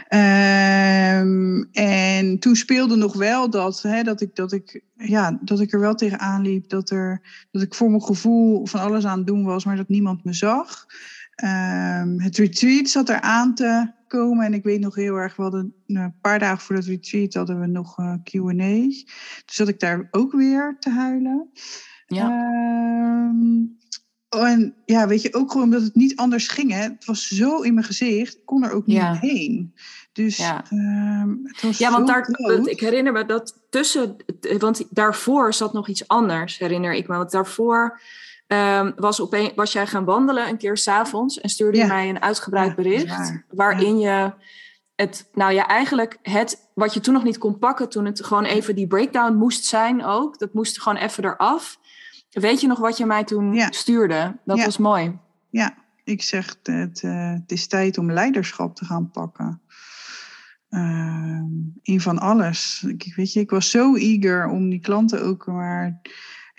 Um, 0.08 1.68
en 1.72 2.38
toen 2.38 2.56
speelde 2.56 2.96
nog 2.96 3.14
wel 3.14 3.50
dat, 3.50 3.82
hè, 3.82 4.02
dat, 4.02 4.20
ik, 4.20 4.36
dat, 4.36 4.52
ik, 4.52 4.82
ja, 4.96 5.38
dat 5.42 5.60
ik 5.60 5.72
er 5.72 5.80
wel 5.80 5.94
tegenaan 5.94 6.42
liep. 6.42 6.68
Dat, 6.68 6.90
er, 6.90 7.20
dat 7.50 7.62
ik 7.62 7.74
voor 7.74 7.90
mijn 7.90 8.02
gevoel 8.02 8.66
van 8.66 8.80
alles 8.80 9.04
aan 9.04 9.18
het 9.18 9.26
doen 9.26 9.44
was, 9.44 9.64
maar 9.64 9.76
dat 9.76 9.88
niemand 9.88 10.24
me 10.24 10.32
zag. 10.32 10.86
Um, 11.44 12.20
het 12.20 12.36
retreat 12.36 12.88
zat 12.88 13.08
er 13.08 13.20
aan 13.20 13.54
te 13.54 13.92
komen. 14.08 14.44
En 14.44 14.54
ik 14.54 14.62
weet 14.62 14.80
nog 14.80 14.94
heel 14.94 15.16
erg, 15.16 15.36
we 15.36 15.42
hadden 15.42 15.74
een 15.86 16.14
paar 16.20 16.38
dagen 16.38 16.60
voor 16.60 16.76
het 16.76 16.84
retreat 16.84 17.34
hadden 17.34 17.60
we 17.60 17.66
nog 17.66 17.98
uh, 17.98 18.14
Q&A. 18.24 18.52
Dus 18.54 19.04
zat 19.44 19.68
ik 19.68 19.80
daar 19.80 20.08
ook 20.10 20.32
weer 20.32 20.76
te 20.78 20.90
huilen. 20.90 21.50
Ja. 22.06 22.28
Um, 23.28 23.78
en 24.28 24.74
ja, 24.84 25.06
weet 25.06 25.22
je, 25.22 25.34
ook 25.34 25.50
gewoon 25.50 25.66
omdat 25.66 25.82
het 25.82 25.94
niet 25.94 26.16
anders 26.16 26.48
ging. 26.48 26.70
Hè. 26.70 26.82
Het 26.82 27.04
was 27.04 27.26
zo 27.26 27.60
in 27.60 27.74
mijn 27.74 27.86
gezicht, 27.86 28.36
ik 28.36 28.46
kon 28.46 28.64
er 28.64 28.72
ook 28.72 28.86
niet 28.86 28.96
ja. 28.96 29.14
heen. 29.14 29.74
Dus 30.12 30.36
ja, 30.36 30.64
um, 30.72 31.40
het 31.42 31.62
was 31.62 31.78
ja 31.78 31.90
want 31.90 32.06
daar, 32.06 32.28
groot. 32.32 32.66
ik 32.66 32.80
herinner 32.80 33.12
me 33.12 33.24
dat 33.24 33.60
tussen, 33.70 34.16
want 34.58 34.84
daarvoor 34.90 35.54
zat 35.54 35.72
nog 35.72 35.88
iets 35.88 36.08
anders, 36.08 36.58
herinner 36.58 36.92
ik 36.92 37.08
me. 37.08 37.16
Want 37.16 37.30
daarvoor 37.30 38.00
um, 38.52 38.92
was, 38.96 39.20
opeen, 39.20 39.52
was 39.54 39.72
jij 39.72 39.86
gaan 39.86 40.04
wandelen 40.04 40.48
een 40.48 40.56
keer 40.56 40.76
s'avonds 40.76 41.40
en 41.40 41.48
stuurde 41.48 41.76
je 41.78 41.84
Ja. 41.84 41.92
mij 41.92 42.08
een 42.08 42.22
uitgebreid 42.22 42.68
Ja, 42.68 42.74
bericht. 42.74 43.06
waar. 43.08 43.44
Waarin 43.50 43.98
je 43.98 44.32
het, 44.94 45.28
nou 45.34 45.52
ja, 45.52 45.66
eigenlijk 45.66 46.18
het 46.22 46.70
wat 46.74 46.94
je 46.94 47.00
toen 47.00 47.14
nog 47.14 47.24
niet 47.24 47.38
kon 47.38 47.58
pakken, 47.58 47.88
toen 47.88 48.04
het 48.04 48.24
gewoon 48.24 48.44
even 48.44 48.74
die 48.74 48.86
breakdown 48.86 49.34
moest 49.34 49.64
zijn 49.64 50.04
ook. 50.04 50.38
Dat 50.38 50.54
moest 50.54 50.82
gewoon 50.82 50.98
even 50.98 51.24
eraf. 51.24 51.78
Weet 52.30 52.60
je 52.60 52.66
nog 52.66 52.78
wat 52.78 52.96
je 52.96 53.06
mij 53.06 53.24
toen 53.24 53.60
stuurde? 53.70 54.36
Dat 54.44 54.64
was 54.64 54.78
mooi. 54.78 55.18
Ja, 55.50 55.74
ik 56.04 56.22
zeg 56.22 56.56
het, 56.62 57.02
uh, 57.02 57.32
het 57.32 57.52
is 57.52 57.66
tijd 57.66 57.98
om 57.98 58.12
leiderschap 58.12 58.76
te 58.76 58.84
gaan 58.84 59.10
pakken. 59.10 59.60
Uh, 60.70 61.40
in 61.82 62.00
van 62.00 62.18
alles. 62.18 62.84
Ik, 62.86 63.12
weet 63.16 63.32
je, 63.32 63.40
ik 63.40 63.50
was 63.50 63.70
zo 63.70 63.94
eager 63.96 64.48
om 64.48 64.70
die 64.70 64.80
klanten 64.80 65.22
ook 65.24 65.46
maar 65.46 66.00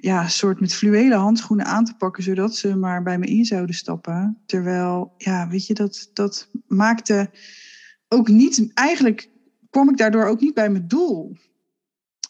ja, 0.01 0.27
soort 0.27 0.59
met 0.59 0.73
fluwelen 0.73 1.17
handschoenen 1.17 1.65
aan 1.65 1.85
te 1.85 1.95
pakken, 1.95 2.23
zodat 2.23 2.55
ze 2.55 2.75
maar 2.75 3.03
bij 3.03 3.17
me 3.17 3.25
in 3.25 3.45
zouden 3.45 3.75
stappen. 3.75 4.37
Terwijl, 4.45 5.13
ja, 5.17 5.47
weet 5.47 5.67
je, 5.67 5.73
dat, 5.73 6.09
dat 6.13 6.49
maakte 6.67 7.29
ook 8.07 8.27
niet, 8.27 8.71
eigenlijk 8.73 9.29
kwam 9.69 9.89
ik 9.89 9.97
daardoor 9.97 10.25
ook 10.25 10.41
niet 10.41 10.53
bij 10.53 10.69
mijn 10.69 10.87
doel. 10.87 11.37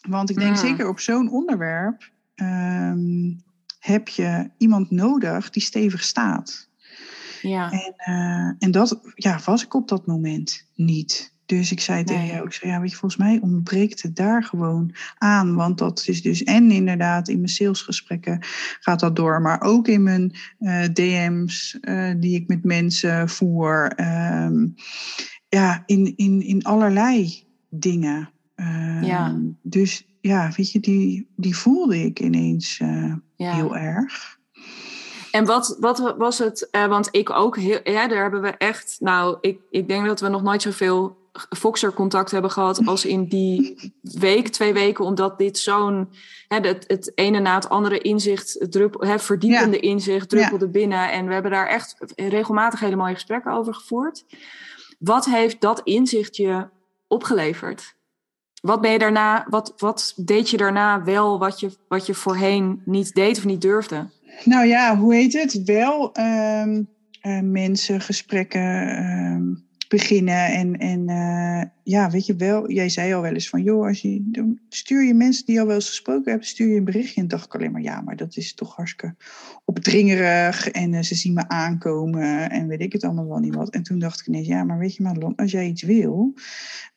Want 0.08 0.30
ik 0.30 0.36
denk 0.36 0.50
Mm. 0.50 0.56
zeker 0.56 0.88
op 0.88 1.00
zo'n 1.00 1.30
onderwerp 1.30 2.10
um, 2.34 3.42
heb 3.78 4.08
je 4.08 4.50
iemand 4.58 4.90
nodig 4.90 5.50
die 5.50 5.62
stevig 5.62 6.02
staat. 6.02 6.68
Ja. 7.42 7.70
En, 7.70 7.94
uh, 7.96 8.54
en 8.58 8.70
dat 8.70 9.00
ja, 9.14 9.40
was 9.44 9.64
ik 9.64 9.74
op 9.74 9.88
dat 9.88 10.06
moment 10.06 10.66
niet. 10.74 11.31
Dus 11.58 11.72
ik 11.72 11.80
zei 11.80 12.04
tegen 12.04 12.26
jou, 12.26 12.46
ik 12.46 12.52
zei, 12.52 12.70
ja, 12.70 12.80
weet 12.80 12.90
je, 12.90 12.96
volgens 12.96 13.20
mij 13.20 13.38
ontbreekt 13.42 14.02
het 14.02 14.16
daar 14.16 14.44
gewoon 14.44 14.94
aan. 15.18 15.54
Want 15.54 15.78
dat 15.78 16.04
is 16.06 16.22
dus, 16.22 16.44
en 16.44 16.70
inderdaad 16.70 17.28
in 17.28 17.36
mijn 17.36 17.48
salesgesprekken 17.48 18.38
gaat 18.80 19.00
dat 19.00 19.16
door. 19.16 19.40
Maar 19.40 19.60
ook 19.60 19.88
in 19.88 20.02
mijn 20.02 20.32
uh, 20.60 20.84
DM's 20.84 21.78
uh, 21.80 22.10
die 22.16 22.34
ik 22.34 22.48
met 22.48 22.64
mensen 22.64 23.28
voer. 23.28 24.00
Um, 24.00 24.74
ja, 25.48 25.82
in, 25.86 26.16
in, 26.16 26.42
in 26.42 26.62
allerlei 26.62 27.44
dingen. 27.68 28.30
Um, 28.56 29.02
Ja. 29.04 29.40
Dus 29.62 30.06
ja, 30.20 30.50
weet 30.56 30.72
je, 30.72 30.80
die, 30.80 31.28
die 31.36 31.56
voelde 31.56 32.04
ik 32.04 32.20
ineens 32.20 32.78
uh, 32.82 33.14
Ja. 33.36 33.54
heel 33.54 33.76
erg. 33.76 34.38
En 35.30 35.44
wat, 35.44 35.76
wat 35.80 36.14
was 36.18 36.38
het? 36.38 36.70
eh, 36.70 36.86
want 36.86 37.08
ik 37.10 37.30
ook 37.30 37.56
heel, 37.56 37.80
ja, 37.84 38.08
daar 38.08 38.22
hebben 38.22 38.42
we 38.42 38.50
echt. 38.56 38.96
Nou, 39.00 39.38
ik, 39.40 39.60
ik 39.70 39.88
denk 39.88 40.06
dat 40.06 40.20
we 40.20 40.28
nog 40.28 40.42
nooit 40.42 40.62
zoveel 40.62 41.20
Foxer 41.56 41.92
contact 41.92 42.30
hebben 42.30 42.50
gehad 42.50 42.86
als 42.86 43.04
in 43.04 43.24
die 43.24 43.92
week, 44.00 44.48
twee 44.48 44.72
weken, 44.72 45.04
omdat 45.04 45.38
dit 45.38 45.58
zo'n 45.58 46.08
het, 46.48 46.84
het 46.86 47.12
ene 47.14 47.40
na 47.40 47.54
het 47.54 47.68
andere 47.68 47.98
inzicht, 47.98 48.66
druppel, 48.70 49.00
hè, 49.00 49.18
verdiepende 49.18 49.80
inzicht 49.80 50.28
druppelde 50.28 50.68
binnen. 50.68 51.12
En 51.12 51.26
we 51.26 51.32
hebben 51.32 51.50
daar 51.50 51.66
echt 51.66 51.96
regelmatig 52.16 52.80
hele 52.80 52.96
mooie 52.96 53.14
gesprekken 53.14 53.52
over 53.52 53.74
gevoerd. 53.74 54.24
Wat 54.98 55.24
heeft 55.24 55.60
dat 55.60 55.80
inzicht 55.84 56.36
je 56.36 56.68
opgeleverd? 57.08 57.94
Wat 58.60 58.80
ben 58.80 58.92
je 58.92 58.98
daarna, 58.98 59.46
wat, 59.48 59.72
wat 59.76 60.12
deed 60.16 60.50
je 60.50 60.56
daarna 60.56 61.04
wel 61.04 61.38
wat 61.38 61.60
je, 61.60 61.70
wat 61.88 62.06
je 62.06 62.14
voorheen 62.14 62.82
niet 62.84 63.14
deed 63.14 63.38
of 63.38 63.44
niet 63.44 63.60
durfde? 63.60 64.10
Nou 64.44 64.66
ja, 64.66 64.96
hoe 64.96 65.14
heet 65.14 65.32
het? 65.32 65.62
Wel 65.64 66.18
um, 66.18 66.88
uh, 67.22 67.40
mensen, 67.40 68.00
gesprekken 68.00 68.98
um, 69.04 69.66
beginnen. 69.92 70.46
En, 70.46 70.78
en 70.78 71.08
uh, 71.08 71.62
ja, 71.82 72.10
weet 72.10 72.26
je 72.26 72.36
wel, 72.36 72.70
jij 72.70 72.88
zei 72.88 73.14
al 73.14 73.22
wel 73.22 73.32
eens 73.32 73.48
van, 73.48 73.62
joh, 73.62 73.86
als 73.86 74.00
je, 74.00 74.56
stuur 74.68 75.02
je 75.04 75.14
mensen 75.14 75.46
die 75.46 75.60
al 75.60 75.66
wel 75.66 75.74
eens 75.74 75.88
gesproken 75.88 76.30
hebben, 76.30 76.48
stuur 76.48 76.68
je 76.68 76.76
een 76.76 76.84
berichtje. 76.84 77.20
En 77.20 77.28
dacht 77.28 77.44
ik 77.44 77.54
alleen 77.54 77.72
maar, 77.72 77.82
ja, 77.82 78.00
maar 78.00 78.16
dat 78.16 78.36
is 78.36 78.54
toch 78.54 78.76
hartstikke 78.76 79.14
opdringerig. 79.64 80.68
En 80.68 80.92
uh, 80.92 81.00
ze 81.00 81.14
zien 81.14 81.32
me 81.32 81.48
aankomen 81.48 82.50
en 82.50 82.68
weet 82.68 82.80
ik 82.80 82.92
het 82.92 83.04
allemaal 83.04 83.28
wel 83.28 83.38
niet 83.38 83.54
wat. 83.54 83.70
En 83.70 83.82
toen 83.82 83.98
dacht 83.98 84.20
ik 84.20 84.26
ineens, 84.26 84.46
ja, 84.46 84.64
maar 84.64 84.78
weet 84.78 84.94
je, 84.94 85.02
Madelon, 85.02 85.34
als 85.34 85.50
jij 85.50 85.66
iets 85.66 85.82
wil, 85.82 86.34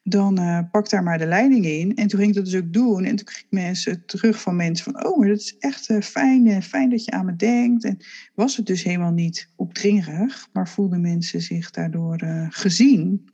dan 0.07 0.39
uh, 0.39 0.59
pak 0.71 0.89
daar 0.89 1.03
maar 1.03 1.17
de 1.17 1.25
leiding 1.25 1.65
in. 1.65 1.95
En 1.95 2.07
toen 2.07 2.19
ging 2.19 2.29
ik 2.29 2.35
dat 2.35 2.45
dus 2.45 2.55
ook 2.61 2.73
doen. 2.73 3.03
En 3.03 3.15
toen 3.15 3.25
kreeg 3.25 3.39
ik 3.39 3.45
mensen 3.49 4.05
terug 4.05 4.41
van 4.41 4.55
mensen 4.55 4.91
van... 4.91 5.05
oh, 5.05 5.17
maar 5.17 5.27
dat 5.27 5.39
is 5.39 5.57
echt 5.59 5.89
uh, 5.89 6.01
fijn, 6.01 6.45
uh, 6.45 6.61
fijn 6.61 6.89
dat 6.89 7.05
je 7.05 7.11
aan 7.11 7.25
me 7.25 7.35
denkt. 7.35 7.83
En 7.83 7.97
was 8.33 8.57
het 8.57 8.65
dus 8.65 8.83
helemaal 8.83 9.11
niet 9.11 9.49
opdringerig... 9.55 10.47
maar 10.53 10.69
voelden 10.69 11.01
mensen 11.01 11.41
zich 11.41 11.71
daardoor 11.71 12.47
gezien. 12.49 13.29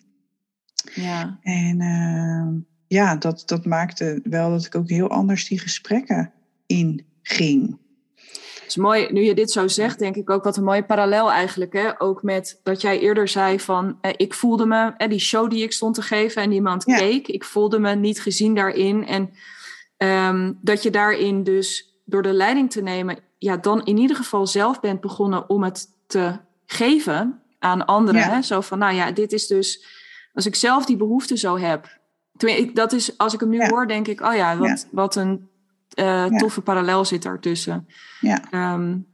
Ja. 0.93 1.39
En 1.41 1.81
uh, 1.81 2.61
ja, 2.87 3.15
dat, 3.15 3.43
dat 3.45 3.65
maakte 3.65 4.19
wel 4.23 4.49
dat 4.49 4.65
ik 4.65 4.75
ook 4.75 4.89
heel 4.89 5.09
anders 5.09 5.47
die 5.47 5.59
gesprekken 5.59 6.31
inging. 6.65 7.79
Is 8.71 8.77
mooi, 8.77 9.07
nu 9.11 9.21
je 9.21 9.33
dit 9.33 9.51
zo 9.51 9.67
zegt, 9.67 9.99
denk 9.99 10.15
ik 10.15 10.29
ook 10.29 10.43
wat 10.43 10.57
een 10.57 10.63
mooie 10.63 10.83
parallel 10.83 11.31
eigenlijk. 11.31 11.73
Hè? 11.73 12.01
Ook 12.01 12.23
met 12.23 12.59
dat 12.63 12.81
jij 12.81 12.99
eerder 12.99 13.27
zei 13.27 13.59
van, 13.59 13.97
eh, 14.01 14.11
ik 14.17 14.33
voelde 14.33 14.65
me, 14.65 14.93
eh, 14.97 15.09
die 15.09 15.19
show 15.19 15.49
die 15.49 15.63
ik 15.63 15.71
stond 15.71 15.95
te 15.95 16.01
geven 16.01 16.41
en 16.41 16.51
iemand 16.51 16.83
ja. 16.85 16.97
keek, 16.97 17.27
ik 17.27 17.43
voelde 17.43 17.79
me 17.79 17.95
niet 17.95 18.21
gezien 18.21 18.55
daarin. 18.55 19.07
En 19.07 19.29
um, 19.97 20.59
dat 20.61 20.83
je 20.83 20.89
daarin 20.89 21.43
dus 21.43 21.99
door 22.05 22.21
de 22.21 22.33
leiding 22.33 22.71
te 22.71 22.81
nemen, 22.81 23.17
ja, 23.37 23.57
dan 23.57 23.85
in 23.85 23.97
ieder 23.97 24.15
geval 24.15 24.47
zelf 24.47 24.79
bent 24.79 25.01
begonnen 25.01 25.49
om 25.49 25.63
het 25.63 25.87
te 26.07 26.39
geven 26.65 27.41
aan 27.59 27.85
anderen. 27.85 28.23
Hè? 28.23 28.41
Zo 28.41 28.61
van, 28.61 28.77
nou 28.77 28.93
ja, 28.93 29.11
dit 29.11 29.31
is 29.31 29.47
dus, 29.47 29.85
als 30.33 30.45
ik 30.45 30.55
zelf 30.55 30.85
die 30.85 30.97
behoefte 30.97 31.37
zo 31.37 31.57
heb. 31.57 31.99
Dat 32.73 32.91
is, 32.93 33.17
als 33.17 33.33
ik 33.33 33.39
hem 33.39 33.49
nu 33.49 33.67
hoor, 33.67 33.87
denk 33.87 34.07
ik, 34.07 34.21
oh 34.21 34.35
ja, 34.35 34.57
wat, 34.57 34.87
wat 34.91 35.15
een 35.15 35.49
uh, 35.99 36.25
toffe 36.25 36.61
parallel 36.61 37.05
zit 37.05 37.23
daartussen. 37.23 37.87
Ja. 38.19 38.73
Um, 38.73 39.07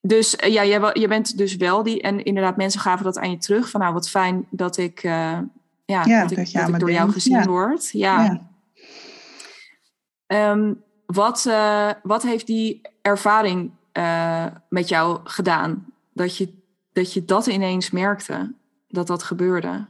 dus 0.00 0.34
uh, 0.34 0.52
ja, 0.52 0.64
jij, 0.64 0.90
je 0.92 1.08
bent 1.08 1.38
dus 1.38 1.56
wel 1.56 1.82
die, 1.82 2.02
en 2.02 2.24
inderdaad, 2.24 2.56
mensen 2.56 2.80
gaven 2.80 3.04
dat 3.04 3.18
aan 3.18 3.30
je 3.30 3.38
terug. 3.38 3.70
Van 3.70 3.80
nou, 3.80 3.92
wat 3.92 4.08
fijn 4.08 4.46
dat 4.50 4.76
ik, 4.76 5.02
uh, 5.02 5.38
ja, 5.84 6.04
dat, 6.04 6.30
ik, 6.30 6.52
dat 6.52 6.68
ik 6.68 6.78
door 6.78 6.92
jou 6.92 7.10
gezien 7.10 7.44
word. 7.44 7.90
Ja. 7.90 8.48
Um, 10.26 10.82
wat, 11.06 11.50
wat 12.02 12.22
heeft 12.22 12.46
die 12.46 12.80
ervaring 13.02 13.70
met 14.68 14.88
jou 14.88 15.20
gedaan? 15.24 15.86
Dat 16.12 16.36
je, 16.36 16.52
dat 16.92 17.12
je 17.12 17.24
dat 17.24 17.46
ineens 17.46 17.90
merkte, 17.90 18.54
dat 18.88 19.06
dat 19.06 19.22
gebeurde? 19.22 19.86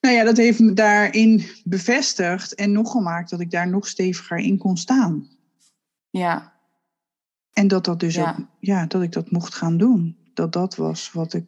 Nou 0.00 0.14
ja, 0.14 0.24
dat 0.24 0.36
heeft 0.36 0.58
me 0.58 0.72
daarin 0.72 1.44
bevestigd 1.64 2.54
en 2.54 2.72
nog 2.72 2.90
gemaakt 2.90 3.30
dat 3.30 3.40
ik 3.40 3.50
daar 3.50 3.68
nog 3.68 3.88
steviger 3.88 4.38
in 4.38 4.58
kon 4.58 4.76
staan. 4.76 5.28
Ja. 6.10 6.52
En 7.52 7.68
dat 7.68 7.84
dat 7.84 8.00
dus 8.00 8.14
ja. 8.14 8.30
ook, 8.30 8.46
ja, 8.60 8.86
dat 8.86 9.02
ik 9.02 9.12
dat 9.12 9.30
mocht 9.30 9.54
gaan 9.54 9.76
doen. 9.76 10.16
Dat 10.34 10.52
dat 10.52 10.76
was 10.76 11.12
wat 11.12 11.32
ik 11.32 11.44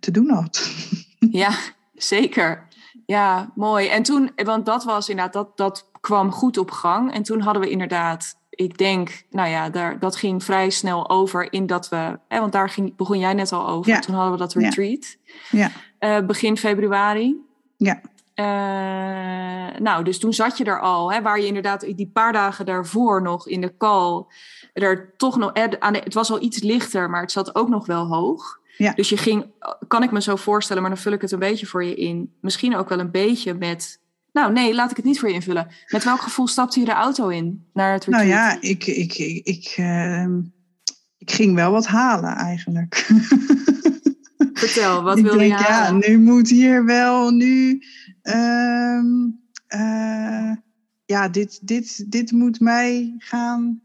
te 0.00 0.10
doen 0.10 0.30
had. 0.30 0.60
Ja, 1.30 1.50
zeker. 1.94 2.66
Ja, 3.06 3.52
mooi. 3.54 3.88
En 3.88 4.02
toen, 4.02 4.30
want 4.36 4.66
dat 4.66 4.84
was 4.84 5.08
inderdaad, 5.08 5.32
dat, 5.32 5.56
dat 5.56 5.90
kwam 6.00 6.30
goed 6.30 6.58
op 6.58 6.70
gang. 6.70 7.12
En 7.12 7.22
toen 7.22 7.40
hadden 7.40 7.62
we 7.62 7.70
inderdaad 7.70 8.38
ik 8.58 8.78
denk, 8.78 9.22
nou 9.30 9.48
ja, 9.48 9.70
daar, 9.70 9.98
dat 9.98 10.16
ging 10.16 10.44
vrij 10.44 10.70
snel 10.70 11.10
over 11.10 11.52
in 11.52 11.66
dat 11.66 11.88
we, 11.88 12.18
hè, 12.28 12.40
want 12.40 12.52
daar 12.52 12.68
ging, 12.68 12.96
begon 12.96 13.18
jij 13.18 13.34
net 13.34 13.52
al 13.52 13.68
over. 13.68 14.00
Toen 14.00 14.14
hadden 14.14 14.32
we 14.32 14.38
dat 14.38 14.54
retreat. 14.54 15.16
Ja. 15.50 15.70
Uh, 16.00 16.26
begin 16.26 16.56
februari. 16.56 17.36
Ja. 17.78 18.00
Uh, 18.34 19.80
nou, 19.80 20.04
dus 20.04 20.18
toen 20.18 20.32
zat 20.32 20.58
je 20.58 20.64
er 20.64 20.80
al, 20.80 21.12
hè, 21.12 21.22
waar 21.22 21.40
je 21.40 21.46
inderdaad 21.46 21.80
die 21.80 22.10
paar 22.12 22.32
dagen 22.32 22.66
daarvoor 22.66 23.22
nog 23.22 23.48
in 23.48 23.60
de 23.60 23.76
call, 23.76 24.24
er 24.72 25.14
toch 25.16 25.36
nog, 25.36 25.50
het 25.54 26.14
was 26.14 26.30
al 26.30 26.42
iets 26.42 26.62
lichter, 26.62 27.10
maar 27.10 27.20
het 27.20 27.32
zat 27.32 27.54
ook 27.54 27.68
nog 27.68 27.86
wel 27.86 28.06
hoog. 28.06 28.60
Ja. 28.76 28.92
Dus 28.92 29.08
je 29.08 29.16
ging, 29.16 29.46
kan 29.88 30.02
ik 30.02 30.10
me 30.10 30.22
zo 30.22 30.36
voorstellen, 30.36 30.82
maar 30.82 30.90
dan 30.90 31.00
vul 31.00 31.12
ik 31.12 31.20
het 31.20 31.32
een 31.32 31.38
beetje 31.38 31.66
voor 31.66 31.84
je 31.84 31.94
in. 31.94 32.32
Misschien 32.40 32.76
ook 32.76 32.88
wel 32.88 32.98
een 32.98 33.10
beetje 33.10 33.54
met 33.54 34.00
nou, 34.32 34.52
nee, 34.52 34.74
laat 34.74 34.90
ik 34.90 34.96
het 34.96 35.04
niet 35.04 35.18
voor 35.18 35.28
je 35.28 35.34
invullen. 35.34 35.68
Met 35.86 36.04
welk 36.04 36.20
gevoel 36.20 36.48
stapte 36.48 36.80
je 36.80 36.86
de 36.86 36.92
auto 36.92 37.28
in 37.28 37.66
naar 37.72 37.92
het 37.92 38.04
retreat? 38.04 38.26
Nou 38.26 38.38
ja, 38.38 38.60
ik, 38.60 38.86
ik, 38.86 39.14
ik, 39.14 39.46
ik, 39.46 39.76
uh, 39.78 40.26
ik 41.18 41.30
ging 41.30 41.54
wel 41.54 41.70
wat 41.70 41.86
halen 41.86 42.34
eigenlijk. 42.34 43.08
Vertel, 44.58 45.02
wat 45.02 45.20
wil 45.20 45.40
je? 45.40 45.48
Ja, 45.48 45.92
nu 45.92 46.18
moet 46.18 46.48
hier 46.48 46.84
wel 46.84 47.30
nu... 47.30 47.82
Uh, 48.22 49.02
uh, 49.68 50.52
ja, 51.04 51.28
dit, 51.28 51.58
dit, 51.62 52.12
dit 52.12 52.32
moet 52.32 52.60
mij 52.60 53.14
gaan 53.18 53.82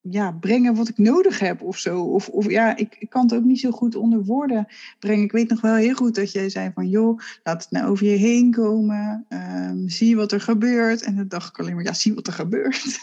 ja, 0.00 0.32
brengen 0.32 0.74
wat 0.74 0.88
ik 0.88 0.98
nodig 0.98 1.38
heb 1.38 1.62
of 1.62 1.78
zo. 1.78 2.02
Of, 2.02 2.28
of 2.28 2.50
ja, 2.50 2.76
ik, 2.76 2.96
ik 2.98 3.10
kan 3.10 3.22
het 3.22 3.34
ook 3.34 3.44
niet 3.44 3.60
zo 3.60 3.70
goed 3.70 3.96
onder 3.96 4.24
woorden 4.24 4.66
brengen. 4.98 5.24
Ik 5.24 5.32
weet 5.32 5.48
nog 5.48 5.60
wel 5.60 5.74
heel 5.74 5.94
goed 5.94 6.14
dat 6.14 6.32
jij 6.32 6.48
zei 6.48 6.70
van 6.74 6.88
joh, 6.88 7.20
laat 7.42 7.62
het 7.62 7.70
nou 7.70 7.90
over 7.90 8.06
je 8.06 8.16
heen 8.16 8.50
komen. 8.50 9.26
Um, 9.28 9.88
zie 9.88 10.16
wat 10.16 10.32
er 10.32 10.40
gebeurt. 10.40 11.02
En 11.02 11.16
dan 11.16 11.28
dacht 11.28 11.48
ik 11.48 11.58
alleen 11.58 11.74
maar, 11.74 11.84
ja, 11.84 11.92
zie 11.92 12.14
wat 12.14 12.26
er 12.26 12.32
gebeurt. 12.32 12.98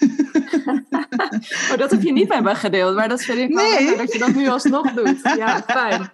oh, 1.71 1.77
dat 1.77 1.91
heb 1.91 2.01
je 2.01 2.11
niet 2.11 2.27
met 2.27 2.43
me 2.43 2.55
gedeeld, 2.55 2.95
maar 2.95 3.09
dat 3.09 3.23
vind 3.23 3.39
ik 3.39 3.55
wel 3.55 3.79
nee. 3.79 3.97
dat 3.97 4.13
je 4.13 4.19
dat 4.19 4.35
nu 4.35 4.47
alsnog 4.47 4.93
doet. 4.93 5.21
Ja, 5.21 5.63
fijn. 5.67 6.09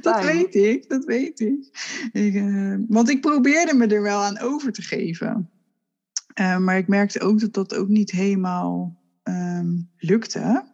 Dat 0.00 0.24
weet 0.24 0.54
ik, 0.54 0.88
dat 0.88 1.04
weet 1.04 1.40
ik. 1.40 1.68
ik 2.12 2.34
uh, 2.34 2.74
want 2.88 3.10
ik 3.10 3.20
probeerde 3.20 3.74
me 3.74 3.86
er 3.86 4.02
wel 4.02 4.20
aan 4.20 4.38
over 4.38 4.72
te 4.72 4.82
geven. 4.82 5.50
Uh, 6.40 6.58
maar 6.58 6.76
ik 6.76 6.88
merkte 6.88 7.20
ook 7.20 7.40
dat 7.40 7.54
dat 7.54 7.74
ook 7.74 7.88
niet 7.88 8.10
helemaal 8.10 8.96
um, 9.28 9.90
lukte. 9.98 10.64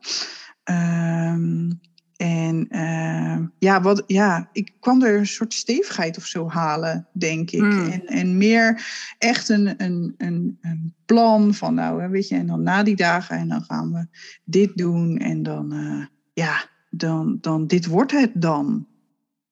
Um, 0.64 1.80
en 2.16 2.66
uh, 2.70 3.46
ja, 3.58 3.80
wat, 3.80 4.02
ja, 4.06 4.48
ik 4.52 4.72
kwam 4.80 5.02
er 5.02 5.18
een 5.18 5.26
soort 5.26 5.54
stevigheid 5.54 6.16
of 6.16 6.24
zo 6.24 6.50
halen, 6.50 7.08
denk 7.12 7.50
ik. 7.50 7.60
Hmm. 7.60 7.90
En, 7.90 8.06
en 8.06 8.36
meer 8.36 8.86
echt 9.18 9.48
een, 9.48 9.82
een, 9.82 10.14
een, 10.18 10.58
een, 10.60 10.94
plan 11.06 11.54
van, 11.54 11.74
nou, 11.74 12.10
weet 12.10 12.28
je, 12.28 12.34
en 12.34 12.46
dan 12.46 12.62
na 12.62 12.82
die 12.82 12.96
dagen 12.96 13.36
en 13.36 13.48
dan 13.48 13.62
gaan 13.62 13.92
we 13.92 14.06
dit 14.44 14.76
doen. 14.76 15.16
En 15.16 15.42
dan, 15.42 15.74
uh, 15.74 16.04
ja, 16.32 16.64
dan, 16.90 17.38
dan, 17.40 17.66
dit 17.66 17.86
wordt 17.86 18.12
het 18.12 18.30
dan. 18.34 18.86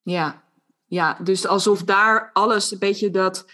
Ja, 0.03 0.43
ja, 0.87 1.19
dus 1.23 1.47
alsof 1.47 1.85
daar 1.85 2.31
alles 2.33 2.73
een 2.73 2.79
beetje 2.79 3.11
dat 3.11 3.47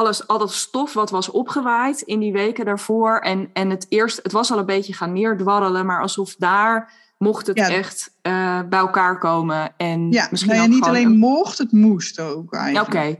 alles, 0.00 0.26
al 0.26 0.38
dat 0.38 0.52
stof 0.52 0.92
wat 0.92 1.10
was 1.10 1.30
opgewaaid 1.30 2.00
in 2.00 2.20
die 2.20 2.32
weken 2.32 2.64
daarvoor. 2.64 3.18
En, 3.18 3.50
en 3.52 3.70
het 3.70 3.86
eerst, 3.88 4.20
het 4.22 4.32
was 4.32 4.52
al 4.52 4.58
een 4.58 4.66
beetje 4.66 4.92
gaan 4.92 5.12
neerdwarrelen, 5.12 5.86
maar 5.86 6.00
alsof 6.00 6.34
daar 6.38 6.92
mocht 7.18 7.46
het 7.46 7.58
echt 7.58 8.14
uh, 8.22 8.60
bij 8.68 8.78
elkaar 8.78 9.18
komen. 9.18 9.72
En 9.76 10.10
ja, 10.12 10.28
misschien 10.30 10.54
nou 10.54 10.62
ja, 10.62 10.74
niet 10.74 10.84
alleen 10.84 11.18
mocht, 11.18 11.58
het 11.58 11.72
moest 11.72 12.20
ook 12.20 12.56
Oké, 12.80 13.16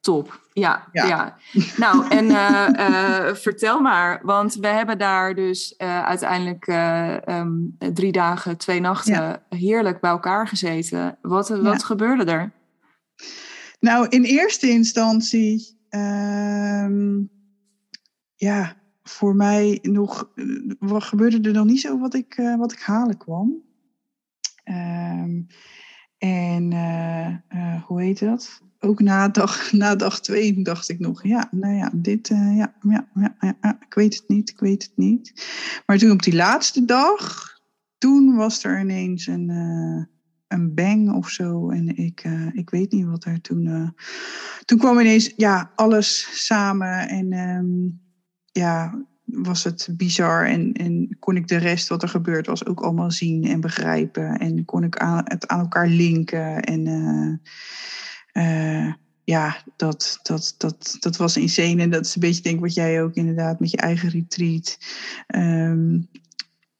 top. 0.00 0.42
Ja, 0.52 0.88
ja. 0.92 1.36
nou, 1.76 2.08
en 2.08 2.24
uh, 2.24 2.68
uh, 2.72 3.34
vertel 3.34 3.80
maar, 3.80 4.20
want 4.22 4.54
we 4.54 4.66
hebben 4.66 4.98
daar 4.98 5.34
dus 5.34 5.74
uiteindelijk 5.78 6.66
um, 7.28 7.76
drie 7.92 8.12
dagen, 8.12 8.56
twee 8.56 8.80
nachten 8.80 9.42
heerlijk 9.48 10.00
bij 10.00 10.10
elkaar 10.10 10.48
gezeten. 10.48 11.18
Wat, 11.22 11.48
wat 11.48 11.84
gebeurde 11.84 12.24
er? 12.24 12.52
Nou, 13.80 14.06
in 14.08 14.22
eerste 14.22 14.68
instantie 14.68 15.78
Um, 15.94 17.30
ja, 18.34 18.76
voor 19.02 19.36
mij 19.36 19.78
nog, 19.82 20.32
wat 20.78 21.02
gebeurde 21.02 21.40
er 21.40 21.54
nog 21.54 21.64
niet 21.64 21.80
zo 21.80 21.98
wat 21.98 22.14
ik, 22.14 22.38
uh, 22.38 22.56
wat 22.56 22.72
ik 22.72 22.80
halen 22.80 23.16
kwam. 23.16 23.62
Um, 24.64 25.46
en 26.18 26.72
uh, 26.72 27.82
hoe 27.84 28.02
heet 28.02 28.18
dat? 28.18 28.62
Ook 28.78 29.00
na 29.00 29.28
dag, 29.28 29.72
na 29.72 29.96
dag 29.96 30.20
twee 30.20 30.62
dacht 30.62 30.88
ik 30.88 30.98
nog, 30.98 31.24
ja, 31.26 31.48
nou 31.50 31.74
ja, 31.74 31.90
dit, 31.94 32.28
ja, 32.28 32.74
ja, 32.80 33.08
ja, 33.40 33.78
ik 33.80 33.94
weet 33.94 34.14
het 34.14 34.28
niet, 34.28 34.50
ik 34.50 34.60
weet 34.60 34.82
het 34.82 34.96
niet. 34.96 35.32
Maar 35.86 35.98
toen 35.98 36.10
op 36.10 36.22
die 36.22 36.34
laatste 36.34 36.84
dag, 36.84 37.52
toen 37.98 38.34
was 38.34 38.64
er 38.64 38.80
ineens 38.80 39.26
een, 39.26 39.48
een 40.54 40.74
bang 40.74 41.12
of 41.12 41.28
zo. 41.28 41.70
En 41.70 41.96
ik, 41.96 42.24
uh, 42.24 42.46
ik 42.52 42.70
weet 42.70 42.92
niet 42.92 43.06
wat 43.06 43.24
er 43.24 43.40
toen. 43.40 43.64
Uh, 43.64 43.88
toen 44.64 44.78
kwam 44.78 44.98
ineens 44.98 45.32
ja, 45.36 45.72
alles 45.74 46.28
samen. 46.46 47.08
En 47.08 47.32
um, 47.32 48.00
ja, 48.52 49.04
was 49.24 49.64
het 49.64 49.88
bizar. 49.92 50.46
En, 50.46 50.72
en 50.72 51.16
kon 51.18 51.36
ik 51.36 51.48
de 51.48 51.56
rest 51.56 51.88
wat 51.88 52.02
er 52.02 52.08
gebeurd 52.08 52.46
was 52.46 52.66
ook 52.66 52.80
allemaal 52.80 53.10
zien 53.10 53.44
en 53.44 53.60
begrijpen. 53.60 54.38
En 54.38 54.64
kon 54.64 54.84
ik 54.84 54.96
aan, 54.96 55.22
het 55.24 55.46
aan 55.46 55.60
elkaar 55.60 55.88
linken. 55.88 56.60
En 56.60 56.86
uh, 58.32 58.92
ja, 59.24 59.56
dat, 59.76 60.18
dat, 60.22 60.54
dat, 60.58 60.96
dat 61.00 61.16
was 61.16 61.36
insane. 61.36 61.82
En 61.82 61.90
dat 61.90 62.04
is 62.04 62.14
een 62.14 62.20
beetje 62.20 62.42
denk 62.42 62.60
wat 62.60 62.74
jij 62.74 63.02
ook 63.02 63.14
inderdaad 63.14 63.60
met 63.60 63.70
je 63.70 63.76
eigen 63.76 64.08
retreat. 64.08 64.78
Um, 65.34 66.08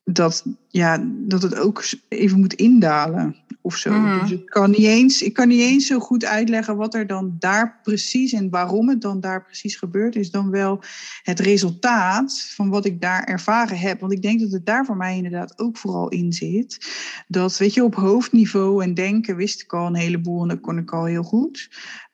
dat, 0.04 0.44
ja, 0.68 1.04
dat 1.10 1.42
het 1.42 1.58
ook 1.58 1.84
even 2.08 2.40
moet 2.40 2.54
indalen 2.54 3.36
of 3.60 3.76
zo. 3.76 3.90
Mhm. 3.92 4.20
Dus 4.20 4.30
ik 4.30 4.46
kan, 4.46 4.70
niet 4.70 4.86
eens, 4.86 5.22
ik 5.22 5.32
kan 5.32 5.48
niet 5.48 5.60
eens 5.60 5.86
zo 5.86 5.98
goed 5.98 6.24
uitleggen 6.24 6.76
wat 6.76 6.94
er 6.94 7.06
dan 7.06 7.36
daar 7.38 7.80
precies 7.82 8.32
en 8.32 8.50
waarom 8.50 8.88
het 8.88 9.00
dan 9.00 9.20
daar 9.20 9.44
precies 9.44 9.76
gebeurt. 9.76 10.16
Is 10.16 10.30
dan 10.30 10.50
wel 10.50 10.82
het 11.22 11.40
resultaat 11.40 12.52
van 12.54 12.68
wat 12.68 12.84
ik 12.84 13.00
daar 13.00 13.24
ervaren 13.24 13.78
heb. 13.78 14.00
Want 14.00 14.12
ik 14.12 14.22
denk 14.22 14.40
dat 14.40 14.52
het 14.52 14.66
daar 14.66 14.84
voor 14.84 14.96
mij 14.96 15.16
inderdaad 15.16 15.58
ook 15.58 15.76
vooral 15.76 16.08
in 16.08 16.32
zit. 16.32 16.94
Dat, 17.28 17.58
weet 17.58 17.74
je, 17.74 17.84
op 17.84 17.94
hoofdniveau 17.94 18.82
en 18.82 18.94
denken 18.94 19.36
wist 19.36 19.62
ik 19.62 19.72
al 19.72 19.86
een 19.86 19.94
heleboel 19.94 20.42
en 20.42 20.48
dat 20.48 20.60
kon 20.60 20.78
ik 20.78 20.92
al 20.92 21.04
heel 21.04 21.22
goed. 21.22 21.68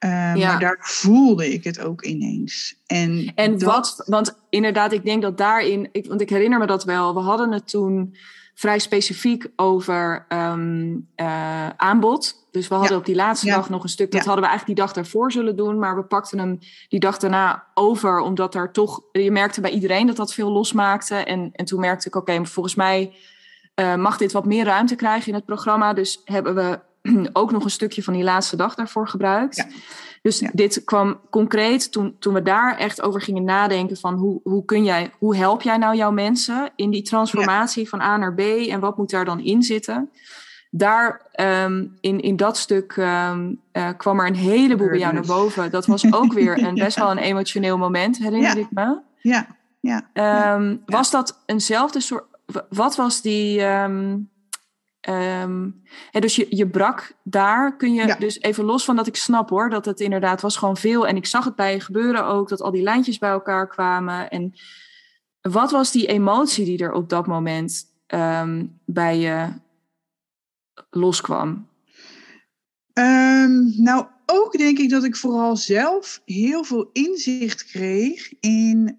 Uh, 0.05 0.11
Maar 0.11 0.61
daar 0.61 0.78
voelde 0.80 1.53
ik 1.53 1.64
het 1.64 1.80
ook 1.80 2.05
ineens. 2.05 2.80
En, 2.91 3.32
en 3.34 3.64
wat, 3.64 4.03
want 4.07 4.38
inderdaad, 4.49 4.93
ik 4.93 5.05
denk 5.05 5.22
dat 5.22 5.38
daarin, 5.38 5.88
ik, 5.93 6.07
want 6.07 6.20
ik 6.20 6.30
herinner 6.30 6.59
me 6.59 6.66
dat 6.66 6.84
wel, 6.84 7.14
we 7.14 7.20
hadden 7.20 7.53
het 7.53 7.68
toen 7.68 8.16
vrij 8.55 8.78
specifiek 8.78 9.47
over 9.57 10.26
um, 10.28 11.09
uh, 11.16 11.68
aanbod. 11.68 12.49
Dus 12.51 12.68
we 12.68 12.74
hadden 12.74 12.97
op 12.97 13.05
die 13.05 13.14
laatste 13.14 13.47
dag 13.47 13.70
nog 13.70 13.82
een 13.82 13.88
stuk, 13.88 14.11
dat 14.11 14.24
hadden 14.24 14.43
we 14.43 14.49
eigenlijk 14.49 14.78
die 14.78 14.86
dag 14.86 14.95
daarvoor 14.95 15.32
zullen 15.32 15.57
doen, 15.57 15.78
maar 15.78 15.97
we 15.97 16.03
pakten 16.03 16.38
hem 16.38 16.59
die 16.88 17.01
dag 17.01 17.18
daarna 17.18 17.64
over, 17.74 18.20
omdat 18.20 18.55
er 18.55 18.72
toch, 18.72 19.01
je 19.12 19.30
merkte 19.30 19.61
bij 19.61 19.70
iedereen 19.70 20.07
dat 20.07 20.16
dat 20.16 20.34
veel 20.34 20.51
losmaakte. 20.51 21.14
En, 21.14 21.51
en 21.53 21.64
toen 21.64 21.80
merkte 21.80 22.09
ik, 22.09 22.16
oké, 22.16 22.47
volgens 22.47 22.74
mij 22.74 23.12
uh, 23.74 23.95
mag 23.95 24.16
dit 24.16 24.32
wat 24.32 24.45
meer 24.45 24.64
ruimte 24.64 24.97
krijgen 24.97 25.28
in 25.28 25.34
het 25.34 25.45
programma. 25.45 25.93
Dus 25.93 26.20
hebben 26.24 26.55
we 26.55 26.80
ook 27.32 27.51
nog 27.51 27.64
een 27.64 27.70
stukje 27.70 28.03
van 28.03 28.14
die 28.14 28.22
laatste 28.22 28.57
dag 28.57 28.74
daarvoor 28.74 29.09
gebruikt. 29.09 29.66
Dus 30.23 30.43
dit 30.53 30.85
kwam 30.85 31.21
concreet 31.31 31.93
toen, 31.93 32.16
toen 32.18 32.35
we 32.35 32.43
daar 32.43 32.77
echt 32.77 33.03
over 33.03 33.21
gingen 33.21 33.45
nadenken 33.45 33.97
van 33.97 34.14
hoe, 34.14 34.41
hoe 34.43 34.64
kun 34.64 34.85
jij, 34.85 35.11
hoe 35.18 35.37
help 35.37 35.62
jij 35.62 35.77
nou 35.77 35.97
jouw 35.97 36.11
mensen 36.11 36.71
in 36.77 36.91
die 36.91 37.03
transformatie 37.03 37.89
van 37.89 38.01
A 38.01 38.16
naar 38.16 38.35
B 38.35 38.41
en 38.41 38.81
wat 38.81 38.97
moet 38.97 39.11
daar 39.11 39.25
dan 39.25 39.41
in 39.41 39.62
zitten? 39.62 40.11
Daar 40.71 41.27
ehm, 41.33 41.87
in, 42.01 42.21
in 42.21 42.37
dat 42.37 42.57
stuk 42.57 42.97
um, 42.97 43.61
kwam 43.97 44.21
er 44.21 44.27
een 44.27 44.35
heleboel 44.35 44.89
bij 44.89 44.99
jou 44.99 45.14
naar 45.14 45.27
boven. 45.27 45.71
Dat 45.71 45.87
was 45.87 46.12
ook 46.12 46.33
weer 46.33 46.62
een, 46.62 46.75
best 46.85 46.97
wel 46.97 47.11
een 47.11 47.18
emotioneel 47.18 47.79
moment, 47.79 48.18
herinner 48.18 48.59
ik 48.59 48.71
me. 48.71 49.01
Ja, 49.18 49.47
ja. 49.81 50.55
Um, 50.55 50.83
was 50.87 51.11
dat 51.11 51.43
eenzelfde 51.47 52.01
soort. 52.01 52.25
Wat 52.68 52.97
was 52.97 53.23
die. 53.23 53.62
Um, 53.62 54.31
dus 56.11 56.37
je, 56.37 56.47
je 56.49 56.69
brak 56.69 57.13
daar. 57.23 57.77
Kun 57.77 57.95
je 57.95 58.17
dus 58.19 58.41
even 58.41 58.65
los 58.65 58.85
van 58.85 58.97
dat 58.97 59.07
ik 59.07 59.17
snap 59.17 59.51
hoor, 59.51 59.71
dat 59.71 59.85
het 59.85 60.01
inderdaad 60.01 60.41
was 60.41 60.57
gewoon 60.57 60.77
veel. 60.77 61.07
En 61.07 61.17
ik 61.17 61.27
zag 61.27 61.45
het 61.45 61.55
bij 61.55 61.73
je 61.73 61.81
gebeuren 61.81 62.25
ook, 62.25 62.49
dat 62.49 62.63
al 62.63 62.71
die 62.71 62.83
lijntjes 62.83 63.19
bij 63.19 63.31
elkaar 63.31 63.69
kwamen. 63.69 64.31
En 64.31 64.55
wat 65.41 65.71
was 65.71 65.93
die 65.93 66.07
emotie 66.07 66.65
die 66.65 66.79
er 66.79 66.93
op 66.93 67.09
dat 67.09 67.27
moment 67.27 67.85
um, 68.15 68.81
bij 68.85 69.19
je 69.19 69.49
loskwam? 70.91 71.69
Um, 72.93 73.75
nou, 73.77 74.07
ook 74.27 74.53
denk 74.53 74.79
ik 74.79 74.91
dat 74.91 75.05
ik 75.05 75.17
vooral 75.17 75.57
zelf 75.57 76.23
heel 76.25 76.65
veel 76.65 76.91
inzicht 76.93 77.65
kreeg 77.65 78.33
in 78.41 78.99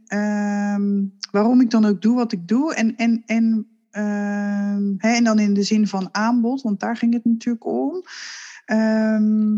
waarom 1.32 1.62
ik 1.62 1.70
dan 1.70 1.86
ook 1.86 2.02
doe 2.02 2.16
wat 2.16 2.32
ik 2.32 2.48
doe. 2.48 2.74
En, 2.74 2.96
en, 2.96 3.24
en 3.26 3.71
Ehm, 3.92 4.94
en 4.98 5.24
dan 5.24 5.40
in 5.40 5.54
de 5.54 5.64
zin 5.64 5.88
van 5.88 6.10
aanbod, 6.12 6.62
want 6.62 6.80
daar 6.80 6.98
ging 6.98 7.14
het 7.14 7.26
natuurlijk 7.26 7.66
om. 7.66 8.04
Ehm, 8.66 9.58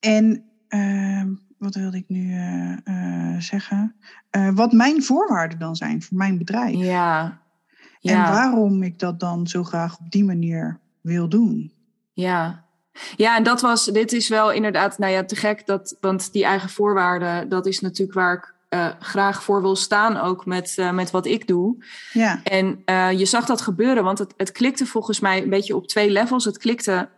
en 0.00 0.44
ehm, 0.68 1.34
wat 1.58 1.74
wilde 1.74 1.96
ik 1.96 2.08
nu 2.08 2.34
uh, 2.34 2.76
uh, 2.84 3.40
zeggen? 3.40 3.94
Uh, 4.36 4.50
wat 4.54 4.72
mijn 4.72 5.02
voorwaarden 5.02 5.58
dan 5.58 5.76
zijn 5.76 6.02
voor 6.02 6.16
mijn 6.16 6.38
bedrijf. 6.38 6.76
Ja. 6.76 7.40
ja. 8.00 8.26
En 8.26 8.32
waarom 8.32 8.82
ik 8.82 8.98
dat 8.98 9.20
dan 9.20 9.46
zo 9.46 9.64
graag 9.64 9.98
op 9.98 10.10
die 10.10 10.24
manier 10.24 10.80
wil 11.00 11.28
doen. 11.28 11.72
Ja. 12.12 12.66
Ja, 13.16 13.36
en 13.36 13.42
dat 13.42 13.60
was, 13.60 13.84
dit 13.84 14.12
is 14.12 14.28
wel 14.28 14.52
inderdaad, 14.52 14.98
nou 14.98 15.12
ja, 15.12 15.24
te 15.24 15.36
gek, 15.36 15.66
dat, 15.66 15.96
want 16.00 16.32
die 16.32 16.44
eigen 16.44 16.70
voorwaarden, 16.70 17.48
dat 17.48 17.66
is 17.66 17.80
natuurlijk 17.80 18.18
waar 18.18 18.34
ik 18.34 18.54
uh, 18.74 18.88
graag 18.98 19.42
voor 19.42 19.62
wil 19.62 19.76
staan 19.76 20.16
ook 20.16 20.46
met, 20.46 20.76
uh, 20.78 20.90
met 20.90 21.10
wat 21.10 21.26
ik 21.26 21.46
doe. 21.46 21.84
Ja. 22.12 22.40
En 22.42 22.82
uh, 22.86 23.12
je 23.12 23.24
zag 23.24 23.44
dat 23.44 23.60
gebeuren, 23.60 24.04
want 24.04 24.18
het, 24.18 24.34
het 24.36 24.52
klikte 24.52 24.86
volgens 24.86 25.20
mij 25.20 25.42
een 25.42 25.50
beetje 25.50 25.76
op 25.76 25.86
twee 25.86 26.10
levels. 26.10 26.44
Het 26.44 26.58
klikte 26.58 27.08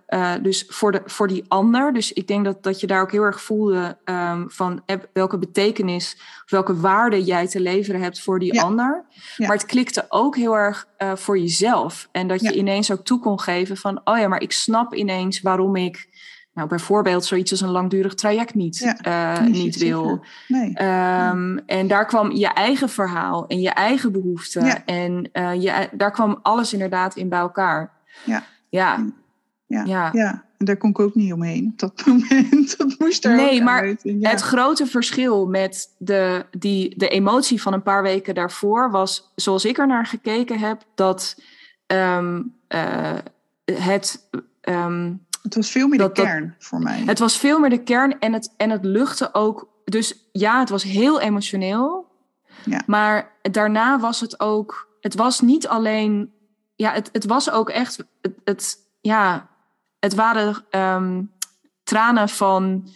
dus 0.43 0.65
voor, 0.69 0.93
de, 0.93 1.03
voor 1.05 1.29
die 1.29 1.45
ander. 1.49 1.93
Dus 1.93 2.13
ik 2.13 2.27
denk 2.27 2.45
dat, 2.45 2.63
dat 2.63 2.81
je 2.81 2.87
daar 2.87 3.03
ook 3.03 3.13
heel 3.13 3.23
erg 3.23 3.43
voelde 3.43 3.99
um, 4.05 4.51
van 4.51 4.83
welke 5.13 5.39
betekenis 5.39 6.17
of 6.45 6.51
welke 6.51 6.77
waarde 6.77 7.25
jij 7.25 7.49
te 7.49 7.61
leveren 7.61 8.01
hebt 8.01 8.21
voor 8.21 8.39
die 8.39 8.55
ja. 8.55 8.63
ander. 8.63 9.05
Ja. 9.37 9.47
Maar 9.47 9.57
het 9.57 9.67
klikte 9.67 10.07
ook 10.09 10.37
heel 10.37 10.57
erg 10.57 10.87
voor 11.15 11.39
jezelf. 11.39 12.09
En 12.13 12.29
dat 12.29 12.41
je 12.41 12.55
ineens 12.55 12.91
ook 12.91 13.05
toe 13.05 13.21
kon 13.21 13.41
geven 13.41 13.77
van, 13.77 14.01
oh 14.05 14.19
ja, 14.19 14.29
maar 14.29 14.43
ik 14.43 14.53
snap 14.53 14.95
ineens 14.95 15.41
waarom 15.41 15.77
ik 15.77 16.09
nou, 16.61 16.73
bijvoorbeeld 16.73 17.25
zoiets 17.25 17.51
als 17.51 17.61
een 17.61 17.69
langdurig 17.69 18.15
traject 18.15 18.55
niet, 18.55 18.79
Ja, 18.79 19.41
uh, 19.41 19.47
niet 19.47 19.77
wil. 19.77 20.25
Nee. 20.49 20.69
Um, 20.69 21.59
en 21.67 21.87
daar 21.87 22.07
kwam 22.07 22.33
je 22.33 22.47
eigen 22.47 22.89
verhaal 22.89 23.47
en 23.47 23.61
je 23.61 23.71
eigen 23.71 24.13
behoeften. 24.13 24.65
Ja. 24.65 24.85
En 24.85 25.31
uh, 25.33 25.63
je, 25.63 25.89
daar 25.93 26.11
kwam 26.11 26.39
alles 26.43 26.73
inderdaad 26.73 27.17
in 27.17 27.29
bij 27.29 27.39
elkaar. 27.39 27.93
Ja. 28.25 28.43
Ja. 28.69 29.07
Ja. 29.67 29.85
Ja. 29.85 30.11
ja. 30.13 30.45
En 30.59 30.67
daar 30.67 30.77
kon 30.77 30.91
ik 30.91 30.99
ook 30.99 31.15
niet 31.15 31.33
omheen 31.33 31.69
op 31.73 31.79
dat 31.79 32.03
moment. 32.07 32.79
Dat 32.79 32.95
moest 32.99 33.25
er 33.25 33.37
Nee, 33.37 33.63
maar 33.63 33.83
uit. 33.83 34.03
Het 34.21 34.41
grote 34.41 34.87
verschil 34.87 35.47
met 35.47 35.95
de, 35.99 36.47
die, 36.59 36.99
de 36.99 37.09
emotie 37.09 37.63
van 37.63 37.73
een 37.73 37.83
paar 37.83 38.03
weken 38.03 38.35
daarvoor 38.35 38.91
was, 38.91 39.33
zoals 39.35 39.65
ik 39.65 39.79
er 39.79 39.87
naar 39.87 40.07
gekeken 40.07 40.59
heb, 40.59 40.83
dat 40.95 41.43
um, 41.87 42.55
uh, 42.69 43.19
het. 43.65 44.29
Um, 44.69 45.29
Het 45.43 45.55
was 45.55 45.71
veel 45.71 45.89
meer 45.89 45.99
dat- 45.99 46.17
de 46.17 46.23
dat- 46.23 46.31
kern 46.31 46.55
voor 46.59 46.79
mij. 46.81 47.03
Het 47.07 47.19
was 47.19 47.37
veel 47.39 47.59
meer 47.59 47.71
de 47.71 47.83
kern 47.83 48.19
en 48.19 48.33
het, 48.33 48.55
en 48.57 48.71
het 48.71 48.85
luchtte 48.85 49.35
ook. 49.35 49.69
Dus 49.85 50.29
ja, 50.33 50.59
het 50.59 50.69
was 50.69 50.83
heel 50.83 51.21
emotioneel. 51.21 52.09
Ja. 52.65 52.83
Maar 52.87 53.33
daarna 53.43 53.99
was 54.01 54.21
het 54.21 54.41
ook. 54.41 54.89
Het 55.01 55.15
was 55.15 55.41
niet 55.41 55.69
alleen. 55.69 56.33
Ja, 56.77 56.93
het, 56.93 57.09
het 57.13 57.25
was 57.25 57.51
ook 57.51 57.69
echt. 57.71 58.05
Het, 58.23 58.33
het, 58.45 58.77
ja, 59.01 59.49
het 59.99 60.15
waren 60.15 60.65
ehm, 60.71 61.23
tranen 61.83 62.29
van. 62.29 62.89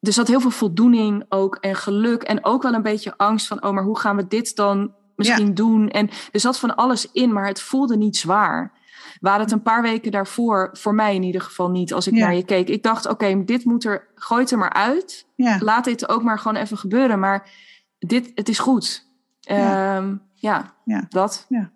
Er 0.00 0.12
zat 0.12 0.28
heel 0.28 0.40
veel 0.40 0.50
voldoening 0.50 1.24
ook 1.28 1.56
en 1.56 1.74
geluk. 1.76 2.22
En 2.22 2.44
ook 2.44 2.62
wel 2.62 2.74
een 2.74 2.82
beetje 2.82 3.16
angst 3.16 3.46
van: 3.46 3.64
oh, 3.64 3.72
maar 3.72 3.84
hoe 3.84 3.98
gaan 3.98 4.16
we 4.16 4.26
dit 4.26 4.56
dan 4.56 4.94
misschien 5.16 5.54
doen? 5.54 5.88
En 5.90 6.10
er 6.32 6.40
zat 6.40 6.58
van 6.58 6.76
alles 6.76 7.10
in, 7.12 7.32
maar 7.32 7.46
het 7.46 7.60
voelde 7.60 7.96
niet 7.96 8.16
zwaar 8.16 8.72
waren 9.20 9.40
het 9.40 9.52
een 9.52 9.62
paar 9.62 9.82
weken 9.82 10.10
daarvoor, 10.10 10.68
voor 10.72 10.94
mij 10.94 11.14
in 11.14 11.22
ieder 11.22 11.40
geval 11.40 11.70
niet, 11.70 11.92
als 11.92 12.06
ik 12.06 12.14
Ja. 12.14 12.20
naar 12.24 12.34
je 12.34 12.44
keek. 12.44 12.68
Ik 12.68 12.82
dacht, 12.82 13.06
oké, 13.08 13.44
dit 13.44 13.64
moet 13.64 13.84
er, 13.84 14.08
gooi 14.14 14.40
het 14.40 14.50
er 14.50 14.58
maar 14.58 14.72
uit. 14.72 15.26
ja. 15.34 15.58
Laat 15.60 15.84
dit 15.84 16.08
ook 16.08 16.22
maar 16.22 16.38
gewoon 16.38 16.62
even 16.62 16.78
gebeuren. 16.78 17.18
Maar 17.18 17.50
dit, 17.98 18.32
het 18.34 18.48
is 18.48 18.58
goed. 18.58 19.06
Ja. 19.40 19.96
Ehm, 19.96 20.16
ja, 20.34 20.74
Ja. 20.84 21.06
dat 21.08 21.46
ja. 21.48 21.70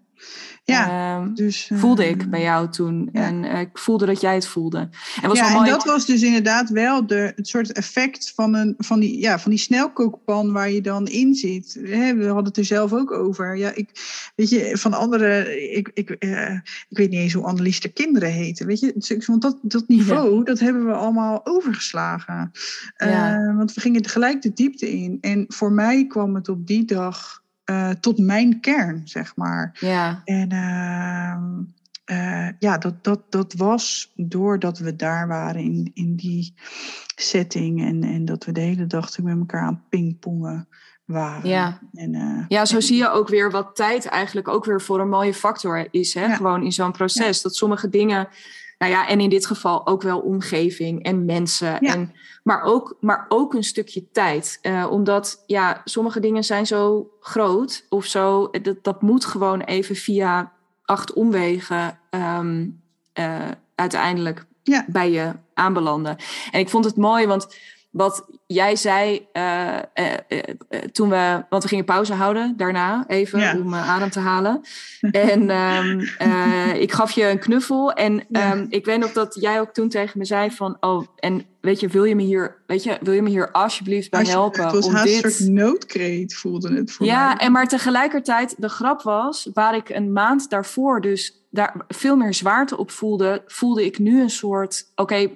Ehm, 0.64 1.34
Dus, 1.34 1.70
eh, 1.70 1.78
voelde 1.78 2.08
ik 2.08 2.30
bij 2.30 2.42
jou 2.42 2.70
toen. 2.70 3.08
ja. 3.12 3.26
En 3.26 3.44
eh, 3.44 3.60
ik 3.60 3.78
voelde 3.78 4.06
dat 4.06 4.20
jij 4.20 4.34
het 4.34 4.46
voelde. 4.46 4.88
En 5.22 5.28
was 5.28 5.38
ja, 5.38 5.58
en 5.58 5.70
dat 5.70 5.84
was 5.84 6.06
dus 6.06 6.22
inderdaad 6.22 6.70
wel 6.70 7.06
de, 7.06 7.32
het 7.36 7.48
soort 7.48 7.72
effect 7.72 8.32
van, 8.34 8.54
een, 8.54 8.74
van, 8.78 9.00
die, 9.00 9.20
ja, 9.20 9.38
van 9.38 9.50
die 9.50 9.60
snelkookpan 9.60 10.52
waar 10.52 10.70
je 10.70 10.80
dan 10.80 11.06
in 11.06 11.34
zit. 11.34 11.78
We 11.82 12.24
hadden 12.26 12.44
het 12.44 12.56
er 12.56 12.64
zelf 12.64 12.92
ook 12.92 13.10
over. 13.12 13.56
Ja, 13.56 13.72
ik, 13.74 13.90
weet 14.36 14.48
je, 14.48 14.76
van 14.76 14.92
andere, 14.92 15.60
ik, 15.70 15.90
ik, 15.94 16.10
eh, 16.10 16.54
ik 16.88 16.96
weet 16.98 17.10
niet 17.10 17.20
eens 17.20 17.32
hoe 17.32 17.44
Annelies 17.44 17.80
de 17.80 17.92
kinderen 17.92 18.32
heten. 18.32 18.66
Weet 18.66 18.80
je, 18.80 18.92
Dus 18.94 19.26
want 19.26 19.42
dat, 19.42 19.58
dat 19.62 19.88
niveau, 19.88 20.44
dat 20.44 20.58
hebben 20.58 20.86
we 20.86 20.92
allemaal 20.92 21.46
overgeslagen. 21.46 22.50
Ja. 22.96 23.54
Want 23.56 23.74
we 23.74 23.80
gingen 23.80 24.08
gelijk 24.08 24.42
de 24.42 24.52
diepte 24.52 24.92
in. 24.92 25.18
En 25.20 25.44
voor 25.48 25.72
mij 25.72 26.06
kwam 26.06 26.34
het 26.34 26.48
op 26.48 26.66
die 26.66 26.84
dag 26.84 27.42
eh, 27.68 27.90
tot 27.90 28.18
mijn 28.18 28.60
kern, 28.60 29.00
zeg 29.04 29.36
maar. 29.36 29.76
Ja, 29.80 30.22
En 30.24 30.50
ehm, 30.50 31.42
eh, 32.04 32.48
ja, 32.58 32.78
dat, 32.78 33.04
dat, 33.04 33.20
dat 33.28 33.54
was 33.54 34.12
doordat 34.16 34.78
we 34.78 34.96
daar 34.96 35.28
waren 35.28 35.62
in, 35.62 35.90
in 35.94 36.16
die 36.16 36.54
setting. 37.14 37.84
En, 37.84 38.02
en 38.02 38.24
dat 38.24 38.44
we 38.44 38.52
de 38.52 38.60
hele 38.60 38.86
dag 38.86 39.18
met 39.18 39.38
elkaar 39.38 39.62
aan 39.62 39.84
pingpongen 39.88 40.68
waren. 41.04 41.48
Ja. 41.48 41.80
En, 41.92 42.14
eh, 42.14 42.44
ja, 42.48 42.64
zo 42.64 42.80
zie 42.80 42.96
je 42.96 43.10
ook 43.10 43.28
weer 43.28 43.50
wat 43.50 43.76
tijd 43.76 44.06
eigenlijk 44.06 44.48
ook 44.48 44.64
weer 44.64 44.80
voor 44.80 45.00
een 45.00 45.08
mooie 45.08 45.34
factor 45.34 45.88
is. 45.90 46.14
Hè? 46.14 46.24
Ja. 46.24 46.36
Gewoon 46.36 46.62
in 46.62 46.72
zo'n 46.72 46.92
proces. 46.92 47.42
Dat 47.42 47.54
sommige 47.54 47.88
dingen, 47.88 48.28
nou 48.78 48.92
ja, 48.92 49.08
en 49.08 49.20
in 49.20 49.30
dit 49.30 49.46
geval 49.46 49.86
ook 49.86 50.02
wel 50.02 50.18
omgeving 50.18 51.02
en 51.02 51.24
mensen. 51.24 51.76
Ja. 51.80 51.92
En, 51.94 52.12
maar, 52.42 52.62
ook, 52.62 52.96
maar 53.00 53.26
ook 53.28 53.54
een 53.54 53.64
stukje 53.64 54.10
tijd. 54.12 54.58
Eh, 54.62 54.86
omdat 54.90 55.42
ja, 55.46 55.80
sommige 55.84 56.20
dingen 56.20 56.44
zijn 56.44 56.66
zo 56.66 57.10
groot 57.20 57.86
of 57.88 58.04
zo. 58.04 58.50
Dat, 58.50 58.76
dat 58.82 59.02
moet 59.02 59.24
gewoon 59.24 59.60
even 59.60 59.96
via 59.96 60.52
acht 60.84 61.12
omwegen 61.12 61.98
ehm, 62.10 62.66
eh, 63.12 63.48
uiteindelijk 63.74 64.46
Ja. 64.62 64.84
bij 64.88 65.10
je 65.10 65.32
aanbelanden. 65.54 66.16
En 66.50 66.60
ik 66.60 66.68
vond 66.68 66.84
het 66.84 66.96
mooi, 66.96 67.26
want 67.26 67.56
wat 67.99 68.26
jij 68.46 68.76
zei 68.76 69.26
eh, 69.32 69.76
eh, 69.76 69.82
eh, 70.28 70.42
toen 70.92 71.09
we, 71.09 71.44
want 71.49 71.62
we 71.62 71.68
gingen 71.68 71.84
pauze 71.84 72.14
houden 72.14 72.55
daarna 72.57 73.05
even 73.07 73.40
Ja. 73.40 73.55
om 73.57 73.74
adem 73.74 74.11
te 74.11 74.20
halen. 74.20 74.61
En 75.11 75.51
ehm, 75.51 76.01
eh, 76.18 76.80
ik 76.80 76.92
gaf 76.92 77.11
je 77.11 77.28
een 77.28 77.38
knuffel 77.38 77.92
en 77.92 78.24
Ja. 78.28 78.53
ehm, 78.53 78.66
ik 78.68 78.84
weet 78.84 78.99
nog 78.99 79.12
dat 79.12 79.36
jij 79.40 79.61
ook 79.61 79.70
toen 79.72 79.88
tegen 79.88 80.18
me 80.18 80.24
zei 80.24 80.51
van, 80.51 80.76
oh, 80.80 81.07
en 81.16 81.44
weet 81.61 81.80
je, 81.80 81.88
wil 81.88 82.05
je 82.05 82.14
me 82.14 82.22
hier, 82.22 82.57
weet 82.66 82.82
je, 82.82 82.99
wil 83.01 83.12
je 83.12 83.22
me 83.22 83.28
hier 83.28 83.51
alsjeblieft 83.53 84.11
bij 84.11 84.24
helpen 84.24 84.62
Het 84.64 84.72
was 84.72 84.86
om 84.86 84.92
haast 84.94 85.05
dit? 85.07 85.24
een 85.24 85.30
soort 85.30 85.49
noodkreet, 85.51 86.34
voelde 86.34 86.74
het 86.74 86.92
voor 86.92 87.07
Ja, 87.07 87.26
mij. 87.26 87.36
en 87.36 87.53
maar 87.53 87.68
tegelijkertijd, 87.68 88.55
de 88.59 88.68
grap 88.68 89.03
was, 89.03 89.51
waar 89.55 89.74
ik 89.76 89.88
een 89.88 90.12
maand 90.12 90.51
daarvoor 90.51 91.01
dus 91.01 91.38
daar 91.51 91.84
veel 91.88 92.16
meer 92.16 92.34
zwaarte 92.34 92.76
op 92.76 92.90
voelde, 92.90 93.42
voelde 93.46 93.84
ik 93.84 93.99
nu 93.99 94.20
een 94.20 94.30
soort, 94.30 94.92
oké, 94.94 95.30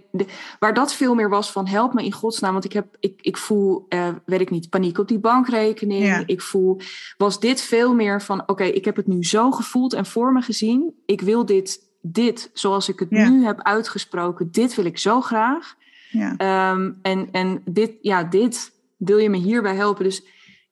waar 0.58 0.74
dat 0.74 0.94
veel 0.94 1.14
meer 1.14 1.28
was 1.28 1.52
van 1.52 1.66
help 1.66 1.92
me 1.94 2.04
in 2.04 2.12
godsnaam, 2.12 2.52
want 2.52 2.64
ik 2.64 2.72
heb, 2.72 2.96
ik, 3.00 3.18
ik 3.22 3.36
voel, 3.36 3.86
eh, 3.88 4.08
weet 4.26 4.40
ik 4.40 4.50
niet, 4.50 4.70
paniek 4.70 4.98
op 4.98 5.08
die 5.08 5.18
bankrekening. 5.18 6.04
Ja. 6.04 6.22
Ik 6.26 6.40
voel, 6.42 6.80
was 7.16 7.40
dit 7.40 7.60
veel 7.60 7.94
meer 7.94 8.22
van, 8.22 8.42
oké, 8.48 8.64
ik 8.64 8.84
heb 8.84 8.96
het 8.96 9.06
nu 9.06 9.24
zo 9.24 9.50
gevoeld 9.50 9.92
en 9.92 10.06
voor 10.06 10.32
me 10.32 10.40
gezien. 10.42 10.94
Ik 11.06 11.20
wil 11.20 11.46
dit, 11.46 11.80
dit, 12.00 12.50
zoals 12.52 12.88
ik 12.88 12.98
het 12.98 13.08
Ja. 13.10 13.28
nu 13.28 13.44
heb 13.44 13.62
uitgesproken, 13.62 14.48
dit 14.52 14.74
wil 14.74 14.84
ik 14.84 14.98
zo 14.98 15.20
graag. 15.20 15.74
Ja. 16.10 16.34
Ehm, 16.36 16.92
en, 17.02 17.28
en 17.30 17.62
dit, 17.64 17.92
ja, 18.00 18.24
dit 18.24 18.72
wil 18.96 19.18
je 19.18 19.30
me 19.30 19.36
hierbij 19.36 19.74
helpen. 19.74 20.04
Dus 20.04 20.22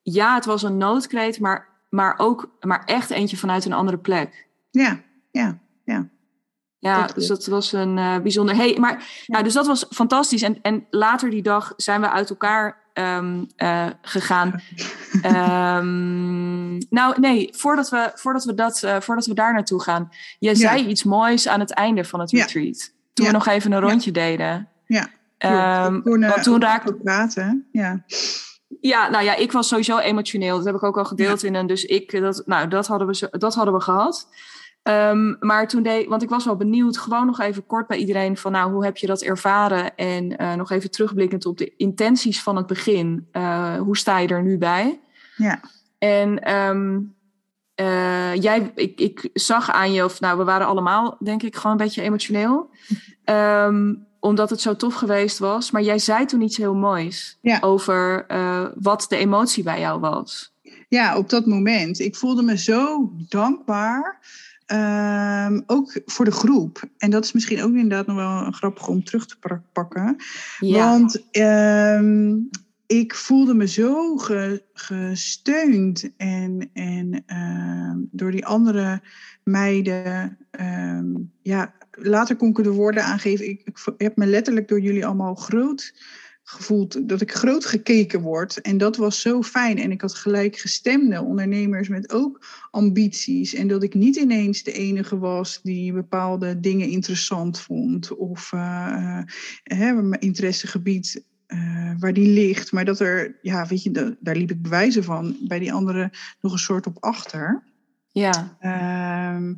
ja, 0.03 0.35
het 0.35 0.45
was 0.45 0.63
een 0.63 0.77
noodkreet, 0.77 1.41
maar, 1.41 1.69
maar 1.91 2.15
ook 2.17 2.57
maar 2.61 2.85
echt 2.85 3.11
eentje 3.11 3.37
vanuit 3.37 3.65
een 3.65 3.73
andere 3.73 3.99
plek. 3.99 4.49
ja, 4.71 5.01
ja, 5.31 5.59
ja. 5.85 6.09
Ja, 6.79 7.07
dus 7.07 7.27
dat 7.27 7.47
was 7.47 7.73
een 7.73 7.97
uh, 7.97 8.19
bijzonder. 8.19 8.57
Hey, 8.57 8.77
maar 8.79 9.25
ja. 9.27 9.43
dus 9.43 9.53
dat 9.53 9.67
was 9.67 9.87
fantastisch. 9.91 10.43
En, 10.43 10.59
en 10.63 10.87
later 10.91 11.31
die 11.31 11.43
dag 11.43 11.73
zijn 11.77 12.01
we 12.01 12.11
uit 12.11 12.31
elkaar 12.31 12.81
um, 12.95 13.47
uh, 13.57 13.87
gegaan. 14.03 14.61
um, 15.25 16.79
nou, 16.99 17.21
nee, 17.21 17.49
voordat 17.53 17.89
we, 17.89 18.11
voordat 18.15 18.45
we, 18.45 18.55
dat, 18.55 18.83
uh, 18.85 19.01
voordat 19.01 19.27
we 19.27 19.35
daar 19.35 19.53
naartoe 19.53 19.83
gaan. 19.83 20.09
Je 20.39 20.55
zei 20.55 20.87
iets 20.87 21.05
moois 21.05 21.49
aan 21.49 21.61
het 21.61 21.73
einde 21.73 22.05
van 22.05 22.21
het 22.21 22.31
retreat. 22.31 22.93
Toen 23.13 23.27
we 23.27 23.33
nog 23.33 23.47
even 23.47 23.73
een 23.73 23.81
rondje 23.81 24.11
deden. 24.11 24.69
Ja. 24.87 25.09
Um, 25.87 26.03
want 26.03 26.43
toen 26.43 26.61
raakte 26.61 26.95
praten. 26.95 27.69
Ja. 27.73 28.05
Ja, 28.81 29.09
nou 29.09 29.25
ja, 29.25 29.35
ik 29.35 29.53
was 29.53 29.69
sowieso 29.69 29.99
emotioneel. 29.99 30.57
Dat 30.57 30.65
heb 30.65 30.75
ik 30.75 30.83
ook 30.83 30.99
al 30.99 31.05
gedeeld 31.05 31.43
in 31.43 31.55
een. 31.55 31.67
Dus 31.67 31.85
ik, 31.85 32.21
dat, 32.21 32.43
nou, 32.47 32.69
dat 32.69 32.87
hadden 32.87 33.09
we, 33.09 33.29
dat 33.31 33.55
hadden 33.55 33.75
we 33.75 33.81
gehad. 33.81 34.29
Um, 34.83 35.37
maar 35.41 35.69
toen 35.69 35.83
deed, 35.83 36.07
want 36.07 36.23
ik 36.23 36.29
was 36.29 36.45
wel 36.45 36.57
benieuwd, 36.57 36.99
gewoon 36.99 37.27
nog 37.27 37.41
even 37.41 37.67
kort 37.67 37.87
bij 37.87 37.99
iedereen 37.99 38.37
van, 38.37 38.53
nou, 38.53 38.73
hoe 38.73 38.85
heb 38.85 38.97
je 38.97 39.07
dat 39.07 39.23
ervaren? 39.23 39.97
En 39.97 40.43
uh, 40.43 40.55
nog 40.55 40.71
even 40.71 40.91
terugblikkend 40.91 41.47
op 41.47 41.59
de 41.59 41.77
intenties 41.77 42.43
van 42.43 42.57
het 42.57 42.67
begin. 42.67 43.29
Uh, 43.33 43.77
hoe 43.77 43.97
sta 43.97 44.19
je 44.19 44.29
er 44.29 44.43
nu 44.43 44.59
bij? 44.59 45.01
Ja. 45.37 45.61
En 45.99 46.55
um, 46.55 47.15
uh, 47.81 48.35
jij, 48.35 48.73
ik, 48.75 49.01
ik 49.01 49.31
zag 49.33 49.71
aan 49.71 49.93
je, 49.93 50.05
of 50.05 50.21
nou, 50.21 50.39
we 50.39 50.45
waren 50.45 50.67
allemaal, 50.67 51.17
denk 51.23 51.43
ik, 51.43 51.57
gewoon 51.57 51.73
een 51.73 51.85
beetje 51.85 52.03
emotioneel. 52.03 52.71
Um, 53.25 54.09
omdat 54.21 54.51
het 54.51 54.61
zo 54.61 54.77
tof 54.77 54.95
geweest 54.95 55.39
was. 55.39 55.71
Maar 55.71 55.83
jij 55.83 55.99
zei 55.99 56.25
toen 56.25 56.41
iets 56.41 56.57
heel 56.57 56.75
moois 56.75 57.39
ja. 57.41 57.59
over 57.61 58.27
wat 58.81 59.07
de 59.09 59.17
emotie 59.17 59.63
bij 59.63 59.81
jou 59.81 60.01
was. 60.01 60.55
Ja, 60.89 61.17
op 61.17 61.29
dat 61.29 61.47
moment. 61.47 61.99
Ik 61.99 62.17
voelde 62.17 62.43
me 62.43 62.59
zo 62.59 63.11
dankbaar. 63.29 64.19
Um, 64.73 65.63
ook 65.67 66.01
voor 66.07 66.25
de 66.25 66.31
groep. 66.31 66.83
En 66.99 67.11
dat 67.11 67.25
is 67.25 67.33
misschien 67.33 67.63
ook 67.63 67.73
inderdaad 67.75 68.07
nog 68.07 68.17
wel 68.17 68.47
een 68.47 68.55
grappig 68.55 68.89
om 68.89 69.05
terug 69.05 69.27
te 69.27 69.61
pakken. 69.73 70.17
Ja. 70.59 70.91
Want 70.91 71.37
um, 71.37 72.49
ik 72.87 73.15
voelde 73.15 73.55
me 73.55 73.67
zo 73.67 74.17
ge, 74.17 74.63
gesteund 74.73 76.11
en, 76.17 76.71
en 76.73 77.25
uh, 77.27 78.05
door 78.11 78.31
die 78.31 78.47
andere 78.47 79.03
meiden. 79.45 80.39
Ja, 81.43 81.75
later 81.91 82.37
kon 82.37 82.49
ik 82.49 82.59
er 82.59 82.63
de 82.63 82.71
woorden 82.71 83.05
aangeven. 83.05 83.49
Ik, 83.49 83.63
ik 83.65 83.79
heb 83.97 84.17
me 84.17 84.27
letterlijk 84.27 84.69
door 84.69 84.81
jullie 84.81 85.07
allemaal 85.07 85.35
groot 85.35 85.95
gevoeld 86.43 87.09
dat 87.09 87.21
ik 87.21 87.33
groot 87.33 87.65
gekeken 87.65 88.21
word. 88.21 88.61
En 88.61 88.79
dat 88.79 88.97
was 88.97 89.21
zo 89.21 89.43
fijn. 89.43 89.79
En 89.79 89.91
ik 89.91 90.01
had 90.01 90.15
gelijk 90.15 90.57
gestemde 90.57 91.23
ondernemers 91.23 91.89
met 91.89 92.13
ook 92.13 92.47
ambities. 92.71 93.55
En 93.55 93.69
dat 93.69 93.83
ik 93.83 93.95
niet 93.95 94.17
ineens 94.17 94.63
de 94.63 94.73
enige 94.73 95.19
was 95.19 95.61
die 95.63 95.93
bepaalde 95.93 96.61
dingen 96.61 96.89
interessant 96.89 97.61
vond. 97.61 98.17
Of 98.17 98.53
uh, 98.53 99.23
uh, 99.73 99.79
mijn 99.79 100.21
interessegebied 100.21 101.25
uh, 101.49 101.93
waar 101.99 102.13
die 102.13 102.29
ligt. 102.29 102.73
Maar 102.73 102.85
dat 102.85 103.01
er, 103.01 103.39
ja, 103.43 103.67
weet 103.67 103.83
je, 103.83 104.17
daar 104.21 104.37
liep 104.37 104.51
ik 104.51 104.63
bewijzen 104.63 105.05
van. 105.05 105.37
Bij 105.41 105.59
die 105.59 105.73
anderen 105.73 106.11
nog 106.41 106.53
een 106.53 106.59
soort 106.59 106.87
op 106.87 106.97
achter. 107.01 107.63
Ja. 108.13 108.57
Um, 109.35 109.57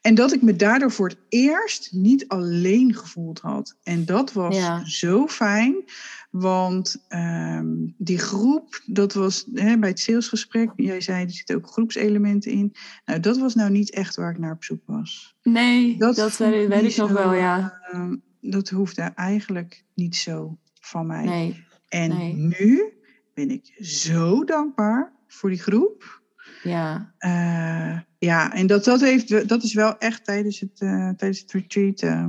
en 0.00 0.14
dat 0.14 0.32
ik 0.32 0.42
me 0.42 0.56
daardoor 0.56 0.90
voor 0.90 1.08
het 1.08 1.18
eerst 1.28 1.92
niet 1.92 2.28
alleen 2.28 2.94
gevoeld 2.94 3.40
had. 3.40 3.76
En 3.82 4.04
dat 4.04 4.32
was 4.32 4.56
ja. 4.56 4.84
zo 4.84 5.26
fijn. 5.26 5.84
Want 6.30 7.04
um, 7.08 7.94
die 7.98 8.18
groep, 8.18 8.82
dat 8.86 9.12
was 9.12 9.46
hè, 9.52 9.78
bij 9.78 9.88
het 9.88 10.00
salesgesprek, 10.00 10.70
jij 10.76 11.00
zei 11.00 11.24
er 11.24 11.30
zitten 11.30 11.56
ook 11.56 11.66
groepselementen 11.66 12.52
in. 12.52 12.74
Nou, 13.04 13.20
dat 13.20 13.38
was 13.38 13.54
nou 13.54 13.70
niet 13.70 13.90
echt 13.90 14.16
waar 14.16 14.30
ik 14.30 14.38
naar 14.38 14.52
op 14.52 14.64
zoek 14.64 14.82
was. 14.86 15.36
Nee, 15.42 15.98
dat, 15.98 16.16
dat 16.16 16.36
weet, 16.36 16.68
weet 16.68 16.90
ik 16.90 16.96
nog 16.96 17.10
wel, 17.10 17.34
ja. 17.34 17.80
Uh, 17.92 18.12
dat 18.40 18.68
hoefde 18.68 19.02
eigenlijk 19.02 19.84
niet 19.94 20.16
zo 20.16 20.58
van 20.80 21.06
mij. 21.06 21.24
Nee. 21.24 21.64
En 21.88 22.08
nee. 22.08 22.34
nu 22.34 22.92
ben 23.34 23.50
ik 23.50 23.74
zo 23.78 24.44
dankbaar 24.44 25.12
voor 25.26 25.50
die 25.50 25.62
groep. 25.62 26.22
Ja. 26.64 27.12
Uh, 27.18 27.98
ja, 28.18 28.52
en 28.52 28.66
dat, 28.66 28.84
dat, 28.84 29.00
heeft, 29.00 29.48
dat 29.48 29.62
is 29.62 29.74
wel 29.74 29.98
echt 29.98 30.24
tijdens 30.24 30.60
het, 30.60 30.80
uh, 30.80 31.10
tijdens 31.10 31.40
het 31.40 31.52
retreat 31.52 32.02
uh, 32.02 32.26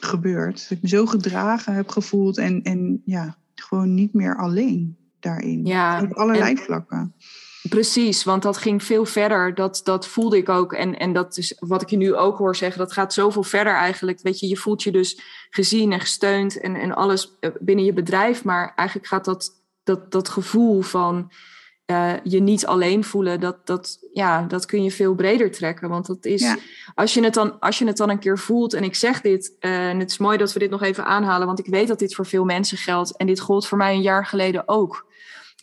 gebeurd. 0.00 0.60
Dat 0.60 0.70
ik 0.70 0.82
me 0.82 0.88
zo 0.88 1.06
gedragen 1.06 1.74
heb 1.74 1.88
gevoeld 1.88 2.38
en, 2.38 2.62
en 2.62 3.02
ja, 3.04 3.36
gewoon 3.54 3.94
niet 3.94 4.14
meer 4.14 4.36
alleen 4.36 4.96
daarin. 5.20 5.66
Ja. 5.66 6.02
Op 6.02 6.12
allerlei 6.12 6.50
en, 6.50 6.58
vlakken. 6.58 7.14
Precies, 7.68 8.24
want 8.24 8.42
dat 8.42 8.56
ging 8.56 8.82
veel 8.82 9.04
verder. 9.04 9.54
Dat, 9.54 9.80
dat 9.84 10.08
voelde 10.08 10.36
ik 10.36 10.48
ook. 10.48 10.72
En, 10.72 10.98
en 10.98 11.12
dat 11.12 11.36
is 11.36 11.56
wat 11.58 11.82
ik 11.82 11.90
je 11.90 11.96
nu 11.96 12.14
ook 12.14 12.38
hoor 12.38 12.56
zeggen. 12.56 12.78
Dat 12.78 12.92
gaat 12.92 13.12
zoveel 13.12 13.42
verder 13.42 13.74
eigenlijk. 13.74 14.20
Weet 14.22 14.40
je, 14.40 14.48
je 14.48 14.56
voelt 14.56 14.82
je 14.82 14.92
dus 14.92 15.20
gezien 15.50 15.92
en 15.92 16.00
gesteund 16.00 16.60
en, 16.60 16.74
en 16.74 16.94
alles 16.94 17.38
binnen 17.60 17.84
je 17.84 17.92
bedrijf. 17.92 18.44
Maar 18.44 18.72
eigenlijk 18.74 19.08
gaat 19.08 19.24
dat, 19.24 19.50
dat, 19.82 20.12
dat 20.12 20.28
gevoel 20.28 20.80
van 20.80 21.30
uh, 21.90 22.12
je 22.22 22.40
niet 22.40 22.66
alleen 22.66 23.04
voelen, 23.04 23.40
dat, 23.40 23.66
dat, 23.66 23.98
ja, 24.12 24.42
dat 24.42 24.66
kun 24.66 24.82
je 24.82 24.90
veel 24.90 25.14
breder 25.14 25.50
trekken. 25.50 25.88
Want 25.88 26.06
dat 26.06 26.24
is, 26.24 26.40
ja. 26.40 26.56
als, 26.94 27.14
je 27.14 27.24
het 27.24 27.34
dan, 27.34 27.60
als 27.60 27.78
je 27.78 27.86
het 27.86 27.96
dan 27.96 28.10
een 28.10 28.18
keer 28.18 28.38
voelt, 28.38 28.74
en 28.74 28.84
ik 28.84 28.94
zeg 28.94 29.20
dit, 29.20 29.56
uh, 29.60 29.88
en 29.88 29.98
het 29.98 30.10
is 30.10 30.18
mooi 30.18 30.38
dat 30.38 30.52
we 30.52 30.58
dit 30.58 30.70
nog 30.70 30.82
even 30.82 31.04
aanhalen, 31.04 31.46
want 31.46 31.58
ik 31.58 31.66
weet 31.66 31.88
dat 31.88 31.98
dit 31.98 32.14
voor 32.14 32.26
veel 32.26 32.44
mensen 32.44 32.78
geldt. 32.78 33.16
En 33.16 33.26
dit 33.26 33.40
gold 33.40 33.66
voor 33.66 33.78
mij 33.78 33.94
een 33.94 34.02
jaar 34.02 34.26
geleden 34.26 34.68
ook. 34.68 35.06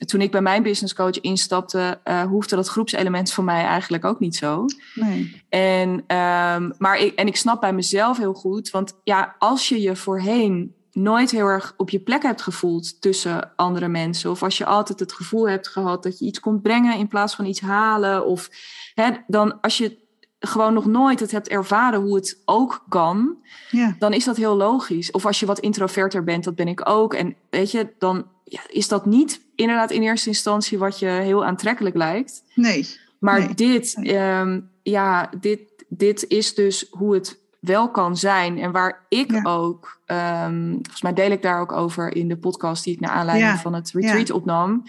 Toen 0.06 0.22
ik 0.22 0.32
bij 0.32 0.42
mijn 0.42 0.64
business 0.64 0.94
coach 0.94 1.22
instapte, 1.22 2.00
uh, 2.06 2.24
hoefde 2.24 2.56
dat 2.56 2.68
groepselement 2.68 3.32
voor 3.32 3.44
mij 3.44 3.64
eigenlijk 3.64 4.06
ook 4.06 4.20
niet 4.20 4.36
zo. 4.36 4.66
Nee. 4.96 5.44
En, 5.50 5.90
um, 5.90 6.74
maar 6.78 7.00
ik, 7.00 7.16
en 7.16 7.28
ik 7.28 7.36
snap 7.36 7.62
bij 7.62 7.74
mezelf 7.74 8.18
heel 8.18 8.34
goed, 8.34 8.70
want 8.70 9.00
ja, 9.04 9.36
als 9.40 9.70
je 9.70 9.82
je 9.82 9.96
voorheen 9.96 10.76
nooit 10.96 11.32
heel 11.32 11.46
erg 11.46 11.74
op 11.78 11.90
je 11.90 12.00
plek 12.00 12.24
hebt 12.24 12.42
gevoeld 12.42 13.02
tussen 13.02 13.52
andere 13.56 13.88
mensen. 13.88 14.32
Of 14.32 14.44
als 14.44 14.58
je 14.58 14.66
altijd 14.66 15.00
het 15.00 15.14
gevoel 15.14 15.50
hebt 15.50 15.68
gehad 15.68 16.04
dat 16.04 16.20
je 16.20 16.26
iets 16.26 16.40
komt 16.40 16.62
brengen 16.62 16.98
in 16.98 17.08
plaats 17.08 17.36
van 17.36 17.46
iets 17.46 17.60
halen. 17.60 18.26
Of 18.26 18.50
hè, 18.94 19.12
dan 19.28 19.62
als 19.62 19.78
je 19.78 19.98
gewoon 20.40 20.74
nog 20.74 20.86
nooit 20.86 21.20
het 21.20 21.32
hebt 21.32 21.48
ervaren 21.48 22.02
hoe 22.02 22.16
het 22.16 22.42
ook 22.46 22.86
kan, 22.90 23.38
ja. 23.72 23.96
dan 24.00 24.14
is 24.14 24.24
dat 24.24 24.38
heel 24.38 24.56
logisch. 24.56 25.12
Of 25.12 25.26
als 25.26 25.40
je 25.40 25.46
wat 25.46 25.60
introverter 25.60 26.24
bent, 26.24 26.44
dat 26.44 26.56
ben 26.56 26.68
ik 26.68 26.90
ook. 26.90 27.14
En 27.14 27.36
weet 27.50 27.72
je, 27.72 27.94
dan 28.00 28.28
ja, 28.44 28.62
is 28.68 28.88
dat 28.88 29.06
niet 29.06 29.42
inderdaad 29.56 29.92
in 29.92 30.02
eerste 30.02 30.30
instantie 30.30 30.78
wat 30.78 31.00
je 31.00 31.08
heel 31.08 31.46
aantrekkelijk 31.46 31.96
lijkt. 31.96 32.44
Nee. 32.54 32.88
Maar 33.20 33.40
nee. 33.40 33.54
dit, 33.54 33.96
nee. 33.98 34.18
Um, 34.18 34.70
ja, 34.84 35.30
dit, 35.40 35.86
dit 35.88 36.28
is 36.28 36.54
dus 36.54 36.88
hoe 36.90 37.14
het 37.14 37.40
wel 37.66 37.92
kan 37.92 38.18
zijn. 38.18 38.58
En 38.58 38.72
waar 38.72 39.06
ik 39.10 39.32
ja. 39.32 39.42
ook, 39.44 40.02
um, 40.06 40.74
volgens 40.74 41.02
mij 41.02 41.14
deel 41.14 41.32
ik 41.32 41.42
daar 41.42 41.60
ook 41.60 41.72
over 41.72 42.16
in 42.16 42.28
de 42.28 42.38
podcast 42.38 42.84
die 42.84 42.94
ik 42.94 43.00
naar 43.00 43.12
aanleiding 43.12 43.52
ja. 43.52 43.58
van 43.60 43.74
het 43.74 43.92
retreat 43.92 44.28
ja. 44.28 44.34
opnam. 44.34 44.84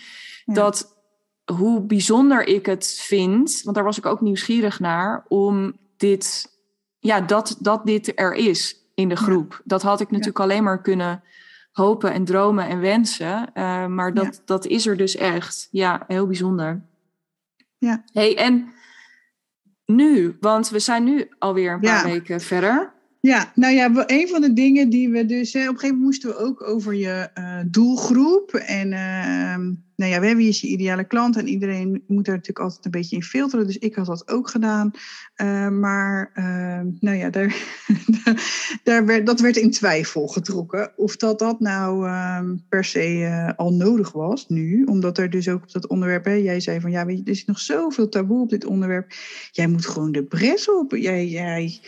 Dat 0.45 0.95
hoe 1.53 1.81
bijzonder 1.81 2.47
ik 2.47 2.66
het 2.66 3.01
vind, 3.01 3.61
want 3.62 3.77
daar 3.77 3.85
was 3.85 3.99
ik 3.99 4.07
ook 4.07 4.20
nieuwsgierig 4.20 4.81
naar, 4.81 5.24
om 5.29 5.77
dit, 5.97 6.57
ja, 6.99 7.20
dat, 7.20 7.57
dat 7.61 7.87
dit 7.87 8.12
er 8.14 8.35
is 8.35 8.77
in 8.95 9.09
de 9.09 9.16
groep. 9.16 9.61
Dat 9.64 9.83
had 9.83 10.01
ik 10.01 10.11
natuurlijk 10.11 10.41
alleen 10.41 10.64
maar 10.64 10.83
kunnen 10.83 11.22
hopen 11.72 12.12
en 12.12 12.24
dromen 12.24 12.68
en 12.68 12.81
wensen. 12.81 13.51
Uh, 13.55 13.87
maar 13.87 14.14
dat, 14.14 14.43
dat 14.45 14.66
is 14.66 14.87
er 14.87 14.97
dus 14.97 15.16
echt. 15.16 15.68
Ja, 15.70 16.05
heel 16.07 16.27
bijzonder. 16.27 16.83
Ja. 17.79 18.05
Hey, 18.12 18.37
en 18.37 18.72
nu? 19.87 20.37
Want 20.41 20.68
we 20.70 20.78
zijn 20.78 21.05
nu 21.05 21.28
alweer 21.39 21.72
een 21.72 21.80
paar 21.80 22.07
ja. 22.07 22.12
weken 22.12 22.41
verder. 22.41 22.95
Ja, 23.20 23.53
nou 23.55 23.74
ja, 23.74 24.05
een 24.07 24.28
van 24.28 24.41
de 24.41 24.53
dingen 24.53 24.89
die 24.89 25.11
we 25.11 25.26
dus... 25.26 25.53
Hè, 25.53 25.61
op 25.61 25.74
een 25.74 25.78
gegeven 25.78 25.97
moment 25.97 26.05
moesten 26.05 26.28
we 26.28 26.37
ook 26.37 26.68
over 26.68 26.95
je 26.95 27.28
uh, 27.39 27.59
doelgroep. 27.66 28.55
En 28.55 28.93
uh, 28.93 29.76
nou 29.97 30.11
ja, 30.11 30.21
hebben 30.21 30.45
hier 30.45 30.59
je 30.61 30.67
ideale 30.67 31.05
klant. 31.05 31.37
En 31.37 31.49
iedereen 31.49 32.03
moet 32.07 32.25
daar 32.25 32.35
natuurlijk 32.35 32.65
altijd 32.65 32.85
een 32.85 32.91
beetje 32.91 33.17
in 33.17 33.23
filteren. 33.23 33.67
Dus 33.67 33.79
ik 33.79 33.95
had 33.95 34.07
dat 34.07 34.29
ook 34.29 34.51
gedaan. 34.51 34.91
Uh, 35.37 35.69
maar 35.69 36.31
nou 37.01 37.17
ja, 37.17 37.31
daar, 37.31 37.57
daar 38.85 39.07
werd, 39.07 39.27
dat 39.27 39.41
werd 39.41 39.57
in 39.57 39.71
twijfel 39.71 40.27
getrokken. 40.27 40.93
Of 40.97 41.17
dat 41.17 41.39
dat 41.39 41.61
nou 41.61 42.07
ehm, 42.07 42.57
per 42.69 42.85
se 42.85 43.53
al 43.57 43.73
nodig 43.73 44.13
was 44.13 44.49
nu. 44.49 44.85
Omdat 44.85 45.19
er 45.19 45.31
dus 45.31 45.49
ook 45.49 45.63
op 45.63 45.73
dat 45.73 45.87
onderwerp... 45.87 46.25
Hè, 46.25 46.33
jij 46.33 46.61
zei 46.61 46.81
van, 46.81 46.91
ja, 46.91 47.07
weet 47.07 47.19
je, 47.19 47.25
er 47.25 47.31
is 47.31 47.45
nog 47.45 47.59
zoveel 47.59 48.09
taboe 48.09 48.43
op 48.43 48.51
dit 48.51 48.65
onderwerp. 48.65 49.13
Jij 49.51 49.67
moet 49.67 49.87
gewoon 49.87 50.13
de 50.13 50.25
bres 50.25 50.71
op. 50.71 50.97
Jij... 50.97 51.27
jij 51.27 51.81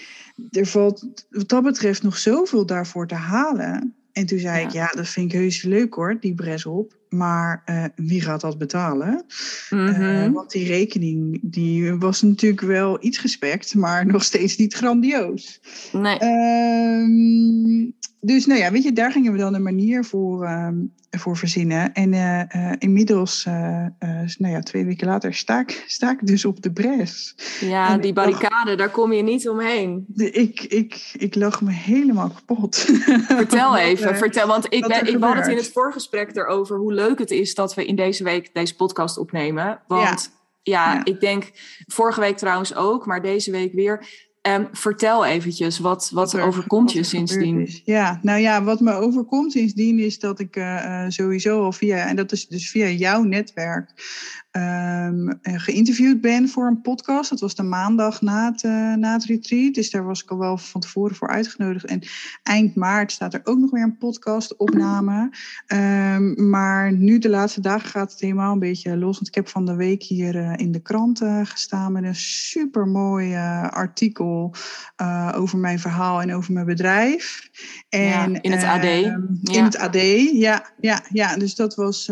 er 0.50 0.66
valt 0.66 1.06
wat 1.30 1.48
dat 1.48 1.62
betreft 1.62 2.02
nog 2.02 2.18
zoveel 2.18 2.66
daarvoor 2.66 3.06
te 3.06 3.14
halen. 3.14 3.94
En 4.18 4.26
toen 4.26 4.38
zei 4.38 4.60
ja. 4.60 4.66
ik, 4.66 4.72
ja, 4.72 4.86
dat 4.86 5.08
vind 5.08 5.32
ik 5.32 5.38
heus 5.38 5.62
leuk 5.62 5.94
hoor, 5.94 6.16
die 6.20 6.34
bres 6.34 6.66
op. 6.66 6.96
maar 7.08 7.62
uh, 7.66 7.84
wie 7.96 8.20
gaat 8.20 8.40
dat 8.40 8.58
betalen? 8.58 9.24
Mhm. 9.70 10.02
Uh, 10.02 10.32
want 10.32 10.50
die 10.50 10.66
rekening 10.66 11.38
die 11.42 11.94
was 11.94 12.22
natuurlijk 12.22 12.60
wel 12.60 13.04
iets 13.04 13.18
gespekt, 13.18 13.74
maar 13.74 14.06
nog 14.12 14.22
steeds 14.22 14.56
niet 14.56 14.74
grandioos. 14.74 15.60
Nee. 15.92 16.18
Ehm, 16.18 17.90
dus 18.20 18.46
nou 18.46 18.60
ja, 18.60 18.70
weet 18.70 18.82
je, 18.82 18.92
daar 18.92 19.12
gingen 19.12 19.32
we 19.32 19.38
dan 19.38 19.54
een 19.54 19.62
manier 19.62 20.04
voor, 20.04 20.44
ehm, 20.44 20.76
voor 21.10 21.36
verzinnen. 21.36 21.92
En 21.92 22.12
uh, 22.12 22.72
inmiddels, 22.78 23.44
nou 24.38 24.52
ja, 24.52 24.60
twee 24.60 24.84
weken 24.84 25.06
later, 25.06 25.34
sta 25.34 25.60
ik, 25.60 25.84
sta 25.86 26.10
ik 26.10 26.26
dus 26.26 26.44
op 26.44 26.62
de 26.62 26.72
bres. 26.72 27.34
Ja, 27.60 27.88
En 27.92 28.00
die 28.00 28.12
barricade, 28.12 28.74
daar 28.74 28.90
kom 28.90 29.12
je 29.12 29.22
niet 29.22 29.48
omheen. 29.48 30.04
De- 30.08 30.30
Ik, 30.30 30.60
ik, 30.62 31.10
ik 31.18 31.34
lag 31.34 31.60
me 31.62 31.70
helemaal 31.70 32.30
kapot. 32.30 32.76
Vertel 33.26 33.76
even, 33.76 34.10
eh, 34.10 34.16
vertel. 34.16 34.46
Want 34.46 34.64
ik, 34.64 34.86
ben, 34.86 35.06
ik 35.06 35.20
had 35.22 35.34
het 35.36 35.46
in 35.46 35.56
het 35.56 35.72
voorgesprek 35.72 36.36
erover 36.36 36.76
hoe 36.76 36.92
leuk 36.92 37.18
het 37.18 37.30
is 37.30 37.54
dat 37.54 37.74
we 37.74 37.84
in 37.86 37.96
deze 37.96 38.24
week 38.24 38.54
deze 38.54 38.74
podcast 38.76 39.18
opnemen. 39.18 39.80
Want 39.86 40.30
ja, 40.62 40.94
Ja. 40.94 41.04
ik 41.04 41.20
denk 41.20 41.50
vorige 41.86 42.20
week 42.20 42.36
trouwens 42.36 42.74
ook, 42.74 43.06
maar 43.06 43.22
deze 43.22 43.50
week 43.50 43.72
weer. 43.72 44.26
Vertel 44.72 45.24
eventjes, 45.24 45.78
wat, 45.78 46.10
wat, 46.12 46.32
er- 46.32 46.42
overkomt 46.42 46.92
je 46.92 46.96
wat 46.96 47.04
er 47.04 47.10
sindsdien? 47.10 47.60
is. 47.60 47.82
Ja, 47.84 48.18
nou 48.22 48.40
ja, 48.40 48.62
wat 48.64 48.80
me 48.80 48.92
overkomt 48.92 49.52
sindsdien 49.52 49.98
is 49.98 50.18
dat 50.18 50.40
ik 50.40 50.56
eh, 50.56 51.04
eh, 51.04 51.10
sowieso 51.10 51.62
al 51.62 51.72
via, 51.72 52.06
en 52.06 52.16
dat 52.16 52.32
is 52.32 52.46
dus 52.48 52.70
via 52.70 52.86
jouw 52.88 53.22
netwerk, 53.22 53.90
eh, 54.50 55.08
geïnterviewd 55.42 56.20
ben 56.20 56.48
voor 56.48 56.66
een 56.66 56.80
podcast. 56.80 57.30
Dat 57.30 57.40
was 57.40 57.54
de 57.54 57.62
maandag 57.62 58.20
na 58.20 58.50
het, 58.50 58.64
eh, 58.64 58.94
na 58.94 59.12
het 59.12 59.24
retreat, 59.24 59.74
dus 59.74 59.90
daar 59.90 60.04
was 60.04 60.22
ik 60.22 60.30
al 60.30 60.38
wel 60.38 60.58
van 60.58 60.80
tevoren 60.80 61.16
voor 61.16 61.28
uitgenodigd. 61.28 61.84
En 61.84 62.00
eind 62.42 62.74
maart 62.74 63.12
staat 63.12 63.34
er 63.34 63.40
ook 63.44 63.58
nog 63.58 63.70
weer 63.70 63.82
een 63.82 63.96
podcastopname. 63.96 65.30
Ehm, 65.66 66.48
maar 66.50 66.92
nu 66.92 67.18
de 67.18 67.28
laatste 67.28 67.60
dagen 67.60 67.88
gaat 67.88 68.10
het 68.10 68.20
helemaal 68.20 68.52
een 68.52 68.58
beetje 68.58 68.96
los. 68.96 69.14
Want 69.14 69.28
ik 69.28 69.34
heb 69.34 69.48
van 69.48 69.66
de 69.66 69.74
week 69.76 70.02
hier 70.02 70.36
eh, 70.36 70.52
in 70.56 70.72
de 70.72 70.80
krant 70.82 71.22
gestaan 71.42 71.92
met 71.92 72.04
een 72.04 72.14
super 72.14 72.86
mooi 72.86 73.34
artikel 73.70 74.54
over 75.34 75.58
mijn 75.58 75.78
verhaal 75.78 76.20
en 76.22 76.34
over 76.34 76.52
mijn 76.52 76.66
bedrijf. 76.66 77.50
En, 77.88 78.00
Ja, 78.00 78.42
in 78.42 78.52
het 78.52 78.64
AD. 78.64 78.82
ehm, 78.84 79.20
Ja. 79.42 79.58
In 79.58 79.64
het 79.64 79.78
AD, 79.78 79.96
ja, 80.32 80.70
ja, 80.80 81.00
ja. 81.12 81.36
Dus 81.36 81.54
dat 81.54 81.74
was, 81.74 82.10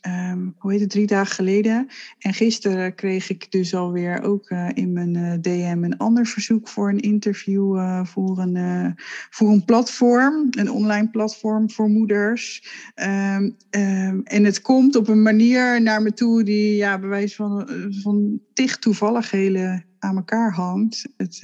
ehm, 0.00 0.48
hoe 0.58 0.72
heet 0.72 0.80
het, 0.80 0.90
drie 0.90 1.06
dagen 1.06 1.34
geleden. 1.34 1.86
En 2.18 2.34
gisteren 2.34 2.94
kreeg 2.94 3.30
ik 3.30 3.50
dus 3.50 3.74
alweer 3.74 4.22
ook 4.22 4.50
eh, 4.50 4.68
in 4.74 4.92
mijn 4.92 5.16
eh, 5.16 5.32
DM 5.40 5.78
een 5.82 5.96
ander 5.96 6.26
verzoek 6.26 6.68
voor 6.68 6.88
een 6.88 7.00
interview 7.00 7.76
eh, 7.76 8.04
voor, 8.04 8.38
een, 8.38 8.94
voor 9.30 9.48
een 9.48 9.64
platform, 9.64 10.48
een 10.50 10.70
online 10.70 11.10
platform 11.10 11.70
voor 11.70 11.88
moeders. 11.88 12.68
Ehm, 12.94 13.50
ehm, 13.70 14.20
en 14.24 14.44
het 14.44 14.60
komt 14.60 14.96
op 14.96 15.08
een 15.08 15.22
manier 15.22 15.82
naar 15.82 16.02
me 16.02 16.12
toe 16.12 16.44
die, 16.44 16.76
ja, 16.76 16.98
bij 16.98 17.08
wijze 17.08 17.34
van, 17.34 17.68
van 18.02 18.40
tig 18.52 18.78
toevalligheden 18.78 19.84
aan 19.98 20.16
elkaar 20.16 20.52
hangt. 20.52 21.08
Het, 21.16 21.42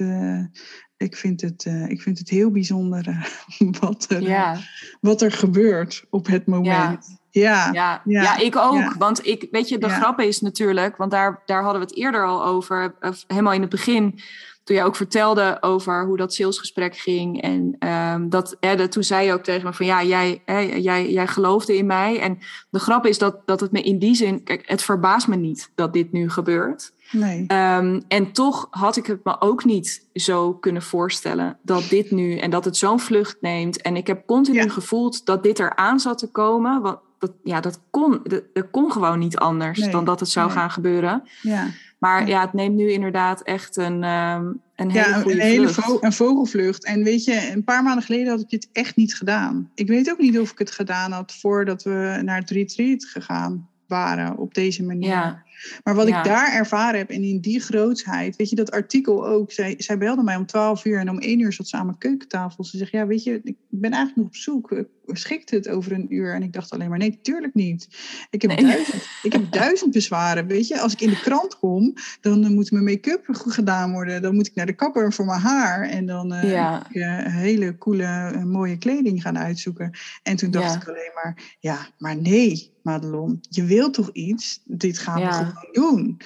ik, 0.97 1.15
vind 1.15 1.41
het, 1.41 1.65
ik 1.87 2.01
vind 2.01 2.17
het 2.17 2.29
heel 2.29 2.51
bijzonder 2.51 3.27
wat, 3.79 4.05
er, 4.11 4.21
Ja, 4.21 4.59
wat 5.01 5.21
er 5.21 5.31
gebeurt 5.31 6.05
op 6.09 6.27
het 6.27 6.45
moment. 6.45 6.65
Ja, 7.07 7.17
ja, 7.39 7.69
ja, 7.71 8.01
ja, 8.05 8.37
ik 8.37 8.55
ook. 8.55 8.73
ja. 8.79 8.93
Want 8.97 9.25
ik, 9.27 9.47
weet 9.51 9.69
je, 9.69 9.77
de 9.77 9.89
grap 9.89 10.19
is 10.19 10.41
natuurlijk, 10.41 10.97
want 10.97 11.11
daar, 11.11 11.41
daar 11.45 11.63
hadden 11.63 11.81
we 11.81 11.87
het 11.87 11.97
eerder 11.97 12.25
al 12.25 12.45
over, 12.45 12.95
helemaal 13.27 13.53
in 13.53 13.61
het 13.61 13.69
begin, 13.69 14.19
toen 14.63 14.75
jij 14.75 14.85
ook 14.85 14.95
vertelde 14.95 15.57
over 15.61 16.05
hoe 16.05 16.17
dat 16.17 16.33
salesgesprek 16.33 16.95
ging. 16.97 17.41
En 17.41 17.75
ehm, 17.79 18.29
dat, 18.29 18.57
hè, 18.59 18.75
dat, 18.75 18.91
toen 18.91 19.03
zei 19.03 19.25
je 19.25 19.33
ook 19.33 19.43
tegen 19.43 19.65
me 19.65 19.73
van 19.73 19.85
ja, 19.85 20.03
jij, 20.03 20.41
hè, 20.45 20.59
jij, 20.59 21.11
jij 21.11 21.27
geloofde 21.27 21.77
in 21.77 21.85
mij. 21.85 22.19
En 22.19 22.37
de 22.69 22.79
grap 22.79 23.05
is 23.05 23.17
dat, 23.17 23.35
dat 23.45 23.59
het 23.59 23.71
me 23.71 23.81
in 23.81 23.99
die 23.99 24.15
zin, 24.15 24.43
kijk, 24.43 24.63
het 24.65 24.81
verbaast 24.83 25.27
me 25.27 25.35
niet 25.35 25.71
dat 25.75 25.93
dit 25.93 26.11
nu 26.11 26.29
gebeurt. 26.29 26.91
nee. 27.11 27.43
Ehm, 27.47 28.01
en 28.07 28.31
toch 28.31 28.67
had 28.69 28.95
ik 28.97 29.05
het 29.05 29.23
me 29.23 29.41
ook 29.41 29.65
niet 29.65 30.07
zo 30.13 30.53
kunnen 30.53 30.81
voorstellen 30.81 31.57
dat 31.61 31.89
dit 31.89 32.11
nu 32.11 32.37
en 32.37 32.49
dat 32.49 32.65
het 32.65 32.77
zo'n 32.77 32.99
vlucht 32.99 33.37
neemt. 33.41 33.81
En 33.81 33.95
ik 33.95 34.07
heb 34.07 34.25
continu 34.25 34.57
Ja. 34.63 34.69
gevoeld 34.69 35.25
dat 35.25 35.43
dit 35.43 35.59
eraan 35.59 35.99
zat 35.99 36.17
te 36.17 36.31
komen. 36.31 36.81
Want 36.81 36.97
dat, 37.19 37.31
ja, 37.43 37.59
dat 37.61 37.79
kon, 37.89 38.19
dat, 38.23 38.43
dat 38.53 38.69
kon 38.71 38.91
gewoon 38.91 39.19
niet 39.19 39.37
anders 39.37 39.79
Nee, 39.79 39.89
dan 39.89 40.05
dat 40.05 40.19
het 40.19 40.29
zou 40.29 40.47
nee. 40.47 40.55
gaan 40.55 40.71
gebeuren. 40.71 41.23
Ja. 41.41 41.67
Maar 41.99 42.27
Ja. 42.27 42.41
het 42.41 42.53
neemt 42.53 42.75
nu 42.75 42.91
inderdaad 42.91 43.41
echt 43.41 43.77
een, 43.77 44.03
ehm, 44.03 44.45
een 44.75 44.91
hele 44.91 45.07
Ja, 45.07 45.23
een, 45.25 45.39
hele 45.39 45.69
vlucht. 45.69 45.87
vo- 45.89 45.97
een 46.01 46.13
vogelvlucht. 46.13 46.85
En 46.85 47.03
weet 47.03 47.23
je, 47.23 47.51
een 47.53 47.63
paar 47.63 47.83
maanden 47.83 48.03
geleden 48.03 48.27
had 48.27 48.39
ik 48.39 48.49
dit 48.49 48.69
echt 48.73 48.95
niet 48.95 49.15
gedaan. 49.15 49.71
Ik 49.75 49.87
weet 49.87 50.11
ook 50.11 50.17
niet 50.17 50.39
of 50.39 50.51
ik 50.51 50.57
het 50.59 50.71
gedaan 50.71 51.11
had 51.11 51.33
voordat 51.39 51.83
we 51.83 52.19
naar 52.23 52.39
het 52.39 52.49
retreat 52.49 53.05
gegaan 53.05 53.69
waren 53.87 54.37
op 54.37 54.53
deze 54.53 54.83
manier. 54.83 55.09
Ja, 55.09 55.45
Maar 55.83 55.95
wat 55.95 56.07
Ja. 56.07 56.17
ik 56.17 56.23
daar 56.23 56.53
ervaren 56.53 56.97
heb 56.99 57.09
en 57.09 57.23
in 57.23 57.39
die 57.39 57.59
grootsheid, 57.59 58.35
weet 58.35 58.49
je, 58.49 58.55
dat 58.55 58.71
artikel 58.71 59.27
ook. 59.27 59.51
Zij, 59.51 59.75
zij 59.77 59.97
belde 59.97 60.23
mij 60.23 60.35
om 60.35 60.45
12 60.45 60.85
uur 60.85 60.99
en 60.99 61.09
om 61.09 61.19
1 61.19 61.39
uur 61.39 61.53
zat 61.53 61.67
ze 61.67 61.77
aan 61.77 61.85
mijn 61.85 61.97
keukentafel. 61.97 62.63
Ze 62.63 62.77
zegt, 62.77 62.91
ja, 62.91 63.07
weet 63.07 63.23
je, 63.23 63.41
ik 63.43 63.55
ben 63.69 63.91
eigenlijk 63.91 64.15
nog 64.15 64.25
op 64.27 64.35
zoek. 64.35 64.83
Schikt 65.05 65.49
het 65.49 65.69
over 65.69 65.91
een 65.91 66.13
uur? 66.13 66.33
En 66.33 66.43
ik 66.43 66.53
dacht 66.53 66.71
alleen 66.71 66.89
maar, 66.89 66.97
nee, 66.97 67.19
tuurlijk 67.21 67.53
niet. 67.53 67.87
Ik 68.29 68.41
heb, 68.41 68.51
Nee. 68.51 68.65
duizend, 68.65 69.03
ik 69.23 69.33
heb 69.33 69.51
duizend 69.51 69.91
bezwaren, 69.91 70.47
weet 70.47 70.67
je. 70.67 70.79
Als 70.79 70.93
ik 70.93 71.01
in 71.01 71.09
de 71.09 71.19
krant 71.19 71.59
kom, 71.59 71.93
dan 72.21 72.43
eh, 72.43 72.49
moet 72.49 72.71
mijn 72.71 72.83
make-up 72.83 73.27
goed 73.31 73.53
gedaan 73.53 73.91
worden. 73.91 74.21
Dan 74.21 74.35
moet 74.35 74.47
ik 74.47 74.55
naar 74.55 74.65
de 74.65 74.73
kapper 74.75 75.13
voor 75.13 75.25
mijn 75.25 75.39
haar. 75.39 75.89
En 75.89 76.05
dan 76.05 76.27
Ja. 76.41 76.77
moet 76.77 76.85
ik 76.95 77.01
eh, 77.01 77.25
hele 77.25 77.77
coole, 77.77 78.41
mooie 78.45 78.77
kleding 78.77 79.21
gaan 79.21 79.37
uitzoeken. 79.37 79.91
En 80.23 80.35
toen 80.35 80.51
dacht 80.51 80.75
ik 80.75 80.87
alleen 80.87 81.11
maar, 81.23 81.55
ja, 81.59 81.87
maar 81.97 82.15
nee, 82.21 82.71
Madelon, 82.87 83.41
je 83.49 83.63
wilt 83.63 83.93
toch 83.93 84.09
iets? 84.11 84.61
Dit 84.65 84.97
gaan 84.97 85.19
Ja. 85.19 85.29
we 85.29 85.33
gewoon 85.45 85.67
doen. 85.93 86.17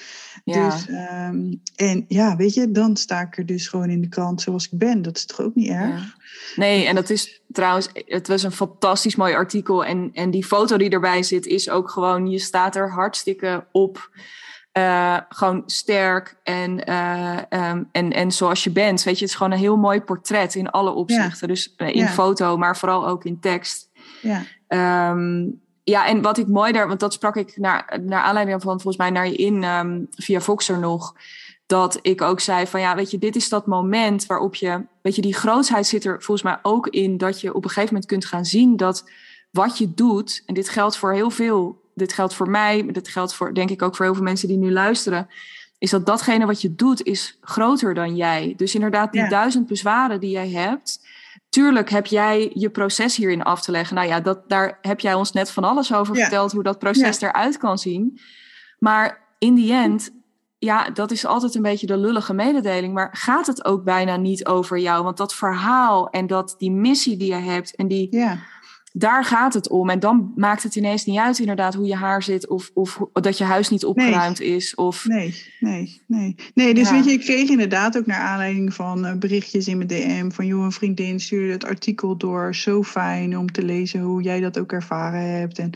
ja. 0.44 0.68
Dus, 0.70 0.86
ehm, 0.88 1.52
en 1.76 2.04
ja, 2.08 2.36
weet 2.36 2.54
je, 2.54 2.70
dan 2.70 2.96
sta 2.96 3.20
ik 3.20 3.38
er 3.38 3.46
dus 3.46 3.68
gewoon 3.68 3.90
in 3.90 4.00
de 4.00 4.08
krant 4.08 4.40
zoals 4.40 4.64
ik 4.64 4.78
ben. 4.78 5.02
Dat 5.02 5.16
is 5.16 5.26
toch 5.26 5.40
ook 5.40 5.54
niet 5.54 5.68
erg? 5.68 6.02
Ja. 6.04 6.14
Nee, 6.56 6.86
en 6.86 6.94
dat 6.94 7.10
is 7.10 7.42
trouwens, 7.52 7.88
het 8.06 8.28
was 8.28 8.42
een 8.42 8.52
fantastisch 8.52 9.16
mooi 9.16 9.34
artikel. 9.34 9.84
En, 9.84 10.10
en 10.12 10.30
die 10.30 10.44
foto 10.44 10.76
die 10.76 10.90
erbij 10.90 11.22
zit, 11.22 11.46
is 11.46 11.70
ook 11.70 11.90
gewoon, 11.90 12.30
je 12.30 12.38
staat 12.38 12.76
er 12.76 12.90
hartstikke 12.90 13.66
op. 13.72 14.10
Eh, 14.72 15.18
gewoon 15.28 15.62
sterk 15.66 16.36
en, 16.42 16.84
eh, 16.84 17.38
ehm, 17.48 17.82
en, 17.92 18.12
en 18.12 18.32
zoals 18.32 18.64
je 18.64 18.70
bent. 18.70 19.02
Weet 19.02 19.14
je, 19.18 19.20
het 19.20 19.30
is 19.30 19.36
gewoon 19.36 19.52
een 19.52 19.58
heel 19.58 19.76
mooi 19.76 20.00
portret 20.00 20.54
in 20.54 20.70
alle 20.70 20.90
opzichten. 20.90 21.48
Dus 21.48 21.74
eh, 21.76 21.88
in 21.88 21.94
Ja. 21.96 22.06
foto, 22.06 22.56
maar 22.56 22.76
vooral 22.76 23.06
ook 23.08 23.24
in 23.24 23.40
tekst. 23.40 23.90
Ja, 24.22 24.42
Ehm, 24.68 25.44
ja, 25.84 26.06
en 26.06 26.22
wat 26.22 26.38
ik 26.38 26.48
mooi 26.48 26.72
daar, 26.72 26.88
want 26.88 27.00
dat 27.00 27.12
sprak 27.12 27.36
ik 27.36 27.56
naar, 27.56 27.98
naar 28.02 28.22
aanleiding 28.22 28.62
van 28.62 28.72
volgens 28.80 28.96
mij 28.96 29.10
naar 29.10 29.28
je 29.28 29.36
in 29.36 29.64
ehm, 29.64 30.00
via 30.10 30.40
Voxer 30.40 30.78
nog. 30.78 31.14
Dat 31.66 31.98
ik 32.02 32.22
ook 32.22 32.40
zei 32.40 32.66
van 32.66 32.80
ja, 32.80 32.94
weet 32.94 33.10
je, 33.10 33.18
dit 33.18 33.36
is 33.36 33.48
dat 33.48 33.66
moment 33.66 34.26
waarop 34.26 34.54
je, 34.54 34.84
weet 35.02 35.16
je, 35.16 35.22
die 35.22 35.34
grootheid 35.34 35.86
zit 35.86 36.04
er 36.04 36.22
volgens 36.22 36.42
mij 36.42 36.58
ook 36.62 36.86
in 36.88 37.18
dat 37.18 37.40
je 37.40 37.54
op 37.54 37.64
een 37.64 37.70
gegeven 37.70 37.88
moment 37.88 38.06
kunt 38.06 38.24
gaan 38.24 38.44
zien 38.44 38.76
dat 38.76 39.10
wat 39.50 39.78
je 39.78 39.94
doet, 39.94 40.42
en 40.46 40.54
dit 40.54 40.68
geldt 40.68 40.96
voor 40.96 41.12
heel 41.12 41.30
veel, 41.30 41.80
dit 41.94 42.12
geldt 42.12 42.34
voor 42.34 42.50
mij, 42.50 42.82
maar 42.84 42.92
dit 42.92 43.08
geldt 43.08 43.34
voor 43.34 43.54
denk 43.54 43.70
ik 43.70 43.82
ook 43.82 43.96
voor 43.96 44.04
heel 44.04 44.14
veel 44.14 44.24
mensen 44.24 44.48
die 44.48 44.56
nu 44.56 44.72
luisteren, 44.72 45.28
is 45.78 45.90
dat 45.90 46.06
datgene 46.06 46.46
wat 46.46 46.60
je 46.60 46.74
doet 46.74 47.02
is 47.02 47.38
groter 47.40 47.94
dan 47.94 48.16
jij. 48.16 48.54
Dus 48.56 48.74
inderdaad, 48.74 49.12
die 49.12 49.20
Ja. 49.20 49.28
duizend 49.28 49.66
bezwaren 49.66 50.20
die 50.20 50.30
jij 50.30 50.48
hebt, 50.50 51.00
tuurlijk 51.48 51.90
heb 51.90 52.06
jij 52.06 52.50
je 52.54 52.70
proces 52.70 53.16
hierin 53.16 53.42
af 53.42 53.62
te 53.62 53.70
leggen. 53.70 53.96
Nou 53.96 54.08
ja, 54.08 54.20
dat, 54.20 54.48
daar 54.48 54.78
heb 54.80 55.00
jij 55.00 55.14
ons 55.14 55.32
net 55.32 55.50
van 55.50 55.64
alles 55.64 55.94
over 55.94 56.14
Ja. 56.16 56.20
verteld, 56.20 56.52
hoe 56.52 56.62
dat 56.62 56.78
proces 56.78 57.20
eruit 57.20 57.56
kan 57.58 57.78
zien. 57.78 58.18
Maar 58.78 59.34
in 59.38 59.54
die 59.54 59.72
end, 59.72 60.10
ja, 60.58 60.90
dat 60.90 61.10
is 61.10 61.26
altijd 61.26 61.54
een 61.54 61.62
beetje 61.62 61.86
de 61.86 61.96
lullige 61.96 62.34
mededeling. 62.34 62.94
Maar 62.94 63.08
gaat 63.12 63.46
het 63.46 63.64
ook 63.64 63.84
bijna 63.84 64.16
niet 64.16 64.46
over 64.46 64.78
jou? 64.78 65.04
Want 65.04 65.16
dat 65.16 65.34
verhaal 65.34 66.08
en 66.10 66.26
dat 66.26 66.54
die 66.58 66.70
missie 66.70 67.16
die 67.16 67.28
je 67.34 67.40
hebt 67.40 67.76
en 67.76 67.88
die, 67.88 68.16
ja, 68.16 68.38
daar 68.92 69.24
gaat 69.24 69.54
het 69.54 69.68
om. 69.68 69.90
En 69.90 70.00
dan 70.00 70.32
maakt 70.36 70.62
het 70.62 70.76
ineens 70.76 71.04
niet 71.04 71.18
uit 71.18 71.38
inderdaad 71.38 71.74
hoe 71.74 71.86
je 71.86 71.96
haar 71.96 72.22
zit 72.22 72.48
of, 72.48 72.70
of 72.74 73.00
dat 73.12 73.38
je 73.38 73.44
huis 73.44 73.68
niet 73.68 73.84
opgeruimd 73.84 74.40
is. 74.40 74.74
Of, 74.74 75.06
nee, 75.06 75.34
nee, 75.60 76.00
nee. 76.06 76.34
Nee, 76.54 76.74
dus 76.74 76.88
Ja. 76.88 76.94
weet 76.94 77.04
je, 77.04 77.10
ik 77.10 77.20
kreeg 77.20 77.48
inderdaad 77.48 77.96
ook 77.98 78.06
naar 78.06 78.20
aanleiding 78.20 78.74
van 78.74 79.06
eh, 79.06 79.16
berichtjes 79.16 79.68
in 79.68 79.76
mijn 79.76 79.88
DM 79.88 80.30
van 80.30 80.46
joh, 80.46 80.64
een 80.64 80.72
vriendin 80.72 81.20
stuurde 81.20 81.52
het 81.52 81.64
artikel 81.64 82.16
door. 82.16 82.54
Zo 82.54 82.82
fijn 82.82 83.38
om 83.38 83.52
te 83.52 83.64
lezen 83.64 84.00
hoe 84.00 84.22
jij 84.22 84.40
dat 84.40 84.58
ook 84.58 84.72
ervaren 84.72 85.38
hebt. 85.38 85.58
En 85.58 85.70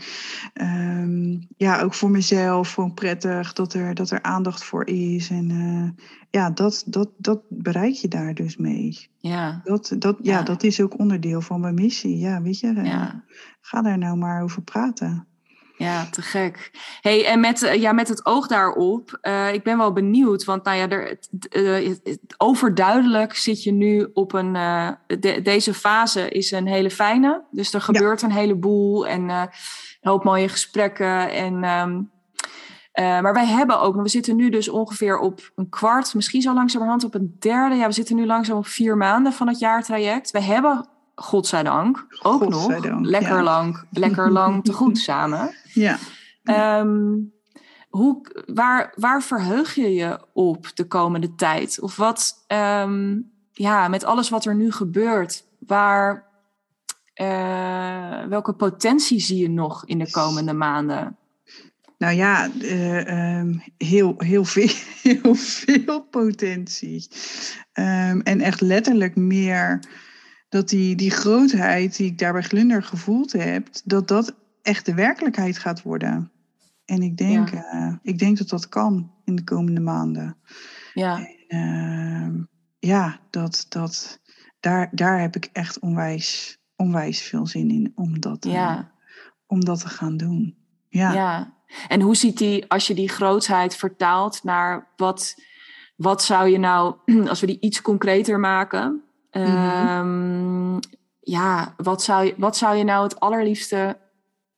ehm, 0.53 1.37
ja, 1.57 1.81
ook 1.81 1.93
voor 1.93 2.11
mezelf 2.11 2.73
gewoon 2.73 2.93
prettig 2.93 3.53
dat 3.53 3.73
er, 3.73 3.93
dat 3.95 4.11
er 4.11 4.21
aandacht 4.21 4.63
voor 4.63 4.87
is. 4.87 5.29
En 5.29 5.51
eh, 5.51 6.03
ja, 6.29 6.49
dat, 6.49 6.83
dat, 6.85 7.09
dat 7.17 7.41
bereik 7.49 7.93
je 7.93 8.07
daar 8.07 8.33
dus 8.33 8.57
mee. 8.57 9.07
ja, 9.17 9.61
Dat, 9.63 9.95
dat, 9.99 10.17
ja, 10.21 10.37
Ja. 10.37 10.43
dat 10.43 10.63
is 10.63 10.81
ook 10.81 10.99
onderdeel 10.99 11.41
van 11.41 11.59
mijn 11.59 11.73
missie. 11.73 12.17
Ja, 12.17 12.41
weet 12.41 12.59
je, 12.59 12.73
eh, 12.77 12.85
ja. 12.85 13.23
ga 13.61 13.81
daar 13.81 13.97
nou 13.97 14.17
maar 14.17 14.43
over 14.43 14.61
praten. 14.61 15.27
Ja, 15.77 16.05
te 16.09 16.21
gek. 16.21 16.71
Hey, 17.01 17.25
en 17.25 17.39
met, 17.39 17.63
eh, 17.63 17.81
ja, 17.81 17.91
met 17.91 18.07
het 18.07 18.25
oog 18.25 18.47
daarop, 18.47 19.19
uh, 19.21 19.53
ik 19.53 19.63
ben 19.63 19.77
wel 19.77 19.93
benieuwd, 19.93 20.43
want 20.43 20.63
nou 20.63 20.77
ja, 20.77 20.89
er, 20.89 21.17
uh, 21.51 21.95
overduidelijk 22.37 23.35
zit 23.35 23.63
je 23.63 23.71
nu 23.71 24.09
op 24.13 24.33
een. 24.33 24.53
De, 25.07 25.39
deze 25.43 25.73
fase 25.73 26.29
is 26.29 26.51
een 26.51 26.67
hele 26.67 26.91
fijne. 26.91 27.43
Dus 27.51 27.73
er 27.73 27.81
gebeurt 27.81 28.21
een 28.21 28.31
heleboel 28.31 29.07
en 29.07 29.29
een 29.29 29.49
hoop 30.01 30.23
mooie 30.23 30.49
gesprekken. 30.49 31.31
En, 31.31 31.63
um, 31.63 32.09
maar 33.03 33.33
wij 33.33 33.45
hebben 33.45 33.79
ook, 33.79 34.01
we 34.01 34.09
zitten 34.09 34.35
nu 34.35 34.49
dus 34.49 34.69
ongeveer 34.69 35.19
op 35.19 35.51
een 35.55 35.69
kwart, 35.69 36.13
misschien 36.13 36.41
zo 36.41 36.53
langzamerhand 36.53 37.03
op 37.03 37.13
een 37.13 37.35
derde. 37.39 37.75
Ja, 37.75 37.87
we 37.87 37.93
zitten 37.93 38.15
nu 38.15 38.25
langzaam 38.25 38.57
op 38.57 38.67
vier 38.67 38.97
maanden 38.97 39.33
van 39.33 39.47
het 39.47 39.59
jaartraject. 39.59 40.31
We 40.31 40.41
hebben 40.41 40.87
godzijdank, 41.15 42.05
ook 42.21 42.43
godzijdank, 42.43 42.99
nog 42.99 43.09
lekker 43.09 43.43
lang, 43.43 43.83
lekker 43.91 44.31
lang 44.31 44.63
te 44.65 44.73
goed 44.73 44.97
samen. 44.97 45.55
Ja. 45.73 45.97
Um, 46.79 47.33
hoe, 47.89 48.21
waar, 48.45 48.93
waar 48.95 49.23
verheug 49.23 49.75
je 49.75 49.93
je 49.93 50.19
op 50.33 50.75
de 50.75 50.85
komende 50.87 51.35
tijd? 51.35 51.79
Of 51.81 51.95
wat, 51.95 52.45
um, 52.47 53.31
ja, 53.51 53.87
met 53.87 54.03
alles 54.03 54.29
wat 54.29 54.45
er 54.45 54.55
nu 54.55 54.71
gebeurt, 54.71 55.43
waar, 55.59 56.25
uh, 57.15 58.23
welke 58.23 58.53
potentie 58.53 59.19
zie 59.19 59.37
je 59.37 59.49
nog 59.49 59.85
in 59.85 59.99
de 59.99 60.11
komende 60.11 60.53
maanden? 60.53 61.17
Nou 61.97 62.15
ja, 62.15 62.49
uh, 62.61 63.37
um, 63.39 63.61
heel, 63.77 64.13
heel, 64.17 64.45
veel, 64.45 64.69
heel 65.03 65.35
veel 65.35 66.01
potentie. 66.01 67.07
Um, 67.73 68.21
en 68.21 68.41
echt 68.41 68.61
letterlijk 68.61 69.15
meer 69.15 69.79
dat 70.49 70.69
die, 70.69 70.95
die 70.95 71.11
grootheid 71.11 71.97
die 71.97 72.07
ik 72.07 72.17
daar 72.17 72.33
bij 72.33 72.41
Glunder 72.41 72.83
gevoeld 72.83 73.31
heb, 73.31 73.67
dat 73.83 74.07
dat 74.07 74.35
echt 74.61 74.85
de 74.85 74.93
werkelijkheid 74.93 75.57
gaat 75.57 75.81
worden. 75.81 76.31
En 76.85 77.01
ik 77.01 77.17
denk, 77.17 77.49
ja. 77.49 77.73
uh, 77.73 77.93
ik 78.01 78.19
denk 78.19 78.37
dat 78.37 78.49
dat 78.49 78.69
kan 78.69 79.11
in 79.25 79.35
de 79.35 79.43
komende 79.43 79.81
maanden. 79.81 80.37
Ja, 80.93 81.27
en, 81.47 82.37
uh, 82.37 82.43
ja 82.79 83.19
dat, 83.29 83.65
dat, 83.69 84.19
daar, 84.59 84.89
daar 84.91 85.21
heb 85.21 85.35
ik 85.35 85.49
echt 85.53 85.79
onwijs, 85.79 86.59
onwijs 86.75 87.21
veel 87.21 87.47
zin 87.47 87.69
in 87.69 87.91
om 87.95 88.19
dat, 88.19 88.45
ja. 88.45 88.77
uh, 88.77 88.85
om 89.45 89.65
dat 89.65 89.79
te 89.79 89.87
gaan 89.87 90.17
doen. 90.17 90.55
Ja. 90.89 91.13
ja. 91.13 91.56
En 91.87 92.01
hoe 92.01 92.15
ziet 92.15 92.37
die, 92.37 92.65
als 92.67 92.87
je 92.87 92.93
die 92.93 93.09
grootheid 93.09 93.75
vertaalt 93.75 94.43
naar 94.43 94.87
wat, 94.95 95.35
wat 95.95 96.23
zou 96.23 96.49
je 96.49 96.57
nou, 96.57 96.95
als 97.29 97.39
we 97.39 97.47
die 97.47 97.59
iets 97.59 97.81
concreter 97.81 98.39
maken, 98.39 99.01
Mm-hmm. 99.31 100.73
Um, 100.73 100.79
ja, 101.19 101.73
wat 101.77 102.03
zou, 102.03 102.25
je, 102.25 102.33
wat 102.37 102.57
zou 102.57 102.75
je 102.75 102.83
nou 102.83 103.03
het 103.03 103.19
allerliefste 103.19 103.97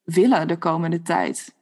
willen 0.03 0.47
de 0.47 0.57
komende 0.57 1.01
tijd? 1.01 1.53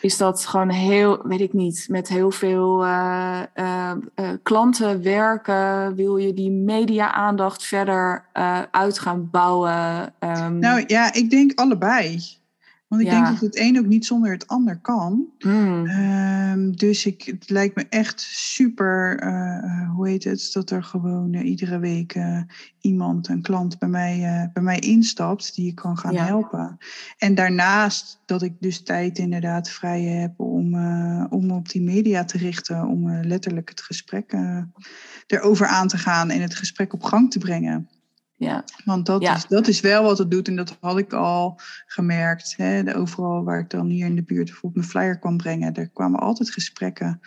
Is 0.00 0.16
dat 0.16 0.46
gewoon 0.46 0.68
heel, 0.68 1.26
weet 1.26 1.40
ik 1.40 1.52
niet, 1.52 1.86
met 1.90 2.08
heel 2.08 2.30
veel 2.30 2.84
uh, 2.84 3.42
uh, 3.54 3.92
uh, 4.16 4.28
klanten 4.42 5.02
werken? 5.02 5.94
Wil 5.94 6.16
je 6.16 6.34
die 6.34 6.50
media-aandacht 6.50 7.64
verder 7.64 8.24
uit 8.70 8.98
gaan 8.98 9.30
bouwen? 9.30 10.14
Um, 10.20 10.58
nou 10.58 10.84
ja, 10.86 11.12
ik 11.12 11.30
denk 11.30 11.58
allebei. 11.58 12.20
Want 12.88 13.02
ik 13.02 13.08
ja. 13.08 13.14
denk 13.14 13.26
dat 13.26 13.40
het 13.40 13.58
een 13.58 13.78
ook 13.78 13.86
niet 13.86 14.06
zonder 14.06 14.32
het 14.32 14.46
ander 14.46 14.78
kan. 14.78 15.26
Mm. 15.38 15.86
Um, 15.86 16.76
dus 16.76 17.06
ik, 17.06 17.22
het 17.22 17.50
lijkt 17.50 17.76
me 17.76 17.86
echt 17.88 18.20
super, 18.20 19.22
uh, 19.24 19.90
hoe 19.90 20.08
heet 20.08 20.24
het, 20.24 20.50
dat 20.52 20.70
er 20.70 20.82
gewoon 20.82 21.34
uh, 21.34 21.48
iedere 21.48 21.78
week 21.78 22.14
uh, 22.14 22.40
iemand, 22.80 23.28
een 23.28 23.42
klant 23.42 23.78
bij 23.78 23.88
mij, 23.88 24.50
bij 24.52 24.62
mij 24.62 24.78
instapt 24.78 25.54
die 25.54 25.68
ik 25.68 25.74
kan 25.74 25.98
gaan 25.98 26.12
ja. 26.12 26.24
helpen. 26.24 26.78
En 27.18 27.34
daarnaast 27.34 28.22
dat 28.26 28.42
ik 28.42 28.54
dus 28.60 28.82
tijd 28.82 29.18
inderdaad 29.18 29.70
vrij 29.70 30.02
heb 30.02 30.40
om, 30.40 30.74
om 31.30 31.50
op 31.50 31.68
die 31.68 31.82
media 31.82 32.24
te 32.24 32.38
richten, 32.38 32.86
om 32.86 33.20
letterlijk 33.20 33.68
het 33.68 33.80
gesprek 33.80 34.36
erover 35.26 35.66
aan 35.66 35.88
te 35.88 35.98
gaan 35.98 36.30
en 36.30 36.40
het 36.40 36.54
gesprek 36.54 36.92
op 36.92 37.02
gang 37.02 37.30
te 37.30 37.38
brengen. 37.38 37.88
Ja. 38.36 38.64
Want 38.84 39.06
dat, 39.06 39.22
ja. 39.22 39.34
Is, 39.34 39.46
dat 39.46 39.68
is 39.68 39.80
wel 39.80 40.02
wat 40.02 40.18
het 40.18 40.30
doet 40.30 40.48
en 40.48 40.56
dat 40.56 40.76
had 40.80 40.98
ik 40.98 41.12
al 41.12 41.60
gemerkt. 41.86 42.54
Hè? 42.56 42.82
De, 42.82 42.94
overal 42.94 43.44
waar 43.44 43.58
ik 43.58 43.70
dan 43.70 43.86
hier 43.86 44.06
in 44.06 44.14
de 44.14 44.22
buurt 44.22 44.44
bijvoorbeeld 44.44 44.74
mijn 44.74 44.88
flyer 44.88 45.18
kwam 45.18 45.36
brengen, 45.36 45.74
er 45.74 45.88
kwamen 45.88 46.20
altijd 46.20 46.50
gesprekken 46.50 47.20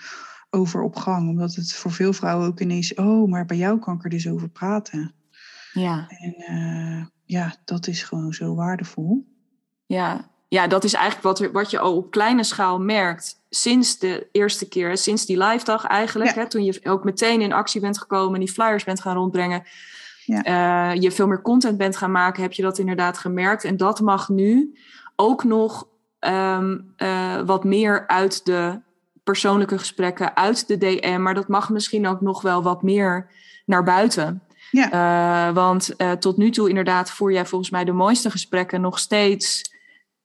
over 0.49 0.81
op 0.81 0.95
gang. 0.95 1.29
Omdat 1.29 1.55
het 1.55 1.73
voor 1.73 1.91
veel 1.91 2.13
vrouwen 2.13 2.47
ook 2.47 2.59
ineens, 2.59 2.93
oh, 2.93 3.29
maar 3.29 3.45
bij 3.45 3.57
jou 3.57 3.79
kan 3.79 3.95
ik 3.95 4.03
er 4.03 4.09
dus 4.09 4.27
over 4.27 4.49
praten. 4.49 5.13
Ja. 5.73 6.07
En 6.09 6.35
uh, 6.55 7.05
ja, 7.25 7.55
dat 7.65 7.87
is 7.87 8.03
gewoon 8.03 8.33
zo 8.33 8.55
waardevol. 8.55 9.27
Ja, 9.85 10.29
ja 10.47 10.67
dat 10.67 10.83
is 10.83 10.93
eigenlijk 10.93 11.23
wat, 11.23 11.51
wat 11.51 11.71
je 11.71 11.79
al 11.79 11.95
op 11.95 12.11
kleine 12.11 12.43
schaal 12.43 12.79
merkt. 12.79 13.41
Sinds 13.49 13.99
de 13.99 14.27
eerste 14.31 14.67
keer, 14.67 14.97
sinds 14.97 15.25
die 15.25 15.43
live 15.43 15.65
dag 15.65 15.85
eigenlijk. 15.85 16.35
Ja. 16.35 16.41
Hè, 16.41 16.47
toen 16.47 16.63
je 16.63 16.79
ook 16.83 17.03
meteen 17.03 17.41
in 17.41 17.53
actie 17.53 17.81
bent 17.81 17.97
gekomen 17.97 18.33
en 18.33 18.39
die 18.39 18.53
flyers 18.53 18.83
bent 18.83 19.01
gaan 19.01 19.15
rondbrengen 19.15 19.63
ja. 20.29 20.93
uh, 20.93 21.01
je 21.01 21.11
veel 21.11 21.27
meer 21.27 21.41
content 21.41 21.77
bent 21.77 21.97
gaan 21.97 22.11
maken, 22.11 22.41
heb 22.41 22.53
je 22.53 22.61
dat 22.61 22.77
inderdaad 22.77 23.17
gemerkt. 23.17 23.63
En 23.63 23.77
dat 23.77 23.99
mag 23.99 24.29
nu 24.29 24.77
ook 25.15 25.43
nog 25.43 25.87
um, 26.19 26.93
uh, 26.97 27.41
wat 27.45 27.63
meer 27.63 28.07
uit 28.07 28.45
de 28.45 28.79
persoonlijke 29.23 29.77
gesprekken, 29.77 30.35
uit 30.35 30.67
de 30.67 30.77
DM. 30.77 31.21
Maar 31.21 31.33
dat 31.33 31.47
mag 31.47 31.69
misschien 31.69 32.07
ook 32.07 32.21
nog 32.21 32.41
wel 32.41 32.63
wat 32.63 32.83
meer 32.83 33.31
naar 33.65 33.83
buiten. 33.83 34.43
Ja. 34.71 35.47
Uh, 35.47 35.53
want 35.53 35.95
tot 36.19 36.37
nu 36.37 36.49
toe 36.51 36.69
inderdaad 36.69 37.11
voer 37.11 37.31
jij 37.31 37.45
volgens 37.45 37.69
mij 37.69 37.83
de 37.83 37.91
mooiste 37.91 38.31
gesprekken 38.31 38.81
nog 38.81 38.99
steeds 38.99 39.77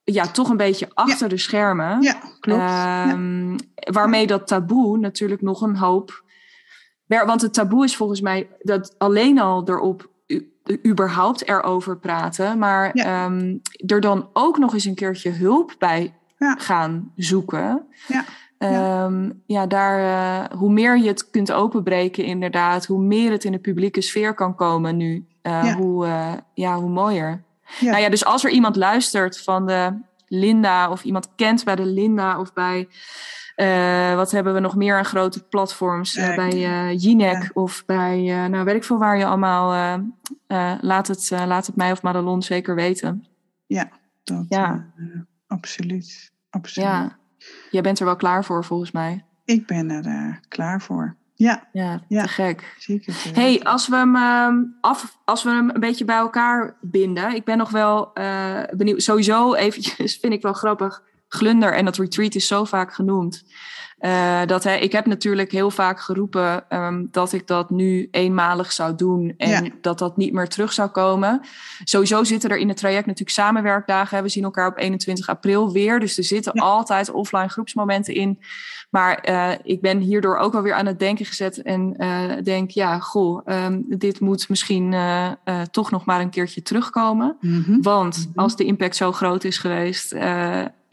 ja, 0.04 0.26
toch 0.26 0.48
een 0.48 0.56
beetje 0.56 0.88
achter 0.94 1.22
ja. 1.22 1.28
de 1.28 1.38
schermen. 1.38 2.02
Ja, 2.02 2.20
klopt. 2.40 2.60
Um, 3.12 3.50
ja. 3.50 3.56
Waarmee 3.92 4.26
dat 4.26 4.46
taboe 4.46 4.98
natuurlijk 4.98 5.42
nog 5.42 5.62
een 5.62 5.76
hoop 5.76 6.23
want 7.26 7.42
het 7.42 7.54
taboe 7.54 7.84
is 7.84 7.96
volgens 7.96 8.20
mij 8.20 8.48
dat 8.62 8.94
alleen 8.98 9.40
al 9.40 9.68
erop 9.68 10.12
überhaupt 10.86 11.48
erover 11.48 11.98
praten, 11.98 12.58
maar 12.58 12.90
ja. 12.92 13.24
um, 13.24 13.60
er 13.86 14.00
dan 14.00 14.28
ook 14.32 14.58
nog 14.58 14.72
eens 14.72 14.84
een 14.84 14.94
keertje 14.94 15.30
hulp 15.30 15.74
bij 15.78 16.14
ja. 16.38 16.54
gaan 16.58 17.12
zoeken. 17.16 17.86
Ja. 18.08 18.24
Um, 19.04 19.42
ja, 19.46 19.66
daar, 19.66 20.00
uh, 20.00 20.58
hoe 20.58 20.72
meer 20.72 20.98
je 20.98 21.08
het 21.08 21.30
kunt 21.30 21.52
openbreken, 21.52 22.24
inderdaad, 22.24 22.86
hoe 22.86 23.00
meer 23.00 23.30
het 23.30 23.44
in 23.44 23.52
de 23.52 23.58
publieke 23.58 24.00
sfeer 24.00 24.34
kan 24.34 24.54
komen 24.54 24.96
nu, 24.96 25.26
uh, 25.42 25.62
ja. 25.64 25.74
Hoe, 25.76 26.06
uh, 26.06 26.32
ja, 26.54 26.76
hoe 26.76 26.90
mooier. 26.90 27.42
Ja. 27.80 27.90
Nou 27.90 28.02
ja, 28.02 28.08
dus 28.08 28.24
als 28.24 28.44
er 28.44 28.50
iemand 28.50 28.76
luistert 28.76 29.40
van 29.40 29.66
de 29.66 29.92
Linda 30.28 30.90
of 30.90 31.04
iemand 31.04 31.28
kent 31.36 31.64
bij 31.64 31.76
de 31.76 31.86
Linda 31.86 32.40
of 32.40 32.52
bij 32.52 32.88
uh, 33.56 34.14
wat 34.14 34.30
hebben 34.30 34.54
we 34.54 34.60
nog 34.60 34.76
meer 34.76 34.96
aan 34.96 35.04
grote 35.04 35.42
platforms? 35.42 36.16
Uh, 36.16 36.36
bij 36.36 36.54
uh, 36.54 36.98
Jinek 36.98 37.42
ja. 37.42 37.50
of 37.52 37.84
bij, 37.86 38.48
nou 38.48 38.64
weet 38.64 38.74
ik 38.74 38.84
veel 38.84 38.98
waar 38.98 39.18
je 39.18 39.24
allemaal. 39.24 39.98
laat, 40.80 41.06
het, 41.06 41.30
laat 41.30 41.66
het 41.66 41.76
mij 41.76 41.92
of 41.92 42.02
Madelon 42.02 42.42
zeker 42.42 42.74
weten. 42.74 43.26
Ja, 43.66 43.88
dat, 44.24 44.44
ja. 44.48 44.86
absoluut. 45.46 46.32
absoluut. 46.50 46.88
Ja, 46.88 47.18
jij 47.70 47.82
bent 47.82 47.98
er 47.98 48.04
wel 48.04 48.16
klaar 48.16 48.44
voor 48.44 48.64
volgens 48.64 48.90
mij. 48.90 49.24
Ik 49.44 49.66
ben 49.66 49.90
er 49.90 50.40
klaar 50.48 50.80
voor. 50.80 51.16
Ja, 51.36 51.68
ja, 51.72 52.00
ja. 52.08 52.22
te 52.22 52.28
gek. 52.28 52.76
Zeker. 52.78 53.14
Hey, 53.32 53.62
als 53.62 53.88
we, 53.88 53.96
hem, 53.96 54.76
af, 54.80 55.18
als 55.24 55.42
we 55.42 55.50
hem 55.50 55.70
een 55.70 55.80
beetje 55.80 56.04
bij 56.04 56.16
elkaar 56.16 56.76
binden. 56.80 57.34
Ik 57.34 57.44
ben 57.44 57.58
nog 57.58 57.70
wel 57.70 58.10
uh, 58.14 58.60
benieuwd. 58.76 59.02
Sowieso 59.02 59.54
eventjes 59.54 60.16
vind 60.20 60.32
ik 60.32 60.42
wel 60.42 60.52
grappig 60.52 61.02
glunder 61.34 61.72
en 61.72 61.84
dat 61.84 61.96
retreat 61.96 62.34
is 62.34 62.46
zo 62.46 62.64
vaak 62.64 62.94
genoemd. 62.94 63.44
Uh, 64.04 64.40
dat, 64.46 64.64
hè, 64.64 64.74
ik 64.74 64.92
heb 64.92 65.06
natuurlijk 65.06 65.52
heel 65.52 65.70
vaak 65.70 66.00
geroepen 66.00 66.64
um, 66.68 67.08
dat 67.10 67.32
ik 67.32 67.46
dat 67.46 67.70
nu 67.70 68.08
eenmalig 68.10 68.72
zou 68.72 68.94
doen 68.94 69.34
en 69.36 69.64
ja. 69.64 69.70
dat 69.80 69.98
dat 69.98 70.16
niet 70.16 70.32
meer 70.32 70.48
terug 70.48 70.72
zou 70.72 70.88
komen. 70.88 71.40
Sowieso 71.84 72.24
zitten 72.24 72.50
er 72.50 72.56
in 72.56 72.68
het 72.68 72.76
traject 72.76 73.06
natuurlijk 73.06 73.36
samenwerkdagen. 73.36 74.22
We 74.22 74.28
zien 74.28 74.44
elkaar 74.44 74.68
op 74.68 74.78
21 74.78 75.28
april 75.28 75.72
weer, 75.72 76.00
dus 76.00 76.18
er 76.18 76.24
zitten 76.24 76.52
ja. 76.54 76.62
altijd 76.62 77.10
offline 77.10 77.48
groepsmomenten 77.48 78.14
in. 78.14 78.40
Maar 78.90 79.28
uh, 79.28 79.50
ik 79.62 79.80
ben 79.80 79.98
hierdoor 79.98 80.36
ook 80.36 80.54
alweer 80.54 80.74
aan 80.74 80.86
het 80.86 80.98
denken 80.98 81.26
gezet 81.26 81.62
en 81.62 81.94
uh, 81.98 82.32
denk, 82.42 82.70
ja, 82.70 82.98
goh, 82.98 83.46
um, 83.46 83.84
dit 83.88 84.20
moet 84.20 84.48
misschien 84.48 84.94
toch 85.70 85.90
nog 85.90 86.04
maar 86.04 86.20
een 86.20 86.30
keertje 86.30 86.62
terugkomen. 86.62 87.36
Mm 87.40 87.62
-hmm. 87.66 87.82
Want 87.82 88.16
mm 88.16 88.22
-hmm. 88.22 88.42
als 88.42 88.56
de 88.56 88.64
impact 88.64 88.96
zo 88.96 89.12
groot 89.12 89.44
is 89.44 89.58
geweest, 89.58 90.12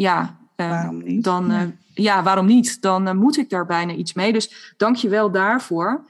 ja, 0.01 0.37
waarom 0.55 1.03
niet? 1.03 1.23
dan 1.23 1.49
ja 1.49 1.71
ja, 1.93 2.23
waarom 2.23 2.45
niet? 2.45 2.81
Dan 2.81 3.17
moet 3.17 3.37
ik 3.37 3.49
daar 3.49 3.65
bijna 3.65 3.93
iets 3.93 4.13
mee. 4.13 4.33
Dus 4.33 4.73
dank 4.77 4.95
je 4.95 5.09
wel 5.09 5.31
daarvoor. 5.31 6.05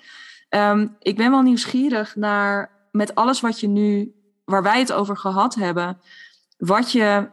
Um, 0.50 0.96
ik 1.00 1.18
ben 1.18 1.32
wel 1.32 1.42
nieuwsgierig 1.42 2.16
naar 2.16 2.72
met 2.92 3.16
alles 3.16 3.42
wat 3.42 3.60
je 3.60 3.68
nu, 3.68 4.14
waar 4.46 4.64
wij 4.64 4.80
het 4.80 4.92
over 4.92 5.18
gehad 5.18 5.56
hebben, 5.56 5.98
wat 6.58 6.92
je 6.92 7.30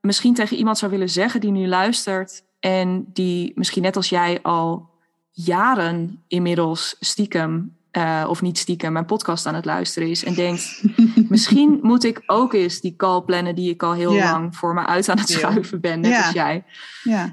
misschien 0.00 0.34
tegen 0.34 0.56
iemand 0.56 0.78
zou 0.78 0.90
willen 0.90 1.08
zeggen 1.08 1.40
die 1.40 1.50
nu 1.50 1.68
luistert 1.68 2.42
en 2.60 3.04
die 3.12 3.52
misschien 3.54 3.82
net 3.82 3.96
als 3.96 4.08
jij 4.08 4.38
al 4.42 4.90
jaren 5.30 6.24
inmiddels 6.28 6.96
stiekem 7.00 7.76
uh, 7.92 8.26
of 8.28 8.42
niet 8.42 8.58
stiekem, 8.58 8.92
mijn 8.92 9.04
podcast 9.04 9.46
aan 9.46 9.54
het 9.54 9.64
luisteren 9.64 10.08
is 10.08 10.24
en 10.24 10.34
denkt: 10.34 10.82
misschien 11.28 11.78
moet 11.82 12.04
ik 12.04 12.22
ook 12.26 12.52
eens 12.52 12.80
die 12.80 12.96
call 12.96 13.22
plannen 13.22 13.54
die 13.54 13.70
ik 13.70 13.82
al 13.82 13.92
heel 13.92 14.14
lang 14.14 14.56
voor 14.56 14.74
me 14.74 14.86
uit 14.86 15.08
aan 15.08 15.18
het 15.18 15.28
schuiven 15.28 15.80
ben, 15.80 16.00
net 16.00 16.16
als 16.16 16.32
jij. 16.32 16.64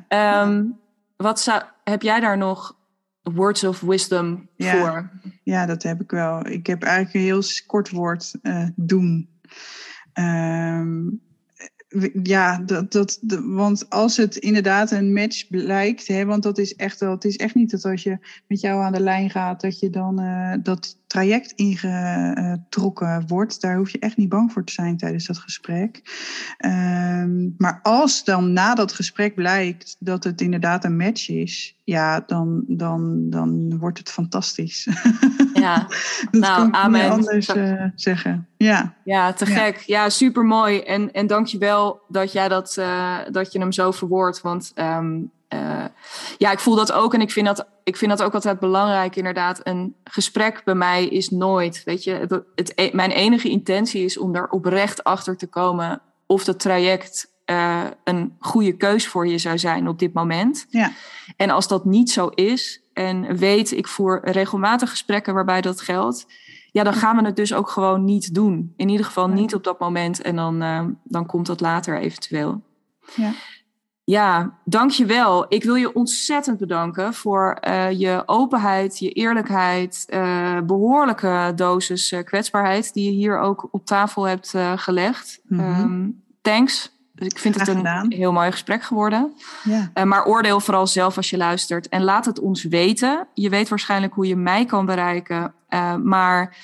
Um, 0.09 0.79
wat 1.17 1.39
zou, 1.39 1.61
heb 1.83 2.01
jij 2.01 2.19
daar 2.19 2.37
nog 2.37 2.75
words 3.21 3.63
of 3.63 3.79
wisdom 3.79 4.49
voor? 4.57 5.09
Ja, 5.43 5.65
dat 5.65 5.83
heb 5.83 6.01
ik 6.01 6.11
wel. 6.11 6.47
Ik 6.47 6.67
heb 6.67 6.83
eigenlijk 6.83 7.15
een 7.15 7.21
heel 7.21 7.43
kort 7.65 7.89
woord: 7.89 8.33
uh, 8.41 8.67
doen. 8.75 9.29
Um, 10.13 11.21
ja, 12.23 12.57
dat, 12.57 12.91
dat, 12.91 13.19
want 13.43 13.89
als 13.89 14.17
het 14.17 14.35
inderdaad 14.35 14.91
een 14.91 15.13
match 15.13 15.47
blijkt, 15.47 16.07
hè, 16.07 16.25
want 16.25 16.43
dat 16.43 16.57
is 16.57 16.75
echt 16.75 16.99
wel, 16.99 17.11
het 17.11 17.25
is 17.25 17.37
echt 17.37 17.55
niet 17.55 17.71
dat 17.71 17.85
als 17.85 18.03
je 18.03 18.17
met 18.47 18.61
jou 18.61 18.83
aan 18.83 18.93
de 18.93 18.99
lijn 18.99 19.29
gaat, 19.29 19.61
dat 19.61 19.79
je 19.79 19.89
dan 19.89 20.21
uh, 20.21 20.53
dat 20.63 20.97
traject 21.07 21.51
ingetrokken 21.51 23.27
wordt. 23.27 23.61
Daar 23.61 23.77
hoef 23.77 23.89
je 23.89 23.99
echt 23.99 24.17
niet 24.17 24.29
bang 24.29 24.51
voor 24.51 24.65
te 24.65 24.73
zijn 24.73 24.97
tijdens 24.97 25.25
dat 25.25 25.37
gesprek. 25.37 26.01
Um, 26.65 27.55
maar 27.57 27.79
als 27.83 28.23
dan 28.23 28.53
na 28.53 28.75
dat 28.75 28.93
gesprek 28.93 29.35
blijkt 29.35 29.95
dat 29.99 30.23
het 30.23 30.41
inderdaad 30.41 30.85
een 30.85 30.97
match 30.97 31.29
is, 31.29 31.76
ja, 31.87 32.23
dan, 32.25 32.63
dan, 32.67 33.29
dan 33.29 33.77
wordt 33.79 33.97
het 33.97 34.09
fantastisch. 34.09 34.87
Ja, 35.53 35.87
dat 36.31 36.41
nou, 36.41 36.55
kan 36.55 36.67
ik 36.67 36.75
amen. 36.75 37.09
anders 37.09 37.47
uh, 37.49 37.83
zeggen. 37.95 38.47
Ja, 38.57 38.93
ja 39.03 39.33
te 39.33 39.45
gek. 39.45 39.77
Ja, 39.77 40.09
super 40.09 40.43
mooi. 40.43 40.79
En, 40.79 41.11
en 41.11 41.27
dank 41.27 41.47
je 41.47 41.57
wel 41.57 42.01
dat 42.07 42.31
jij 42.31 42.47
dat, 42.47 42.75
uh, 42.79 43.17
dat 43.31 43.51
je 43.51 43.59
hem 43.59 43.71
zo 43.71 43.91
verwoordt. 43.91 44.41
Want 44.41 44.71
um, 44.75 45.31
uh, 45.53 45.85
ja, 46.37 46.51
ik 46.51 46.59
voel 46.59 46.75
dat 46.75 46.91
ook 46.91 47.13
en 47.13 47.21
ik 47.21 47.31
vind 47.31 47.45
dat, 47.45 47.67
ik 47.83 47.97
vind 47.97 48.11
dat 48.11 48.23
ook 48.23 48.33
altijd 48.33 48.59
belangrijk. 48.59 49.15
Inderdaad, 49.15 49.59
een 49.63 49.95
gesprek 50.03 50.61
bij 50.65 50.75
mij 50.75 51.07
is 51.07 51.29
nooit, 51.29 51.81
weet 51.85 52.03
je, 52.03 52.11
het, 52.11 52.41
het, 52.55 52.71
e-, 52.75 52.91
mijn 52.93 53.11
enige 53.11 53.49
intentie 53.49 54.03
is 54.03 54.17
om 54.17 54.33
daar 54.33 54.49
oprecht 54.49 55.03
achter 55.03 55.37
te 55.37 55.47
komen 55.47 56.01
of 56.25 56.43
dat 56.43 56.59
traject 56.59 57.31
uh, 57.51 57.83
een 58.03 58.35
goede 58.39 58.77
keus 58.77 59.07
voor 59.07 59.27
je 59.27 59.37
zou 59.37 59.57
zijn 59.57 59.87
op 59.87 59.99
dit 59.99 60.13
moment. 60.13 60.65
Ja. 60.69 60.91
En 61.35 61.49
als 61.49 61.67
dat 61.67 61.85
niet 61.85 62.11
zo 62.11 62.27
is 62.27 62.81
en 62.93 63.37
weet, 63.37 63.71
ik 63.71 63.87
voer 63.87 64.19
regelmatig 64.23 64.89
gesprekken 64.89 65.33
waarbij 65.33 65.61
dat 65.61 65.81
geldt, 65.81 66.25
ja, 66.71 66.83
dan 66.83 66.93
gaan 66.93 67.17
we 67.17 67.25
het 67.25 67.35
dus 67.35 67.53
ook 67.53 67.69
gewoon 67.69 68.05
niet 68.05 68.33
doen. 68.33 68.73
In 68.75 68.89
ieder 68.89 69.05
geval 69.05 69.27
niet 69.27 69.55
op 69.55 69.63
dat 69.63 69.79
moment 69.79 70.21
en 70.21 70.35
dan, 70.35 70.63
uh, 70.63 70.85
dan 71.03 71.25
komt 71.25 71.45
dat 71.45 71.61
later 71.61 71.99
eventueel. 71.99 72.61
Ja. 73.15 73.31
Ja, 74.03 74.57
dankjewel. 74.65 75.45
Ik 75.49 75.63
wil 75.63 75.75
je 75.75 75.93
ontzettend 75.93 76.57
bedanken 76.57 77.13
voor 77.13 77.57
uh, 77.67 77.91
je 77.91 78.23
openheid, 78.25 78.99
je 78.99 79.11
eerlijkheid, 79.11 80.05
uh, 80.09 80.59
behoorlijke 80.61 81.51
dosis 81.55 82.11
uh, 82.11 82.23
kwetsbaarheid 82.23 82.93
die 82.93 83.05
je 83.05 83.17
hier 83.17 83.39
ook 83.39 83.67
op 83.71 83.85
tafel 83.85 84.23
hebt 84.23 84.53
gelegd. 84.75 85.39
Mm 85.43 85.59
-hmm. 85.59 85.83
um, 85.83 86.23
thanks. 86.41 86.96
Ik 87.17 87.39
vind 87.39 87.59
het 87.59 87.67
een 87.67 88.05
heel 88.09 88.31
mooi 88.31 88.51
gesprek 88.51 88.83
geworden. 88.83 89.33
Ja. 89.63 90.05
maar 90.05 90.25
oordeel 90.25 90.59
vooral 90.59 90.87
zelf 90.87 91.17
als 91.17 91.29
je 91.29 91.37
luistert 91.37 91.89
en 91.89 92.03
laat 92.03 92.25
het 92.25 92.39
ons 92.39 92.63
weten. 92.63 93.27
Je 93.33 93.49
weet 93.49 93.69
waarschijnlijk 93.69 94.13
hoe 94.13 94.27
je 94.27 94.35
mij 94.35 94.65
kan 94.65 94.85
bereiken, 94.85 95.53
maar 96.03 96.55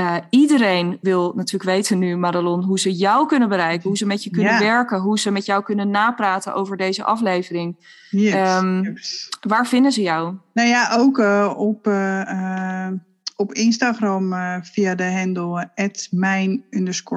uh, 0.00 0.16
iedereen 0.30 0.98
wil 1.00 1.32
natuurlijk 1.36 1.70
weten 1.70 1.98
nu, 1.98 2.16
Madelon, 2.16 2.62
hoe 2.62 2.80
ze 2.80 2.92
jou 2.92 3.26
kunnen 3.26 3.48
bereiken, 3.48 3.88
hoe 3.88 3.96
ze 3.96 4.06
met 4.06 4.24
je 4.24 4.30
kunnen 4.30 4.58
werken, 4.58 5.00
hoe 5.00 5.18
ze 5.18 5.30
met 5.30 5.46
jou 5.46 5.62
kunnen 5.62 5.90
napraten 5.90 6.54
over 6.54 6.76
deze 6.76 7.04
aflevering. 7.04 7.76
Yes, 8.10 8.56
um, 8.56 8.94
Waar 9.40 9.66
vinden 9.66 9.92
ze 9.92 10.02
jou? 10.02 10.36
Nou 10.52 10.68
ja, 10.68 10.96
ook 10.96 11.18
uh, 11.18 11.54
op, 11.56 11.86
uh, 11.86 12.88
op 13.36 13.52
Instagram 13.52 14.34
via 14.62 14.94
de 14.94 15.12
handle 15.12 15.70
mijn 16.10 16.64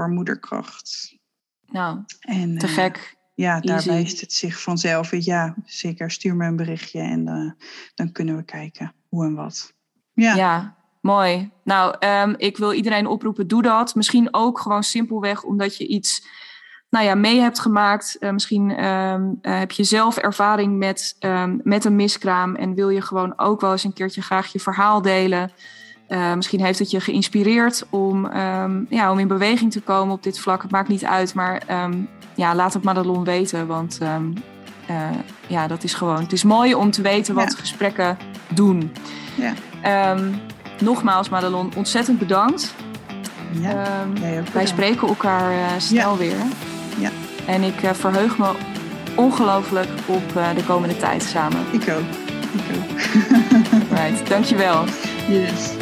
moederkracht. 0.09 1.14
Nou, 1.75 1.99
en, 2.19 2.57
te 2.57 2.67
gek. 2.67 3.17
Ja, 3.33 3.59
daar 3.59 3.83
wijst 3.83 4.21
het 4.21 4.33
zich 4.33 4.61
vanzelf. 4.61 5.15
Ja, 5.15 5.55
zeker. 5.65 6.11
Stuur 6.11 6.35
me 6.35 6.45
een 6.45 6.55
berichtje 6.55 6.99
en 6.99 7.55
dan 7.95 8.11
kunnen 8.11 8.35
we 8.35 8.43
kijken 8.43 8.93
hoe 9.09 9.25
en 9.25 9.35
wat. 9.35 9.73
Ja. 10.13 10.35
ja. 10.35 10.75
Mooi. 11.01 11.51
Nou, 11.63 11.95
um, 12.07 12.35
ik 12.37 12.57
wil 12.57 12.73
iedereen 12.73 13.07
oproepen, 13.07 13.47
doe 13.47 13.61
dat. 13.61 13.95
Misschien 13.95 14.27
ook 14.31 14.59
gewoon 14.59 14.83
simpelweg 14.83 15.43
omdat 15.43 15.77
je 15.77 15.87
iets 15.87 16.27
nou 16.89 17.05
ja, 17.05 17.15
mee 17.15 17.39
hebt 17.39 17.59
gemaakt. 17.59 18.17
Uh, 18.19 18.31
misschien 18.31 18.85
um, 18.85 19.39
uh, 19.41 19.57
heb 19.59 19.71
je 19.71 19.83
zelf 19.83 20.17
ervaring 20.17 20.77
met, 20.77 21.15
um, 21.19 21.59
met 21.63 21.85
een 21.85 21.95
miskraam 21.95 22.55
en 22.55 22.73
wil 22.73 22.89
je 22.89 23.01
gewoon 23.01 23.39
ook 23.39 23.61
wel 23.61 23.71
eens 23.71 23.83
een 23.83 23.93
keertje 23.93 24.21
graag 24.21 24.51
je 24.51 24.59
verhaal 24.59 25.01
delen. 25.01 25.51
Uh, 26.09 26.33
misschien 26.33 26.63
heeft 26.63 26.79
het 26.79 26.91
je 26.91 26.99
geïnspireerd 26.99 27.85
om, 27.89 28.29
ja, 28.89 29.11
om 29.11 29.19
in 29.19 29.27
beweging 29.27 29.71
te 29.71 29.81
komen 29.81 30.15
op 30.15 30.23
dit 30.23 30.39
vlak. 30.39 30.61
Het 30.61 30.71
maakt 30.71 30.87
niet 30.87 31.05
uit, 31.05 31.33
maar 31.33 31.61
ja, 32.35 32.55
laat 32.55 32.73
het 32.73 32.83
Madelon 32.83 33.23
weten. 33.23 33.67
Want 33.67 33.99
uh, 34.01 35.09
ja, 35.47 35.67
dat 35.67 35.83
is 35.83 35.93
gewoon. 35.93 36.21
Het 36.21 36.31
is 36.31 36.43
mooi 36.43 36.75
om 36.75 36.91
te 36.91 37.01
weten 37.01 37.35
wat 37.35 37.51
ja. 37.51 37.57
gesprekken 37.59 38.17
doen. 38.47 38.91
Ja. 39.35 40.15
Nogmaals, 40.81 41.29
Madelon, 41.29 41.71
ontzettend 41.75 42.19
bedankt. 42.19 42.75
Ja, 43.51 44.05
wij 44.53 44.65
spreken 44.65 45.07
elkaar 45.07 45.51
uh, 45.51 45.67
snel 45.77 46.17
weer. 46.17 46.37
Ja. 46.97 47.09
En 47.47 47.61
ik 47.61 47.79
verheug 47.91 48.37
me 48.37 48.51
ongelooflijk 49.15 49.89
op 50.05 50.33
de 50.33 50.63
komende 50.67 50.97
tijd 50.97 51.23
samen. 51.23 51.59
Ik 51.71 51.89
ook. 51.89 52.05
Ik 52.51 52.77
ook. 52.77 52.99
right, 53.97 54.29
dankjewel. 54.29 54.83
Yes. 55.27 55.73